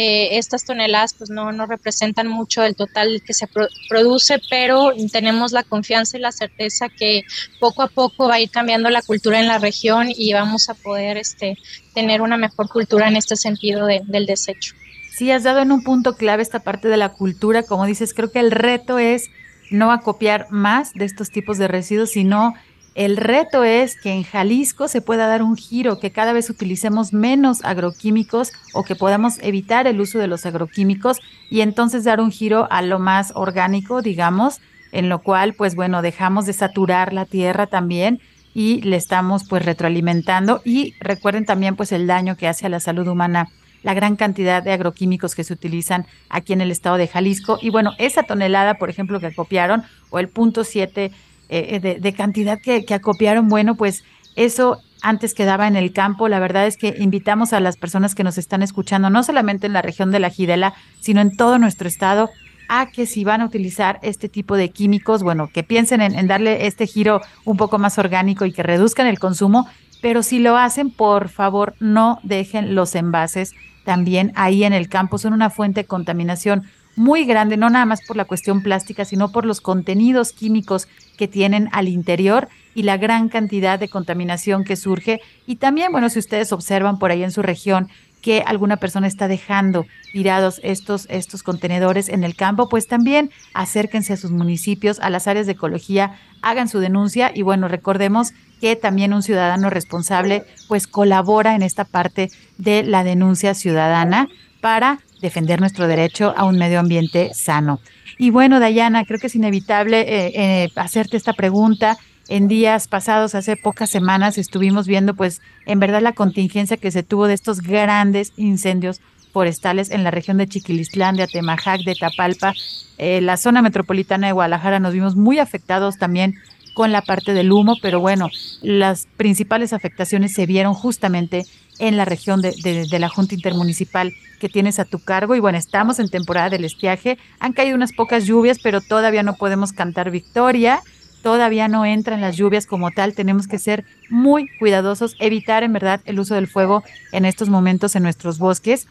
eh, 0.00 0.38
estas 0.38 0.64
toneladas 0.64 1.12
pues 1.12 1.28
no, 1.28 1.50
no 1.50 1.66
representan 1.66 2.28
mucho 2.28 2.62
el 2.62 2.76
total 2.76 3.20
que 3.26 3.34
se 3.34 3.48
produce, 3.88 4.40
pero 4.48 4.92
tenemos 5.10 5.50
la 5.50 5.64
confianza 5.64 6.16
y 6.16 6.20
la 6.20 6.30
certeza 6.30 6.88
que 6.88 7.24
poco 7.58 7.82
a 7.82 7.88
poco 7.88 8.28
va 8.28 8.34
a 8.34 8.40
ir 8.40 8.48
cambiando 8.48 8.90
la 8.90 9.02
cultura 9.02 9.40
en 9.40 9.48
la 9.48 9.58
región 9.58 10.06
y 10.08 10.32
vamos 10.32 10.68
a 10.68 10.74
poder 10.74 11.16
este, 11.16 11.58
tener 11.94 12.22
una 12.22 12.36
mejor 12.36 12.68
cultura 12.68 13.08
en 13.08 13.16
este 13.16 13.34
sentido 13.34 13.86
del 13.86 14.26
desecho. 14.26 14.76
Sí, 15.10 15.32
has 15.32 15.42
dado 15.42 15.62
en 15.62 15.72
un 15.72 15.82
punto 15.82 16.14
clave 16.14 16.44
esta 16.44 16.60
parte 16.60 16.86
de 16.86 16.96
la 16.96 17.08
cultura, 17.08 17.64
como 17.64 17.84
dices, 17.84 18.14
creo 18.14 18.30
que 18.30 18.38
el 18.38 18.52
reto 18.52 19.00
es 19.00 19.30
no 19.72 19.90
acopiar 19.90 20.46
más 20.50 20.92
de 20.94 21.06
estos 21.06 21.30
tipos 21.30 21.58
de 21.58 21.66
residuos, 21.66 22.12
sino 22.12 22.54
el 22.98 23.16
reto 23.16 23.62
es 23.62 23.94
que 23.94 24.12
en 24.12 24.24
Jalisco 24.24 24.88
se 24.88 25.00
pueda 25.00 25.28
dar 25.28 25.40
un 25.40 25.56
giro, 25.56 26.00
que 26.00 26.10
cada 26.10 26.32
vez 26.32 26.50
utilicemos 26.50 27.12
menos 27.12 27.64
agroquímicos 27.64 28.50
o 28.74 28.82
que 28.82 28.96
podamos 28.96 29.38
evitar 29.40 29.86
el 29.86 30.00
uso 30.00 30.18
de 30.18 30.26
los 30.26 30.44
agroquímicos 30.46 31.18
y 31.48 31.60
entonces 31.60 32.02
dar 32.02 32.20
un 32.20 32.32
giro 32.32 32.66
a 32.72 32.82
lo 32.82 32.98
más 32.98 33.30
orgánico, 33.36 34.02
digamos, 34.02 34.60
en 34.90 35.08
lo 35.08 35.20
cual, 35.20 35.54
pues 35.54 35.76
bueno, 35.76 36.02
dejamos 36.02 36.44
de 36.44 36.54
saturar 36.54 37.12
la 37.12 37.24
tierra 37.24 37.68
también 37.68 38.20
y 38.52 38.80
le 38.80 38.96
estamos 38.96 39.44
pues 39.48 39.64
retroalimentando 39.64 40.60
y 40.64 40.94
recuerden 40.98 41.46
también 41.46 41.76
pues 41.76 41.92
el 41.92 42.08
daño 42.08 42.36
que 42.36 42.48
hace 42.48 42.66
a 42.66 42.68
la 42.68 42.80
salud 42.80 43.06
humana 43.06 43.46
la 43.84 43.94
gran 43.94 44.16
cantidad 44.16 44.60
de 44.60 44.72
agroquímicos 44.72 45.36
que 45.36 45.44
se 45.44 45.52
utilizan 45.52 46.04
aquí 46.30 46.52
en 46.52 46.62
el 46.62 46.72
estado 46.72 46.96
de 46.96 47.06
Jalisco. 47.06 47.60
Y 47.62 47.70
bueno, 47.70 47.92
esa 47.98 48.24
tonelada, 48.24 48.74
por 48.74 48.90
ejemplo, 48.90 49.20
que 49.20 49.26
acopiaron, 49.26 49.84
o 50.10 50.18
el 50.18 50.28
punto 50.28 50.64
7 50.64 51.12
eh, 51.48 51.80
eh, 51.82 51.98
de, 52.00 52.12
cantidad 52.12 52.58
que, 52.60 52.84
acopiaron, 52.92 53.48
bueno, 53.48 53.74
pues 53.74 54.04
eso 54.36 54.78
antes 55.02 55.34
quedaba 55.34 55.66
en 55.66 55.76
el 55.76 55.92
campo. 55.92 56.28
La 56.28 56.40
verdad 56.40 56.66
es 56.66 56.76
que 56.76 56.94
invitamos 56.98 57.52
a 57.52 57.60
las 57.60 57.76
personas 57.76 58.14
que 58.14 58.24
nos 58.24 58.38
están 58.38 58.62
escuchando, 58.62 59.10
no 59.10 59.22
solamente 59.22 59.66
en 59.66 59.72
la 59.72 59.82
región 59.82 60.10
de 60.10 60.20
la 60.20 60.30
Gidela, 60.30 60.74
sino 61.00 61.20
en 61.20 61.36
todo 61.36 61.58
nuestro 61.58 61.88
estado, 61.88 62.30
a 62.68 62.90
que 62.90 63.06
si 63.06 63.24
van 63.24 63.40
a 63.40 63.46
utilizar 63.46 63.98
este 64.02 64.28
tipo 64.28 64.56
de 64.56 64.70
químicos, 64.70 65.22
bueno, 65.22 65.48
que 65.52 65.62
piensen 65.62 66.02
en, 66.02 66.26
darle 66.26 66.66
este 66.66 66.86
giro 66.86 67.22
un 67.44 67.56
poco 67.56 67.78
más 67.78 67.98
orgánico 67.98 68.44
y 68.44 68.52
que 68.52 68.62
reduzcan 68.62 69.06
el 69.06 69.18
consumo, 69.18 69.66
pero 70.02 70.22
si 70.22 70.38
lo 70.38 70.56
hacen, 70.56 70.90
por 70.90 71.28
favor, 71.28 71.74
no 71.80 72.20
dejen 72.22 72.74
los 72.74 72.94
envases 72.94 73.54
también 73.84 74.32
ahí 74.36 74.64
en 74.64 74.74
el 74.74 74.88
campo. 74.88 75.16
Son 75.16 75.32
una 75.32 75.48
fuente 75.48 75.80
de 75.80 75.86
contaminación 75.86 76.64
muy 76.98 77.24
grande, 77.24 77.56
no 77.56 77.70
nada 77.70 77.86
más 77.86 78.00
por 78.06 78.16
la 78.16 78.24
cuestión 78.24 78.62
plástica, 78.62 79.04
sino 79.04 79.30
por 79.30 79.46
los 79.46 79.60
contenidos 79.60 80.32
químicos 80.32 80.88
que 81.16 81.28
tienen 81.28 81.68
al 81.72 81.88
interior 81.88 82.48
y 82.74 82.82
la 82.82 82.96
gran 82.96 83.28
cantidad 83.28 83.78
de 83.78 83.88
contaminación 83.88 84.64
que 84.64 84.76
surge. 84.76 85.20
Y 85.46 85.56
también, 85.56 85.92
bueno, 85.92 86.10
si 86.10 86.18
ustedes 86.18 86.52
observan 86.52 86.98
por 86.98 87.10
ahí 87.10 87.22
en 87.22 87.32
su 87.32 87.42
región 87.42 87.88
que 88.20 88.42
alguna 88.44 88.76
persona 88.76 89.06
está 89.06 89.28
dejando 89.28 89.86
tirados 90.12 90.60
estos, 90.62 91.06
estos 91.08 91.42
contenedores 91.42 92.08
en 92.08 92.24
el 92.24 92.34
campo, 92.34 92.68
pues 92.68 92.86
también 92.86 93.30
acérquense 93.54 94.12
a 94.12 94.16
sus 94.16 94.30
municipios, 94.30 94.98
a 95.00 95.10
las 95.10 95.28
áreas 95.28 95.46
de 95.46 95.52
ecología, 95.52 96.18
hagan 96.42 96.68
su 96.68 96.80
denuncia 96.80 97.30
y 97.34 97.42
bueno, 97.42 97.68
recordemos 97.68 98.32
que 98.60 98.74
también 98.76 99.12
un 99.12 99.22
ciudadano 99.22 99.70
responsable 99.70 100.44
pues 100.66 100.86
colabora 100.86 101.54
en 101.54 101.62
esta 101.62 101.84
parte 101.84 102.30
de 102.58 102.82
la 102.82 103.04
denuncia 103.04 103.54
ciudadana 103.54 104.28
para 104.60 104.98
defender 105.20 105.60
nuestro 105.60 105.86
derecho 105.86 106.34
a 106.36 106.44
un 106.44 106.58
medio 106.58 106.80
ambiente 106.80 107.30
sano. 107.34 107.80
Y 108.18 108.30
bueno, 108.30 108.60
Dayana, 108.60 109.04
creo 109.04 109.18
que 109.18 109.28
es 109.28 109.34
inevitable 109.34 110.00
eh, 110.00 110.32
eh, 110.34 110.68
hacerte 110.76 111.16
esta 111.16 111.32
pregunta. 111.32 111.98
En 112.28 112.46
días 112.46 112.88
pasados, 112.88 113.34
hace 113.34 113.56
pocas 113.56 113.88
semanas, 113.88 114.36
estuvimos 114.36 114.86
viendo, 114.86 115.14
pues, 115.14 115.40
en 115.64 115.80
verdad 115.80 116.02
la 116.02 116.12
contingencia 116.12 116.76
que 116.76 116.90
se 116.90 117.02
tuvo 117.02 117.26
de 117.26 117.34
estos 117.34 117.62
grandes 117.62 118.32
incendios 118.36 119.00
forestales 119.32 119.90
en 119.90 120.04
la 120.04 120.10
región 120.10 120.36
de 120.36 120.46
Chiquilistlán, 120.46 121.16
de 121.16 121.22
Atemajac, 121.22 121.80
de 121.82 121.94
Tapalpa. 121.94 122.52
Eh, 122.98 123.20
la 123.20 123.36
zona 123.36 123.62
metropolitana 123.62 124.26
de 124.26 124.32
Guadalajara 124.32 124.80
nos 124.80 124.92
vimos 124.92 125.16
muy 125.16 125.38
afectados 125.38 125.96
también 125.96 126.34
con 126.74 126.92
la 126.92 127.02
parte 127.02 127.34
del 127.34 127.50
humo, 127.50 127.76
pero 127.82 128.00
bueno, 128.00 128.28
las 128.62 129.06
principales 129.16 129.72
afectaciones 129.72 130.32
se 130.34 130.46
vieron 130.46 130.74
justamente 130.74 131.42
en 131.78 131.96
la 131.96 132.04
región 132.04 132.42
de, 132.42 132.86
la 132.98 133.08
Junta 133.08 133.34
Intermunicipal 133.34 134.12
que 134.40 134.48
tienes 134.48 134.78
a 134.78 134.84
tu 134.84 134.98
cargo. 134.98 135.34
Y 135.34 135.40
bueno, 135.40 135.58
estamos 135.58 135.98
en 135.98 136.08
temporada 136.08 136.50
del 136.50 136.64
estiaje. 136.64 137.18
Han 137.40 137.52
caído 137.52 137.76
unas 137.76 137.92
pocas 137.92 138.26
lluvias, 138.26 138.58
pero 138.62 138.80
todavía 138.80 139.22
no 139.22 139.34
podemos 139.34 139.72
cantar 139.72 140.10
victoria. 140.10 140.80
Todavía 141.22 141.68
no 141.68 141.84
entran 141.84 142.20
las 142.20 142.36
lluvias 142.36 142.66
como 142.66 142.90
tal. 142.90 143.14
Tenemos 143.14 143.48
que 143.48 143.58
ser 143.58 143.84
muy 144.08 144.46
cuidadosos, 144.58 145.16
evitar 145.18 145.62
en 145.62 145.72
verdad 145.72 146.00
el 146.04 146.20
uso 146.20 146.34
del 146.34 146.46
fuego 146.46 146.84
en 147.12 147.24
estos 147.24 147.48
momentos 147.48 147.96
en 147.96 148.02
nuestros 148.02 148.38
bosques. 148.38 148.86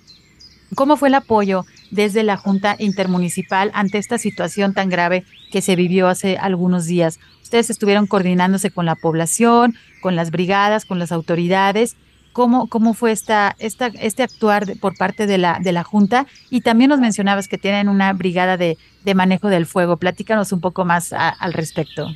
¿Cómo 0.76 0.98
fue 0.98 1.08
el 1.08 1.16
apoyo 1.16 1.66
desde 1.92 2.24
la 2.24 2.36
Junta 2.36 2.76
Intermunicipal 2.78 3.72
ante 3.74 3.98
esta 3.98 4.18
situación 4.18 4.74
tan 4.74 4.90
grave 4.90 5.24
que 5.50 5.62
se 5.62 5.78
vivió 5.78 6.10
hace 6.10 6.38
algunos 6.38 6.86
días? 6.86 7.20
Ustedes 7.42 7.70
estuvieron 7.70 8.08
coordinándose 8.08 8.72
con 8.72 8.86
la 8.86 8.96
población, 8.96 9.76
con 10.02 10.18
las 10.18 10.30
brigadas, 10.30 10.84
con 10.84 11.00
las 11.00 11.14
autoridades. 11.14 11.96
¿Cómo, 12.38 12.68
cómo 12.68 12.94
fue 12.94 13.14
esta, 13.14 13.56
esta, 13.58 13.88
este 13.88 14.22
actuar 14.22 14.78
por 14.80 14.96
parte 14.96 15.26
de 15.26 15.40
la, 15.40 15.58
de 15.60 15.72
la 15.72 15.84
Junta? 15.84 16.28
Y 16.52 16.62
también 16.62 16.90
nos 16.90 17.00
mencionabas 17.00 17.48
que 17.48 17.58
tienen 17.58 17.90
una 17.90 18.14
brigada 18.14 18.58
de, 18.58 18.78
de 19.04 19.16
manejo 19.16 19.48
del 19.48 19.66
fuego. 19.66 19.98
Platícanos 19.98 20.52
un 20.52 20.62
poco 20.62 20.86
más 20.86 21.14
al 21.14 21.54
respecto. 21.54 22.08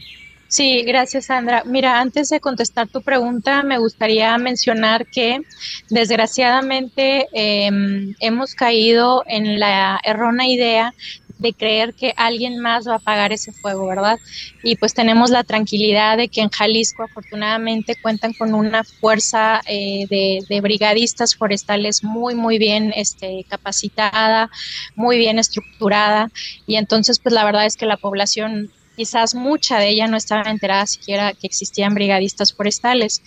Sí, 0.52 0.84
gracias 0.84 1.28
Sandra. 1.28 1.64
Mira, 1.66 2.02
antes 2.02 2.28
de 2.28 2.42
contestar 2.42 2.90
tu 2.90 3.02
pregunta, 3.02 3.64
me 3.64 3.78
gustaría 3.78 4.38
mencionar 4.38 5.08
que 5.08 5.40
desgraciadamente 5.90 7.26
em, 7.32 8.14
hemos 8.20 8.54
caído 8.54 9.24
en 9.28 9.62
la 9.62 9.98
errónea 10.04 10.48
idea 10.48 10.94
de 11.42 11.54
creer 11.54 11.96
que 11.96 12.14
alguien 12.16 12.60
más 12.60 12.88
va 12.88 12.94
a 12.94 12.98
apagar 12.98 13.34
ese 13.34 13.52
fuego, 13.52 13.88
¿verdad? 13.88 14.20
Y 14.64 14.76
pues 14.76 14.94
tenemos 14.94 15.32
la 15.32 15.44
tranquilidad 15.44 16.18
de 16.18 16.28
que 16.28 16.42
en 16.42 16.50
Jalisco 16.50 17.04
afortunadamente 17.04 17.96
cuentan 18.00 18.34
con 18.34 18.54
una 18.54 18.84
fuerza 18.84 19.62
eh, 19.66 20.06
de, 20.08 20.62
brigadistas 20.62 21.36
forestales 21.36 22.04
muy, 22.04 22.36
muy 22.36 22.60
bien 22.60 22.94
este, 22.96 23.44
capacitada, 23.50 24.52
muy 24.96 25.18
bien 25.18 25.40
estructurada. 25.40 26.30
Y 26.68 26.76
entonces 26.76 27.18
pues 27.20 27.34
la 27.34 27.44
verdad 27.44 27.66
es 27.66 27.76
que 27.76 27.88
la 27.88 27.98
población 27.98 28.70
quizás 28.96 29.34
mucha 29.34 29.80
de 29.80 29.90
ella 29.90 30.08
no 30.08 30.18
estaba 30.18 30.52
enterada 30.52 30.86
siquiera 30.86 31.34
que 31.34 31.48
existían 31.48 31.96
brigadistas 31.96 32.54
forestales. 32.54 33.24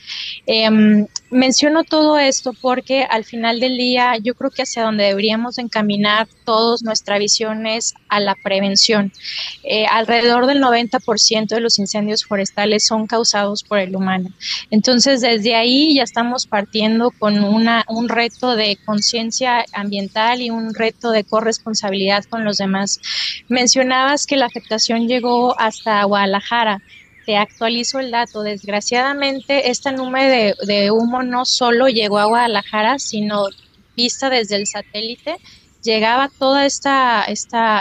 Em, 0.47 1.09
menciono 1.35 1.82
todo 1.82 2.16
esto 2.18 2.53
porque 2.53 3.03
al 3.03 3.24
final 3.24 3.59
del 3.59 3.76
día 3.76 4.16
yo 4.18 4.35
creo 4.35 4.51
que 4.51 4.62
hacia 4.62 4.85
donde 4.85 5.05
deberíamos 5.05 5.59
encaminar 5.59 6.28
todos 6.45 6.82
nuestra 6.85 7.18
visión 7.18 7.66
es 7.66 7.95
a 8.09 8.20
la 8.20 8.37
prevención. 8.37 9.12
Eh, 9.64 9.87
alrededor 9.87 10.47
del 10.47 10.62
90% 10.62 11.49
de 11.49 11.61
los 11.61 11.78
incendios 11.78 12.24
forestales 12.24 12.87
son 12.87 13.07
causados 13.07 13.64
por 13.64 13.80
el 13.80 13.97
humano. 13.97 14.30
Entonces 14.70 15.20
desde 15.20 15.57
ahí 15.57 15.95
ya 15.95 16.05
estamos 16.05 16.47
partiendo 16.47 17.11
con 17.11 17.43
una, 17.43 17.85
un 17.89 18.09
reto 18.09 18.55
de 18.55 18.78
conciencia 18.85 19.64
ambiental 19.72 20.41
y 20.41 20.51
un 20.51 20.72
reto 20.72 21.11
de 21.11 21.24
corresponsabilidad 21.24 22.24
con 22.24 22.45
los 22.45 22.59
demás. 22.59 23.01
Mencionabas 23.49 24.26
que 24.26 24.37
la 24.37 24.47
afectación 24.47 25.09
llegó 25.09 25.59
hasta 25.59 26.05
Guadalajara. 26.05 26.80
Te 27.25 27.37
actualizo 27.37 27.99
el 27.99 28.11
dato. 28.11 28.43
Desgraciadamente, 28.43 29.70
esta 29.70 29.93
nube 29.93 30.25
de, 30.25 30.55
de 30.66 30.91
humo 30.91 31.22
no 31.22 31.45
solo 31.45 31.89
llegó 31.89 32.18
a 32.18 32.27
Guadalajara, 32.27 32.99
sino 32.99 33.47
vista 33.97 34.31
desde 34.31 34.57
el 34.57 34.66
satélite 34.66 35.37
llegaba 35.85 36.30
toda 36.39 36.64
esta, 36.66 37.24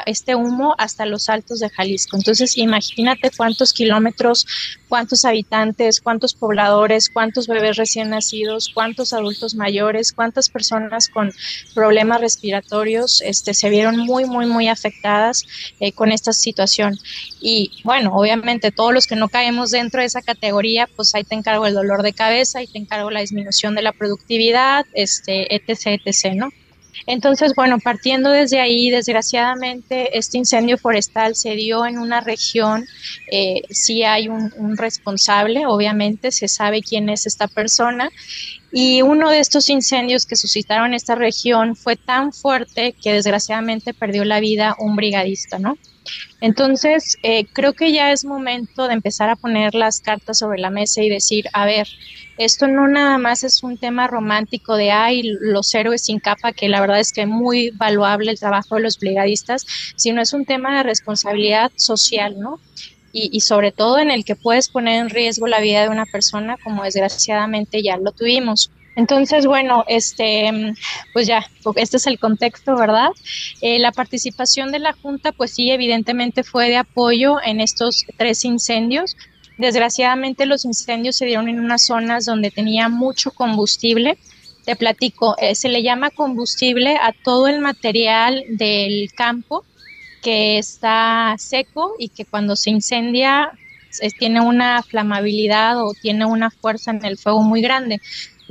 este 0.06 0.36
humo 0.36 0.76
hasta 0.78 1.06
los 1.06 1.30
altos 1.30 1.60
de 1.60 1.70
Jalisco. 1.70 2.18
Entonces, 2.18 2.58
imagínate 2.58 3.32
cuántos 3.36 3.74
kilómetros, 3.74 4.46
cuántos 4.90 5.26
habitantes, 5.26 6.02
cuántos 6.02 6.34
pobladores, 6.36 7.10
cuántos 7.10 7.48
bebés 7.48 7.78
recién 7.78 8.10
nacidos, 8.10 8.70
cuántos 8.74 9.14
adultos 9.14 9.56
mayores, 9.56 10.12
cuántas 10.12 10.50
personas 10.50 11.08
con 11.08 11.32
problemas 11.74 12.20
respiratorios 12.20 13.22
este, 13.22 13.54
se 13.54 13.70
vieron 13.70 13.98
muy, 13.98 14.26
muy, 14.26 14.46
muy 14.46 14.68
afectadas 14.68 15.46
eh, 15.80 15.94
con 15.94 16.12
esta 16.12 16.34
situación. 16.34 16.98
Y 17.42 17.72
bueno, 17.84 18.12
obviamente 18.14 18.72
todos 18.72 18.94
los 18.94 19.08
que 19.08 19.16
no 19.16 19.30
caemos 19.30 19.72
dentro 19.72 20.02
de 20.02 20.08
esa 20.08 20.22
categoría, 20.22 20.88
pues 20.96 21.16
ahí 21.16 21.24
te 21.24 21.36
encargo 21.36 21.66
el 21.66 21.74
dolor 21.74 22.04
de 22.04 22.14
cabeza, 22.14 22.60
ahí 22.60 22.68
te 22.68 22.80
encargo 22.80 23.10
la 23.10 23.22
disminución 23.22 23.76
de 23.76 23.82
la 23.82 23.94
productividad, 23.94 24.86
este, 24.94 25.56
etc., 25.56 26.02
etc., 26.06 26.34
¿no? 26.36 26.50
Entonces, 27.06 27.54
bueno, 27.56 27.80
partiendo 27.80 28.30
desde 28.30 28.60
ahí, 28.60 28.90
desgraciadamente, 28.90 30.18
este 30.18 30.38
incendio 30.38 30.78
forestal 30.78 31.36
se 31.36 31.56
dio 31.56 31.86
en 31.86 31.98
una 31.98 32.22
región, 32.22 32.86
eh, 33.32 33.62
sí 33.70 34.04
hay 34.04 34.28
un, 34.28 34.54
un, 34.58 34.78
responsable, 34.78 35.66
obviamente, 35.66 36.32
se 36.32 36.48
sabe 36.48 36.82
quién 36.82 37.10
es 37.10 37.26
esta 37.26 37.48
persna, 37.48 38.10
y 38.72 39.02
uno 39.02 39.30
de 39.30 39.40
estos 39.40 39.70
incendios 39.70 40.26
que 40.26 40.36
suscitaron 40.36 40.94
esta 40.94 41.16
región 41.16 41.76
fue 41.76 41.96
tan 41.96 42.34
fuerte 42.34 42.96
que 43.02 43.14
desgraciadamente 43.14 43.94
perdió 43.94 44.26
la 44.26 44.40
vida 44.40 44.76
un 44.80 44.96
brigadista, 44.96 45.60
¿no? 45.60 45.78
Entonces, 46.42 47.18
eh, 47.24 47.46
creo 47.54 47.74
que 47.74 47.92
ya 47.92 48.12
es 48.12 48.26
momento 48.26 48.88
de 48.88 48.94
empezar 48.94 49.30
a 49.30 49.36
poner 49.36 49.76
las 49.76 50.02
cartas 50.02 50.40
sobre 50.40 50.60
la 50.60 50.70
mesa 50.70 51.02
y 51.02 51.10
decir, 51.10 51.46
a 51.54 51.66
ver, 51.66 51.88
esto 52.38 52.68
no 52.68 52.88
nada 52.88 53.18
más 53.18 53.44
es 53.44 53.64
un 53.64 53.78
tema 53.78 54.08
romántico 54.08 54.76
de, 54.76 54.92
ay, 54.92 55.24
los 55.24 55.74
héroes 55.74 56.06
sin 56.06 56.20
capa, 56.20 56.52
que 56.52 56.68
la 56.68 56.82
verdad 56.82 57.00
es 57.00 57.14
que 57.14 57.22
es 57.22 57.28
muy 57.28 57.70
valuable 57.72 58.32
el 58.32 58.40
trabajo 58.40 58.76
de 58.76 58.82
los 58.82 59.00
brigadistas, 59.00 59.66
sino 59.96 60.22
es 60.22 60.34
un 60.34 60.46
tema 60.46 60.78
de 60.78 60.84
responsabilidad 60.84 61.72
social, 61.76 62.40
¿no? 62.40 62.60
Y, 63.12 63.30
y, 63.32 63.42
sobre 63.42 63.72
todo 63.72 64.00
en 64.00 64.10
el 64.10 64.26
que 64.26 64.36
puedes 64.36 64.70
poner 64.70 65.00
en 65.00 65.12
riesgo 65.12 65.46
la 65.46 65.62
vida 65.62 65.84
de 65.84 65.90
una 65.90 66.08
persona, 66.08 66.58
como 66.64 66.84
desgraciadamente 66.84 67.84
ya 67.84 67.98
lo 67.98 68.12
tuvimos. 68.12 68.72
Entonces, 68.96 69.48
bueno, 69.48 69.84
este, 69.88 70.74
pues 71.14 71.26
ya, 71.26 71.46
este 71.76 71.98
es 71.98 72.08
el 72.08 72.20
contexto, 72.20 72.76
¿verdad? 72.76 73.10
Eh, 73.62 73.80
la 73.80 73.92
participación 73.92 74.72
de 74.72 74.80
la 74.80 74.94
Junta, 74.94 75.32
pues 75.32 75.56
sí, 75.56 75.72
evidentemente 75.72 76.44
fue 76.44 76.70
de 76.70 76.78
apoyo 76.78 77.38
en 77.44 77.60
estos 77.60 78.06
tres 78.18 78.46
incendios. 78.46 79.18
Desgraciadamente 79.58 80.46
los 80.46 80.66
incendios 80.66 81.16
se 81.16 81.26
dieron 81.26 81.50
en 81.50 81.60
unas 81.60 81.84
zonas 81.84 82.26
donde 82.26 82.52
tenía 82.52 82.88
mucho 82.88 83.32
combustible. 83.32 84.18
Te 84.66 84.76
platico, 84.76 85.36
eh, 85.40 85.56
se 85.56 85.70
le 85.70 85.82
llama 85.82 86.12
combustible 86.12 86.96
a 86.98 87.14
todo 87.24 87.48
el 87.48 87.60
material 87.60 88.44
del 88.48 89.12
campo 89.14 89.66
que 90.22 90.58
está 90.58 91.36
seco 91.38 91.96
y 92.00 92.10
que 92.10 92.26
cuando 92.26 92.56
se 92.56 92.70
incendia 92.70 93.52
tiene 94.18 94.42
una 94.42 94.82
flamabilidad 94.82 95.84
o 95.84 95.94
tiene 95.94 96.26
una 96.26 96.50
fuerza 96.50 96.92
en 96.92 97.04
el 97.06 97.18
fuego 97.18 97.44
muy 97.44 97.62
grande 97.62 98.02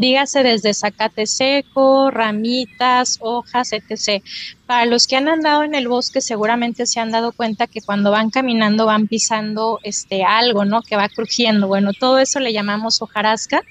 dígase 0.03 0.43
desde 0.43 0.75
zacate 0.75 1.27
seco, 1.27 2.11
ramitas, 2.11 3.19
hojas, 3.21 3.73
etc. 3.73 4.23
Para 4.67 4.85
los 4.85 5.07
que 5.07 5.17
han 5.17 5.29
andado 5.29 5.63
en 5.63 5.75
el 5.75 5.87
bosque 5.87 6.21
seguramente 6.21 6.87
se 6.87 6.99
han 6.99 7.13
dado 7.13 7.33
cuenta 7.33 7.69
que 7.69 7.81
cuando 7.81 8.11
van 8.11 8.31
caminando 8.31 8.85
van 8.85 9.07
pisando 9.07 9.79
este 9.85 10.25
algo, 10.25 10.65
¿no? 10.65 10.83
Que 10.83 10.97
va 10.97 11.09
crujiendo. 11.09 11.69
Bueno, 11.69 11.93
todo 11.99 12.19
eso 12.19 12.41
le 12.41 12.53
llamamos 12.53 13.01
hojarasca 13.01 13.63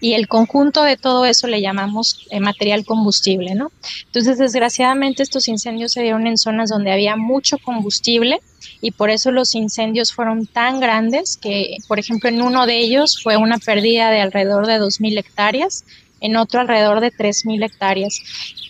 y 0.00 0.14
el 0.14 0.28
conjunto 0.28 0.84
de 0.84 0.96
todo 0.96 1.24
eso 1.24 1.48
le 1.48 1.60
llamamos 1.60 2.26
eh, 2.30 2.38
material 2.38 2.84
combustible, 2.84 3.54
¿no? 3.54 3.72
Entonces, 4.06 4.38
desgraciadamente 4.38 5.22
estos 5.22 5.48
incendios 5.48 5.92
se 5.92 6.02
dieron 6.02 6.26
en 6.26 6.38
zonas 6.38 6.70
donde 6.70 6.92
había 6.92 7.16
mucho 7.16 7.58
combustible 7.58 8.40
y 8.84 8.90
por 8.90 9.08
eso 9.08 9.30
los 9.30 9.54
incendios 9.54 10.12
fueron 10.12 10.44
tan 10.44 10.78
grandes 10.78 11.38
que, 11.38 11.78
por 11.88 11.98
ejemplo, 11.98 12.28
en 12.28 12.42
uno 12.42 12.66
de 12.66 12.80
ellos 12.80 13.18
fue 13.22 13.38
una 13.38 13.56
pérdida 13.56 14.10
de 14.10 14.20
alrededor 14.20 14.66
de 14.66 14.78
2.000 14.78 15.20
hectáreas, 15.20 15.86
en 16.20 16.36
otro 16.36 16.60
alrededor 16.60 17.00
de 17.00 17.10
3.000 17.10 17.64
hectáreas. 17.64 18.20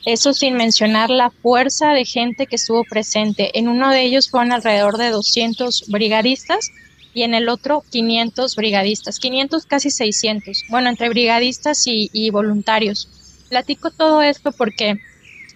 Eso 0.06 0.32
sin 0.32 0.54
mencionar 0.54 1.10
la 1.10 1.30
fuerza 1.30 1.90
de 1.90 2.04
gente 2.04 2.46
que 2.46 2.54
estuvo 2.54 2.84
presente. 2.84 3.58
En 3.58 3.66
uno 3.66 3.90
de 3.90 4.02
ellos 4.02 4.30
fueron 4.30 4.52
alrededor 4.52 4.98
de 4.98 5.10
200 5.10 5.86
brigadistas 5.88 6.70
y 7.12 7.24
en 7.24 7.34
el 7.34 7.48
otro 7.48 7.82
500 7.90 8.54
brigadistas, 8.54 9.18
500 9.18 9.66
casi 9.66 9.90
600, 9.90 10.62
bueno, 10.68 10.90
entre 10.90 11.08
brigadistas 11.08 11.88
y, 11.88 12.08
y 12.12 12.30
voluntarios. 12.30 13.08
Platico 13.48 13.90
todo 13.90 14.22
esto 14.22 14.52
porque 14.52 15.00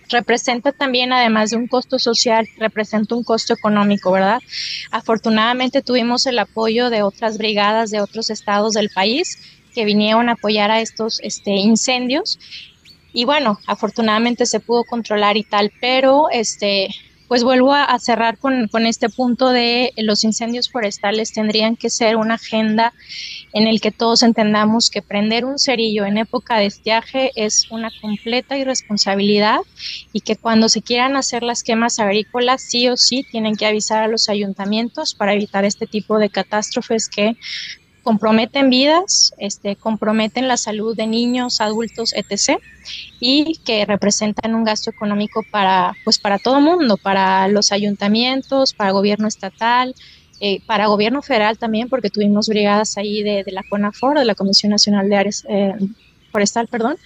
representa 0.08 0.72
también, 0.72 1.12
además 1.12 1.50
de 1.50 1.56
un 1.56 1.66
costo 1.66 1.98
social, 1.98 2.48
representa 2.58 3.14
un 3.14 3.24
costo 3.24 3.54
económico, 3.54 4.10
¿verdad? 4.12 4.40
Afortunadamente 4.90 5.82
tuvimos 5.82 6.26
el 6.26 6.38
apoyo 6.38 6.90
de 6.90 7.02
otras 7.02 7.38
brigadas 7.38 7.90
de 7.90 8.00
otros 8.00 8.30
estados 8.30 8.74
del 8.74 8.90
país 8.90 9.38
que 9.74 9.84
vinieron 9.84 10.28
a 10.28 10.32
apoyar 10.32 10.70
a 10.70 10.80
estos 10.80 11.20
este, 11.22 11.52
incendios. 11.52 12.38
Y 13.12 13.24
bueno, 13.24 13.58
afortunadamente 13.66 14.46
se 14.46 14.60
pudo 14.60 14.84
controlar 14.84 15.36
y 15.36 15.44
tal, 15.44 15.72
pero 15.80 16.28
este, 16.30 16.88
pues 17.28 17.44
vuelvo 17.44 17.74
a, 17.74 17.98
cerrar 17.98 18.38
con, 18.38 18.68
este 18.86 19.10
punto 19.10 19.50
de 19.50 19.92
los 19.98 20.24
incendios 20.24 20.70
forestales 20.70 21.32
tendrían 21.32 21.76
que 21.76 21.90
ser 21.90 22.16
una 22.16 22.34
agenda 22.34 22.94
en 23.52 23.66
el 23.66 23.80
que 23.80 23.90
todos 23.90 24.22
entendamos 24.22 24.90
que 24.90 25.02
prender 25.02 25.44
un 25.44 25.58
cerillo 25.58 26.04
en 26.04 26.18
época 26.18 26.58
de 26.58 26.66
estiaje 26.66 27.30
es 27.34 27.70
una 27.70 27.90
completa 28.00 28.56
irresponsabilidad 28.56 29.58
y 30.12 30.20
que 30.20 30.36
cuando 30.36 30.68
se 30.68 30.82
quieran 30.82 31.16
hacer 31.16 31.42
las 31.42 31.62
quemas 31.62 31.98
agrícolas 31.98 32.62
sí 32.62 32.88
o 32.88 32.96
sí 32.96 33.24
tienen 33.30 33.56
que 33.56 33.66
avisar 33.66 34.02
a 34.02 34.08
los 34.08 34.28
ayuntamientos 34.28 35.14
para 35.14 35.34
evitar 35.34 35.64
este 35.64 35.86
tipo 35.86 36.18
de 36.18 36.30
catástrofes 36.30 37.08
que 37.08 37.36
comprometen 38.08 38.70
vidas, 38.70 39.34
este, 39.36 39.76
comprometen 39.76 40.48
la 40.48 40.56
salud 40.56 40.96
de 40.96 41.06
niños, 41.06 41.60
adultos, 41.60 42.14
etc. 42.14 42.58
y 43.20 43.58
que 43.66 43.84
representan 43.84 44.54
un 44.54 44.64
gasto 44.64 44.88
económico 44.88 45.44
para, 45.50 45.92
pues, 46.04 46.18
para 46.18 46.38
todo 46.38 46.58
mundo, 46.58 46.96
para 46.96 47.48
los 47.48 47.70
ayuntamientos, 47.70 48.72
para 48.72 48.92
gobierno 48.92 49.28
estatal, 49.28 49.94
eh, 50.40 50.60
para 50.66 50.86
gobierno 50.86 51.22
federal 51.22 51.58
también, 51.58 51.88
porque 51.88 52.10
tuvimos 52.10 52.48
brigadas 52.48 52.96
ahí 52.96 53.22
de, 53.22 53.44
la 53.48 53.62
CONAFOR, 53.68 54.18
de 54.18 54.24
la 54.24 54.34
Comisión 54.34 54.70
Nacional 54.70 55.08
de 55.08 55.16
Áreas 55.16 55.44
eh, 55.48 55.74
Forestal, 56.30 56.68
perdón. 56.68 56.96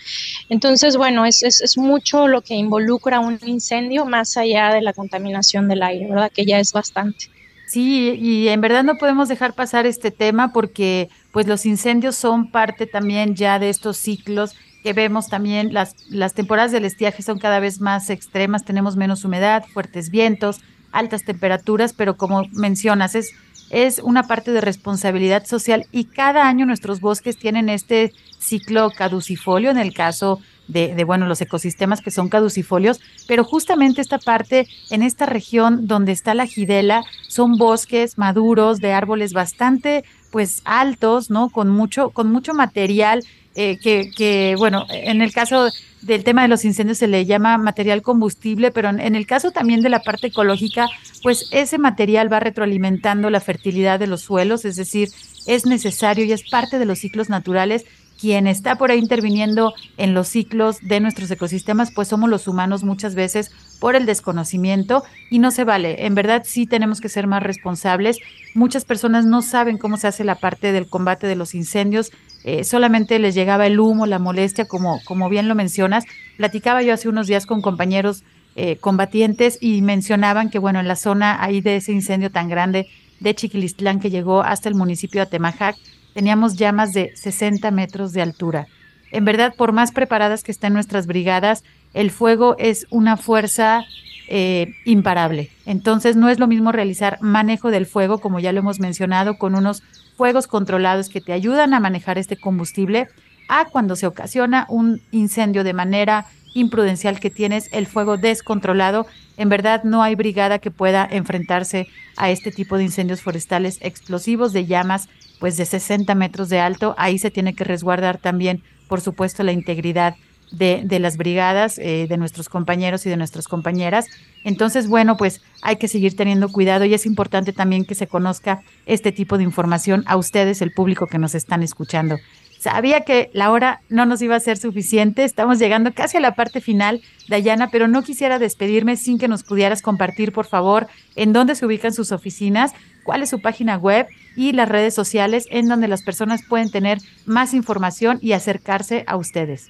Entonces, 0.49 0.97
bueno, 0.97 1.25
es, 1.25 1.43
es, 1.43 1.61
es, 1.61 1.79
mucho 1.79 2.29
lo 2.29 2.43
que 2.43 2.55
involucra 2.55 3.21
un 3.21 3.39
incendio 3.47 4.05
más 4.05 4.37
allá 4.37 4.75
de 4.75 4.83
la 4.83 4.93
contaminación 4.93 5.69
del 5.69 5.83
aire, 5.83 6.09
¿verdad? 6.09 6.31
Que 6.33 6.45
ya 6.45 6.59
es 6.59 6.73
bastante. 6.73 7.27
Sí, 7.67 8.19
y 8.21 8.49
en 8.49 8.61
verdad 8.61 8.85
no 8.85 8.99
podemos 8.99 9.29
dejar 9.29 9.55
pasar 9.55 9.87
este 9.87 10.11
tema 10.11 10.53
porque 10.53 11.09
pues 11.31 11.47
los 11.47 11.65
incendios 11.65 12.17
son 12.17 12.51
parte 12.51 12.87
también 12.87 13.35
ya 13.35 13.59
de 13.59 13.71
estos 13.71 13.97
ciclos 13.97 14.55
que 14.83 14.93
vemos 14.93 15.29
también 15.29 15.73
las, 15.73 15.95
las 16.11 16.35
temporadas 16.35 16.73
del 16.73 16.85
estiaje 16.85 17.23
son 17.23 17.39
cada 17.39 17.61
vez 17.61 17.81
más 17.81 18.11
extremas, 18.11 18.65
tenemos 18.65 18.97
menos 18.97 19.25
humedad, 19.25 19.65
fuertes 19.73 20.11
vientos, 20.11 20.61
altas 20.93 21.25
temperaturas, 21.25 21.93
pero 21.93 22.17
como 22.17 22.45
mencionas, 22.53 23.15
es, 23.15 23.33
es 23.71 23.99
una 23.99 24.25
parte 24.25 24.53
de 24.53 24.61
responsabilidad 24.61 25.47
social 25.47 25.87
y 25.91 26.05
cada 26.05 26.47
año 26.47 26.67
nuestros 26.67 27.01
bosques 27.01 27.39
tienen 27.39 27.69
este 27.69 28.13
ciclo 28.39 28.91
caducifolio 28.91 29.71
en 29.71 29.79
el 29.79 29.95
caso 29.95 30.41
de, 30.69 31.05
bueno, 31.05 31.27
los 31.27 31.41
ecosistemas 31.41 32.01
que 32.01 32.11
son 32.11 32.29
caducifolios, 32.29 33.01
pero 33.27 33.45
justamente 33.45 34.01
esta 34.01 34.19
parte, 34.19 34.67
en 34.91 35.03
esta 35.03 35.27
región 35.27 35.87
donde 35.87 36.13
está 36.13 36.35
la 36.35 36.47
Gidela, 36.47 37.05
son 37.29 37.57
bosques 37.57 38.17
maduros 38.17 38.79
de 38.79 38.93
árboles 38.93 39.33
bastante, 39.33 40.05
pues, 40.31 40.63
altos, 40.65 41.31
¿no? 41.31 41.51
Con 41.51 41.69
mucho, 41.69 42.11
con 42.11 42.33
mucho 42.33 42.55
material 42.55 43.23
eh, 43.55 43.79
que, 43.79 44.11
que, 44.11 44.55
bueno, 44.59 44.87
en 44.91 45.23
el 45.23 45.33
caso 45.33 45.69
del 46.03 46.25
tema 46.25 46.43
de 46.43 46.49
los 46.49 46.65
incendios 46.65 46.99
se 46.99 47.07
le 47.07 47.25
llama 47.25 47.57
material 47.59 48.03
combustible, 48.03 48.71
pero 48.71 48.89
en, 48.89 49.15
el 49.15 49.27
caso 49.27 49.53
también 49.53 49.83
de 49.83 49.89
la 49.89 50.03
parte 50.03 50.29
ecológica, 50.29 50.89
pues 51.23 51.49
ese 51.53 51.79
material 51.79 52.31
va 52.33 52.41
retroalimentando 52.41 53.31
la 53.31 53.41
fertilidad 53.41 54.01
de 54.01 54.09
los 54.09 54.23
suelos, 54.23 54.65
es 54.65 54.77
decir, 54.77 55.09
es 55.47 55.65
necesario 55.65 56.25
y 56.25 56.33
es 56.33 56.49
parte 56.51 56.79
de 56.79 56.87
los 56.87 56.99
ciclos 56.99 57.29
naturales 57.29 57.85
quien 58.21 58.47
está 58.47 58.77
por 58.77 58.93
ahí 58.93 59.01
interviniendo 59.01 59.75
en 59.97 60.15
los 60.15 60.29
ciclos 60.29 60.79
de 60.81 61.01
nuestros 61.01 61.29
ecosistemas, 61.33 61.91
pues 61.91 62.07
somos 62.07 62.31
los 62.31 62.47
humanos 62.47 62.85
muchas 62.85 63.17
veces 63.17 63.51
por 63.81 63.97
el 63.97 64.07
desconocimiento 64.07 65.03
y 65.29 65.41
no 65.41 65.51
se 65.51 65.65
vale. 65.65 66.07
En 66.07 66.15
verdad 66.15 66.45
sí 66.47 66.67
tenemos 66.67 67.01
que 67.01 67.09
ser 67.09 67.27
más 67.27 67.43
responsables. 67.43 68.19
Muchas 68.55 68.85
personas 68.85 69.25
no 69.25 69.43
saben 69.43 69.77
cómo 69.77 69.97
se 69.97 70.07
hace 70.07 70.23
la 70.23 70.37
parte 70.37 70.71
del 70.71 70.87
combate 70.87 71.27
de 71.27 71.35
los 71.35 71.53
incendios. 71.53 72.13
Eh, 72.45 72.65
solamente 72.65 73.19
les 73.19 73.35
llegaba 73.35 73.67
el 73.67 73.79
humo, 73.79 74.07
la 74.07 74.19
molestia, 74.19 74.67
como, 74.67 75.01
como 75.05 75.29
bien 75.29 75.49
lo 75.49 75.55
mencionas. 75.55 76.05
Platicaba 76.37 76.83
yo 76.83 76.95
hace 76.95 77.09
unos 77.09 77.27
días 77.27 77.47
con 77.47 77.63
compañeros 77.63 78.25
eh, 78.55 78.77
combatientes 78.77 79.59
y 79.61 79.81
mencionaban 79.83 80.51
que, 80.51 80.59
bueno, 80.59 80.81
en 80.81 80.89
la 80.89 80.97
zona 80.97 81.43
ahí 81.43 81.61
de 81.61 81.77
ese 81.77 81.93
incendio 81.93 82.31
tan 82.31 82.49
grande 82.49 82.89
de 83.21 83.35
Chiquilistlán 83.35 84.01
que 84.01 84.11
llegó 84.11 84.43
hasta 84.43 84.69
el 84.69 84.75
municipio 84.75 85.21
de 85.21 85.27
Atemajac, 85.27 85.77
teníamos 86.13 86.57
llamas 86.57 86.93
de 86.93 87.13
60 87.17 87.71
metros 87.71 88.13
de 88.13 88.23
altura. 88.23 88.67
En 89.11 89.25
verdad, 89.25 89.55
por 89.57 89.73
más 89.73 89.93
preparadas 89.93 90.43
que 90.43 90.53
estén 90.53 90.73
nuestras 90.73 91.07
brigadas, 91.07 91.65
el 91.95 92.11
fuego 92.11 92.57
es 92.59 92.87
una 92.91 93.17
fuerza 93.17 93.85
eh, 94.29 94.75
imparable. 94.85 95.51
Entonces, 95.67 96.17
no 96.17 96.29
es 96.29 96.39
lo 96.39 96.47
mismo 96.47 96.73
realizar 96.73 97.19
manejo 97.21 97.71
del 97.71 97.87
fuego, 97.87 98.19
como 98.19 98.41
ya 98.41 98.53
lo 98.53 98.61
hemos 98.61 98.81
mencionado, 98.81 99.39
con 99.39 99.55
unos 99.55 99.83
fuegos 100.17 100.47
controlados 100.47 101.09
que 101.09 101.21
te 101.21 101.33
ayudan 101.33 101.75
a 101.75 101.81
manejar 101.81 102.19
este 102.19 102.37
combustible, 102.37 103.09
a 103.49 103.67
cuando 103.67 103.97
se 103.97 104.07
ocasiona 104.07 104.67
un 104.69 105.01
incendio 105.11 105.65
de 105.65 105.73
manera 105.73 106.27
imprudencial 106.55 107.19
que 107.19 107.31
tienes 107.31 107.69
el 107.73 107.87
fuego 107.87 108.17
descontrolado. 108.17 109.07
En 109.37 109.49
verdad 109.49 109.85
no 109.85 110.03
hay 110.03 110.15
brigada 110.15 110.59
que 110.59 110.71
pueda 110.71 111.09
enfrentarse 111.11 111.89
a 112.17 112.31
este 112.31 112.51
tipo 112.51 112.77
de 112.77 112.85
incendios 112.85 113.23
forestales 113.23 113.79
explosivos 113.81 114.53
de 114.53 114.67
llamas 114.67 115.09
pues 115.43 115.57
de 115.57 115.65
60 115.65 116.15
metros 116.15 116.49
de 116.51 116.61
alto, 116.61 116.95
ahí 116.99 117.19
se 117.19 117.33
tiene 117.33 117.55
que 117.57 117.65
resguardar 117.65 118.17
también, 118.19 118.63
por 118.87 119.01
supuesto, 119.01 119.43
la 119.43 119.51
integridad 119.51 120.15
de, 120.53 120.99
las 120.99 121.17
brigadas, 121.17 121.79
eh, 121.79 122.07
de 122.09 122.17
nuestros 122.17 122.49
compañeros 122.49 123.07
y 123.07 123.11
de 123.11 123.17
nuestras 123.17 123.49
compañeras. 123.49 124.07
Entonces, 124.45 124.89
bueno, 124.89 125.17
pues 125.17 125.41
hay 125.63 125.77
que 125.77 125.89
seguir 125.89 126.17
teniendo 126.17 126.49
cuidado 126.49 126.85
y 126.85 126.95
es 126.95 127.07
importante 127.07 127.53
también 127.53 127.85
que 127.85 127.95
se 127.95 128.07
conozca 128.07 128.63
este 128.87 129.13
tipo 129.13 129.39
de 129.39 129.45
información 129.45 130.05
a 130.07 130.17
ustedes, 130.17 130.63
el 130.63 130.73
público 130.73 131.07
que 131.07 131.19
nos 131.19 131.35
están 131.35 131.63
escuchando. 131.63 132.19
Sabía 132.63 133.01
que 133.01 133.29
la 133.33 133.51
hora 133.51 133.81
no 133.89 134.07
nos 134.07 134.23
iba 134.23 134.37
a 134.37 134.41
ser 134.41 134.57
suficiente. 134.57 135.25
Estamos 135.25 135.59
llegando 135.59 135.93
casi 135.93 136.19
a 136.19 136.21
la 136.21 136.37
parte 136.37 136.61
final, 136.61 137.03
Dayana, 137.29 137.71
pero 137.73 137.89
no 137.89 138.05
quisiera 138.05 138.39
despedirme 138.39 138.97
sin 138.97 139.19
que 139.19 139.27
nos 139.27 139.43
pudieras 139.43 139.83
compartir, 139.83 140.33
por 140.33 140.47
favor, 140.47 140.87
en 141.17 141.33
dónde 141.33 141.57
se 141.57 141.67
ubican 141.67 141.93
sus 141.93 142.13
oficinas, 142.13 142.71
cuál 143.03 143.25
es 143.25 143.31
su 143.31 143.41
página 143.41 143.79
web 143.79 144.07
y 144.37 144.53
las 144.53 144.69
redes 144.69 144.95
sociales 144.95 145.47
en 145.51 145.67
donde 145.67 145.89
las 145.89 146.05
personas 146.05 146.43
pueden 146.49 146.71
tener 146.71 146.99
más 147.27 147.53
información 147.53 148.21
y 148.23 148.31
acercarse 148.31 149.03
a 149.09 149.17
ustedes. 149.17 149.69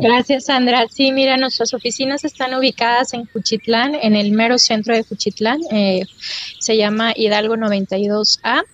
Gracias, 0.00 0.46
Sandra. 0.46 0.86
Sí, 0.88 1.12
mira, 1.12 1.36
nuestras 1.36 1.74
oficinas 1.74 2.24
están 2.24 2.54
ubicadas 2.54 3.14
en 3.14 3.24
Cuchitlán, 3.24 3.94
en 3.94 4.14
el 4.14 4.32
mero 4.32 4.58
centro 4.58 4.94
de 4.94 5.04
Cuchitlán. 5.04 5.60
Eh, 5.70 6.02
se 6.58 6.76
llama 6.76 7.12
Hidalgo 7.16 7.56
92A, 7.56 8.64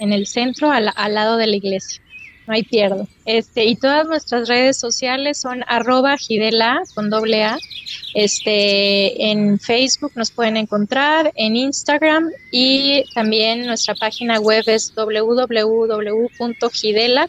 en 0.00 0.12
el 0.12 0.26
centro, 0.26 0.70
al 0.70 1.14
lado 1.14 1.36
de 1.36 1.46
la 1.46 1.56
iglesia 1.56 2.03
no 2.46 2.54
hay 2.54 2.62
pierdo. 2.62 3.08
Este, 3.24 3.64
y 3.64 3.76
todas 3.76 4.06
nuestras 4.06 4.48
redes 4.48 4.76
sociales 4.76 5.40
son 5.40 5.64
arroba 5.66 6.18
Gidela 6.18 6.82
con 6.94 7.08
doble 7.08 7.42
A. 7.44 7.58
Este, 8.14 9.30
en 9.30 9.58
Facebook 9.58 10.12
nos 10.14 10.30
pueden 10.30 10.56
encontrar, 10.56 11.32
en 11.34 11.56
Instagram 11.56 12.30
y 12.50 13.04
también 13.14 13.66
nuestra 13.66 13.94
página 13.94 14.38
web 14.40 14.62
es 14.66 14.94
www.gidela 14.94 15.58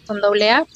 con 0.05 0.21
doble 0.21 0.51
A 0.51 0.67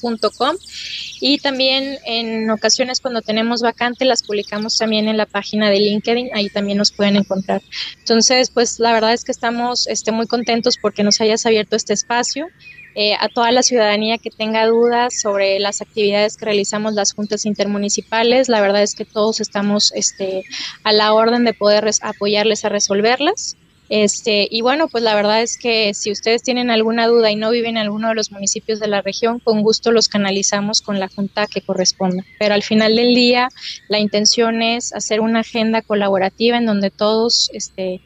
y 1.20 1.38
también 1.38 1.98
en 2.06 2.50
ocasiones 2.50 3.00
cuando 3.00 3.22
tenemos 3.22 3.62
vacante 3.62 4.04
las 4.04 4.22
publicamos 4.22 4.76
también 4.76 5.06
en 5.06 5.16
la 5.16 5.26
página 5.26 5.70
de 5.70 5.78
LinkedIn, 5.78 6.30
ahí 6.34 6.48
también 6.48 6.78
nos 6.78 6.92
pueden 6.92 7.16
encontrar. 7.16 7.62
Entonces, 7.98 8.50
pues 8.50 8.80
la 8.80 8.92
verdad 8.92 9.12
es 9.12 9.24
que 9.24 9.32
estamos 9.32 9.86
este, 9.86 10.12
muy 10.12 10.26
contentos 10.26 10.76
porque 10.78 11.02
nos 11.02 11.20
hayas 11.20 11.46
abierto 11.46 11.76
este 11.76 11.92
espacio. 11.92 12.48
Eh, 12.94 13.14
a 13.18 13.28
toda 13.28 13.52
la 13.52 13.62
ciudadanía 13.62 14.18
que 14.18 14.30
tenga 14.30 14.66
dudas 14.66 15.20
sobre 15.20 15.60
las 15.60 15.80
actividades 15.80 16.36
que 16.36 16.46
realizamos 16.46 16.94
las 16.94 17.12
juntas 17.12 17.46
intermunicipales. 17.46 18.48
La 18.48 18.60
verdad 18.60 18.82
es 18.82 18.94
que 18.94 19.04
todos 19.04 19.40
estamos 19.40 19.92
este, 19.94 20.44
a 20.82 20.92
la 20.92 21.12
orden 21.12 21.44
de 21.44 21.54
poder 21.54 21.88
apoyarles 22.02 22.64
a 22.64 22.68
resolverlas. 22.68 23.56
Este, 23.90 24.46
y 24.48 24.60
bueno, 24.60 24.86
pues 24.86 25.02
la 25.02 25.16
verdad 25.16 25.42
es 25.42 25.58
que 25.58 25.94
si 25.94 26.12
ustedes 26.12 26.44
tienen 26.44 26.70
alguna 26.70 27.08
duda 27.08 27.32
y 27.32 27.36
no 27.36 27.50
viven 27.50 27.76
en 27.76 27.82
alguno 27.82 28.08
de 28.08 28.14
los 28.14 28.30
municipios 28.30 28.78
de 28.78 28.86
la 28.86 29.02
región, 29.02 29.40
con 29.40 29.62
gusto 29.62 29.90
los 29.90 30.08
canalizamos 30.08 30.80
con 30.80 31.00
la 31.00 31.08
junta 31.08 31.48
que 31.48 31.60
corresponda. 31.60 32.24
Pero 32.38 32.54
al 32.54 32.62
final 32.62 32.94
del 32.94 33.14
día, 33.16 33.48
la 33.88 33.98
intención 33.98 34.62
es 34.62 34.92
hacer 34.94 35.20
una 35.20 35.40
agenda 35.40 35.82
colaborativa 35.82 36.56
en 36.56 36.66
donde 36.66 36.90
todos 36.90 37.50
este, 37.52 38.00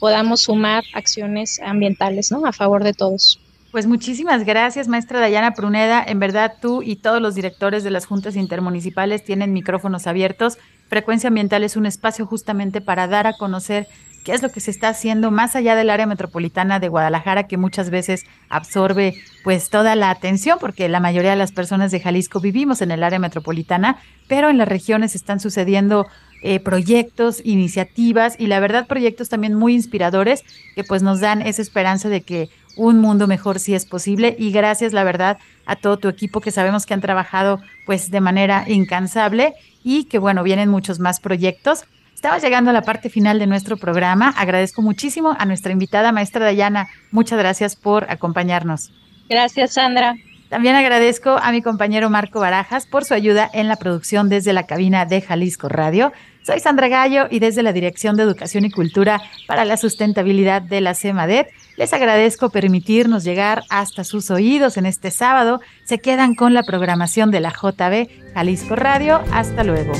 podamos 0.00 0.40
sumar 0.40 0.82
acciones 0.92 1.60
ambientales, 1.62 2.32
¿no? 2.32 2.44
A 2.44 2.52
favor 2.52 2.82
de 2.82 2.92
todos. 2.92 3.38
Pues 3.78 3.86
muchísimas 3.86 4.44
gracias, 4.44 4.88
maestra 4.88 5.20
Dayana 5.20 5.52
Pruneda. 5.52 6.02
En 6.04 6.18
verdad, 6.18 6.54
tú 6.60 6.82
y 6.82 6.96
todos 6.96 7.22
los 7.22 7.36
directores 7.36 7.84
de 7.84 7.92
las 7.92 8.06
juntas 8.06 8.34
intermunicipales 8.34 9.22
tienen 9.22 9.52
micrófonos 9.52 10.08
abiertos. 10.08 10.58
Frecuencia 10.88 11.28
Ambiental 11.28 11.62
es 11.62 11.76
un 11.76 11.86
espacio 11.86 12.26
justamente 12.26 12.80
para 12.80 13.06
dar 13.06 13.28
a 13.28 13.34
conocer 13.34 13.86
qué 14.24 14.32
es 14.32 14.42
lo 14.42 14.48
que 14.48 14.58
se 14.58 14.72
está 14.72 14.88
haciendo 14.88 15.30
más 15.30 15.54
allá 15.54 15.76
del 15.76 15.90
área 15.90 16.06
metropolitana 16.06 16.80
de 16.80 16.88
Guadalajara, 16.88 17.46
que 17.46 17.56
muchas 17.56 17.90
veces 17.90 18.24
absorbe 18.48 19.14
pues 19.44 19.70
toda 19.70 19.94
la 19.94 20.10
atención, 20.10 20.58
porque 20.60 20.88
la 20.88 20.98
mayoría 20.98 21.30
de 21.30 21.36
las 21.36 21.52
personas 21.52 21.92
de 21.92 22.00
Jalisco 22.00 22.40
vivimos 22.40 22.82
en 22.82 22.90
el 22.90 23.04
área 23.04 23.20
metropolitana, 23.20 23.98
pero 24.26 24.50
en 24.50 24.58
las 24.58 24.66
regiones 24.66 25.14
están 25.14 25.38
sucediendo 25.38 26.08
eh, 26.42 26.60
proyectos, 26.60 27.40
iniciativas 27.44 28.36
y 28.38 28.46
la 28.46 28.60
verdad 28.60 28.86
proyectos 28.86 29.28
también 29.28 29.54
muy 29.54 29.74
inspiradores 29.74 30.44
que 30.74 30.84
pues 30.84 31.02
nos 31.02 31.20
dan 31.20 31.42
esa 31.42 31.62
esperanza 31.62 32.08
de 32.08 32.22
que 32.22 32.48
un 32.76 33.00
mundo 33.00 33.26
mejor 33.26 33.58
si 33.58 33.74
es 33.74 33.86
posible 33.86 34.36
y 34.38 34.52
gracias 34.52 34.92
la 34.92 35.02
verdad 35.04 35.38
a 35.66 35.76
todo 35.76 35.98
tu 35.98 36.08
equipo 36.08 36.40
que 36.40 36.50
sabemos 36.50 36.86
que 36.86 36.94
han 36.94 37.00
trabajado 37.00 37.60
pues 37.86 38.10
de 38.10 38.20
manera 38.20 38.64
incansable 38.68 39.54
y 39.82 40.04
que 40.04 40.18
bueno, 40.18 40.42
vienen 40.42 40.68
muchos 40.68 41.00
más 41.00 41.20
proyectos. 41.20 41.84
Estamos 42.14 42.42
llegando 42.42 42.70
a 42.70 42.72
la 42.72 42.82
parte 42.82 43.10
final 43.10 43.38
de 43.38 43.46
nuestro 43.46 43.76
programa. 43.76 44.34
Agradezco 44.36 44.82
muchísimo 44.82 45.36
a 45.38 45.44
nuestra 45.44 45.72
invitada 45.72 46.10
maestra 46.10 46.44
Dayana. 46.44 46.88
Muchas 47.12 47.38
gracias 47.38 47.76
por 47.76 48.10
acompañarnos. 48.10 48.90
Gracias, 49.28 49.74
Sandra. 49.74 50.16
También 50.48 50.74
agradezco 50.74 51.38
a 51.42 51.52
mi 51.52 51.62
compañero 51.62 52.08
Marco 52.08 52.40
Barajas 52.40 52.86
por 52.86 53.04
su 53.04 53.14
ayuda 53.14 53.50
en 53.52 53.68
la 53.68 53.76
producción 53.76 54.28
desde 54.28 54.52
la 54.52 54.66
cabina 54.66 55.04
de 55.04 55.20
Jalisco 55.20 55.68
Radio. 55.68 56.12
Soy 56.42 56.60
Sandra 56.60 56.88
Gallo 56.88 57.26
y 57.30 57.40
desde 57.40 57.62
la 57.62 57.74
Dirección 57.74 58.16
de 58.16 58.22
Educación 58.22 58.64
y 58.64 58.70
Cultura 58.70 59.20
para 59.46 59.66
la 59.66 59.76
Sustentabilidad 59.76 60.62
de 60.62 60.80
la 60.80 60.94
CEMADET 60.94 61.48
les 61.78 61.92
agradezco 61.92 62.50
permitirnos 62.50 63.22
llegar 63.22 63.62
hasta 63.70 64.02
sus 64.02 64.32
oídos 64.32 64.76
en 64.76 64.84
este 64.84 65.12
sábado. 65.12 65.60
Se 65.84 66.00
quedan 66.00 66.34
con 66.34 66.52
la 66.52 66.64
programación 66.64 67.30
de 67.30 67.38
la 67.38 67.50
JB 67.50 68.08
Jalisco 68.34 68.74
Radio. 68.74 69.20
Hasta 69.30 69.62
luego. 69.62 69.92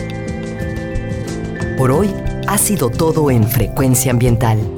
Por 1.76 1.92
hoy 1.92 2.12
ha 2.48 2.58
sido 2.58 2.90
todo 2.90 3.30
en 3.30 3.44
Frecuencia 3.44 4.10
Ambiental. 4.10 4.77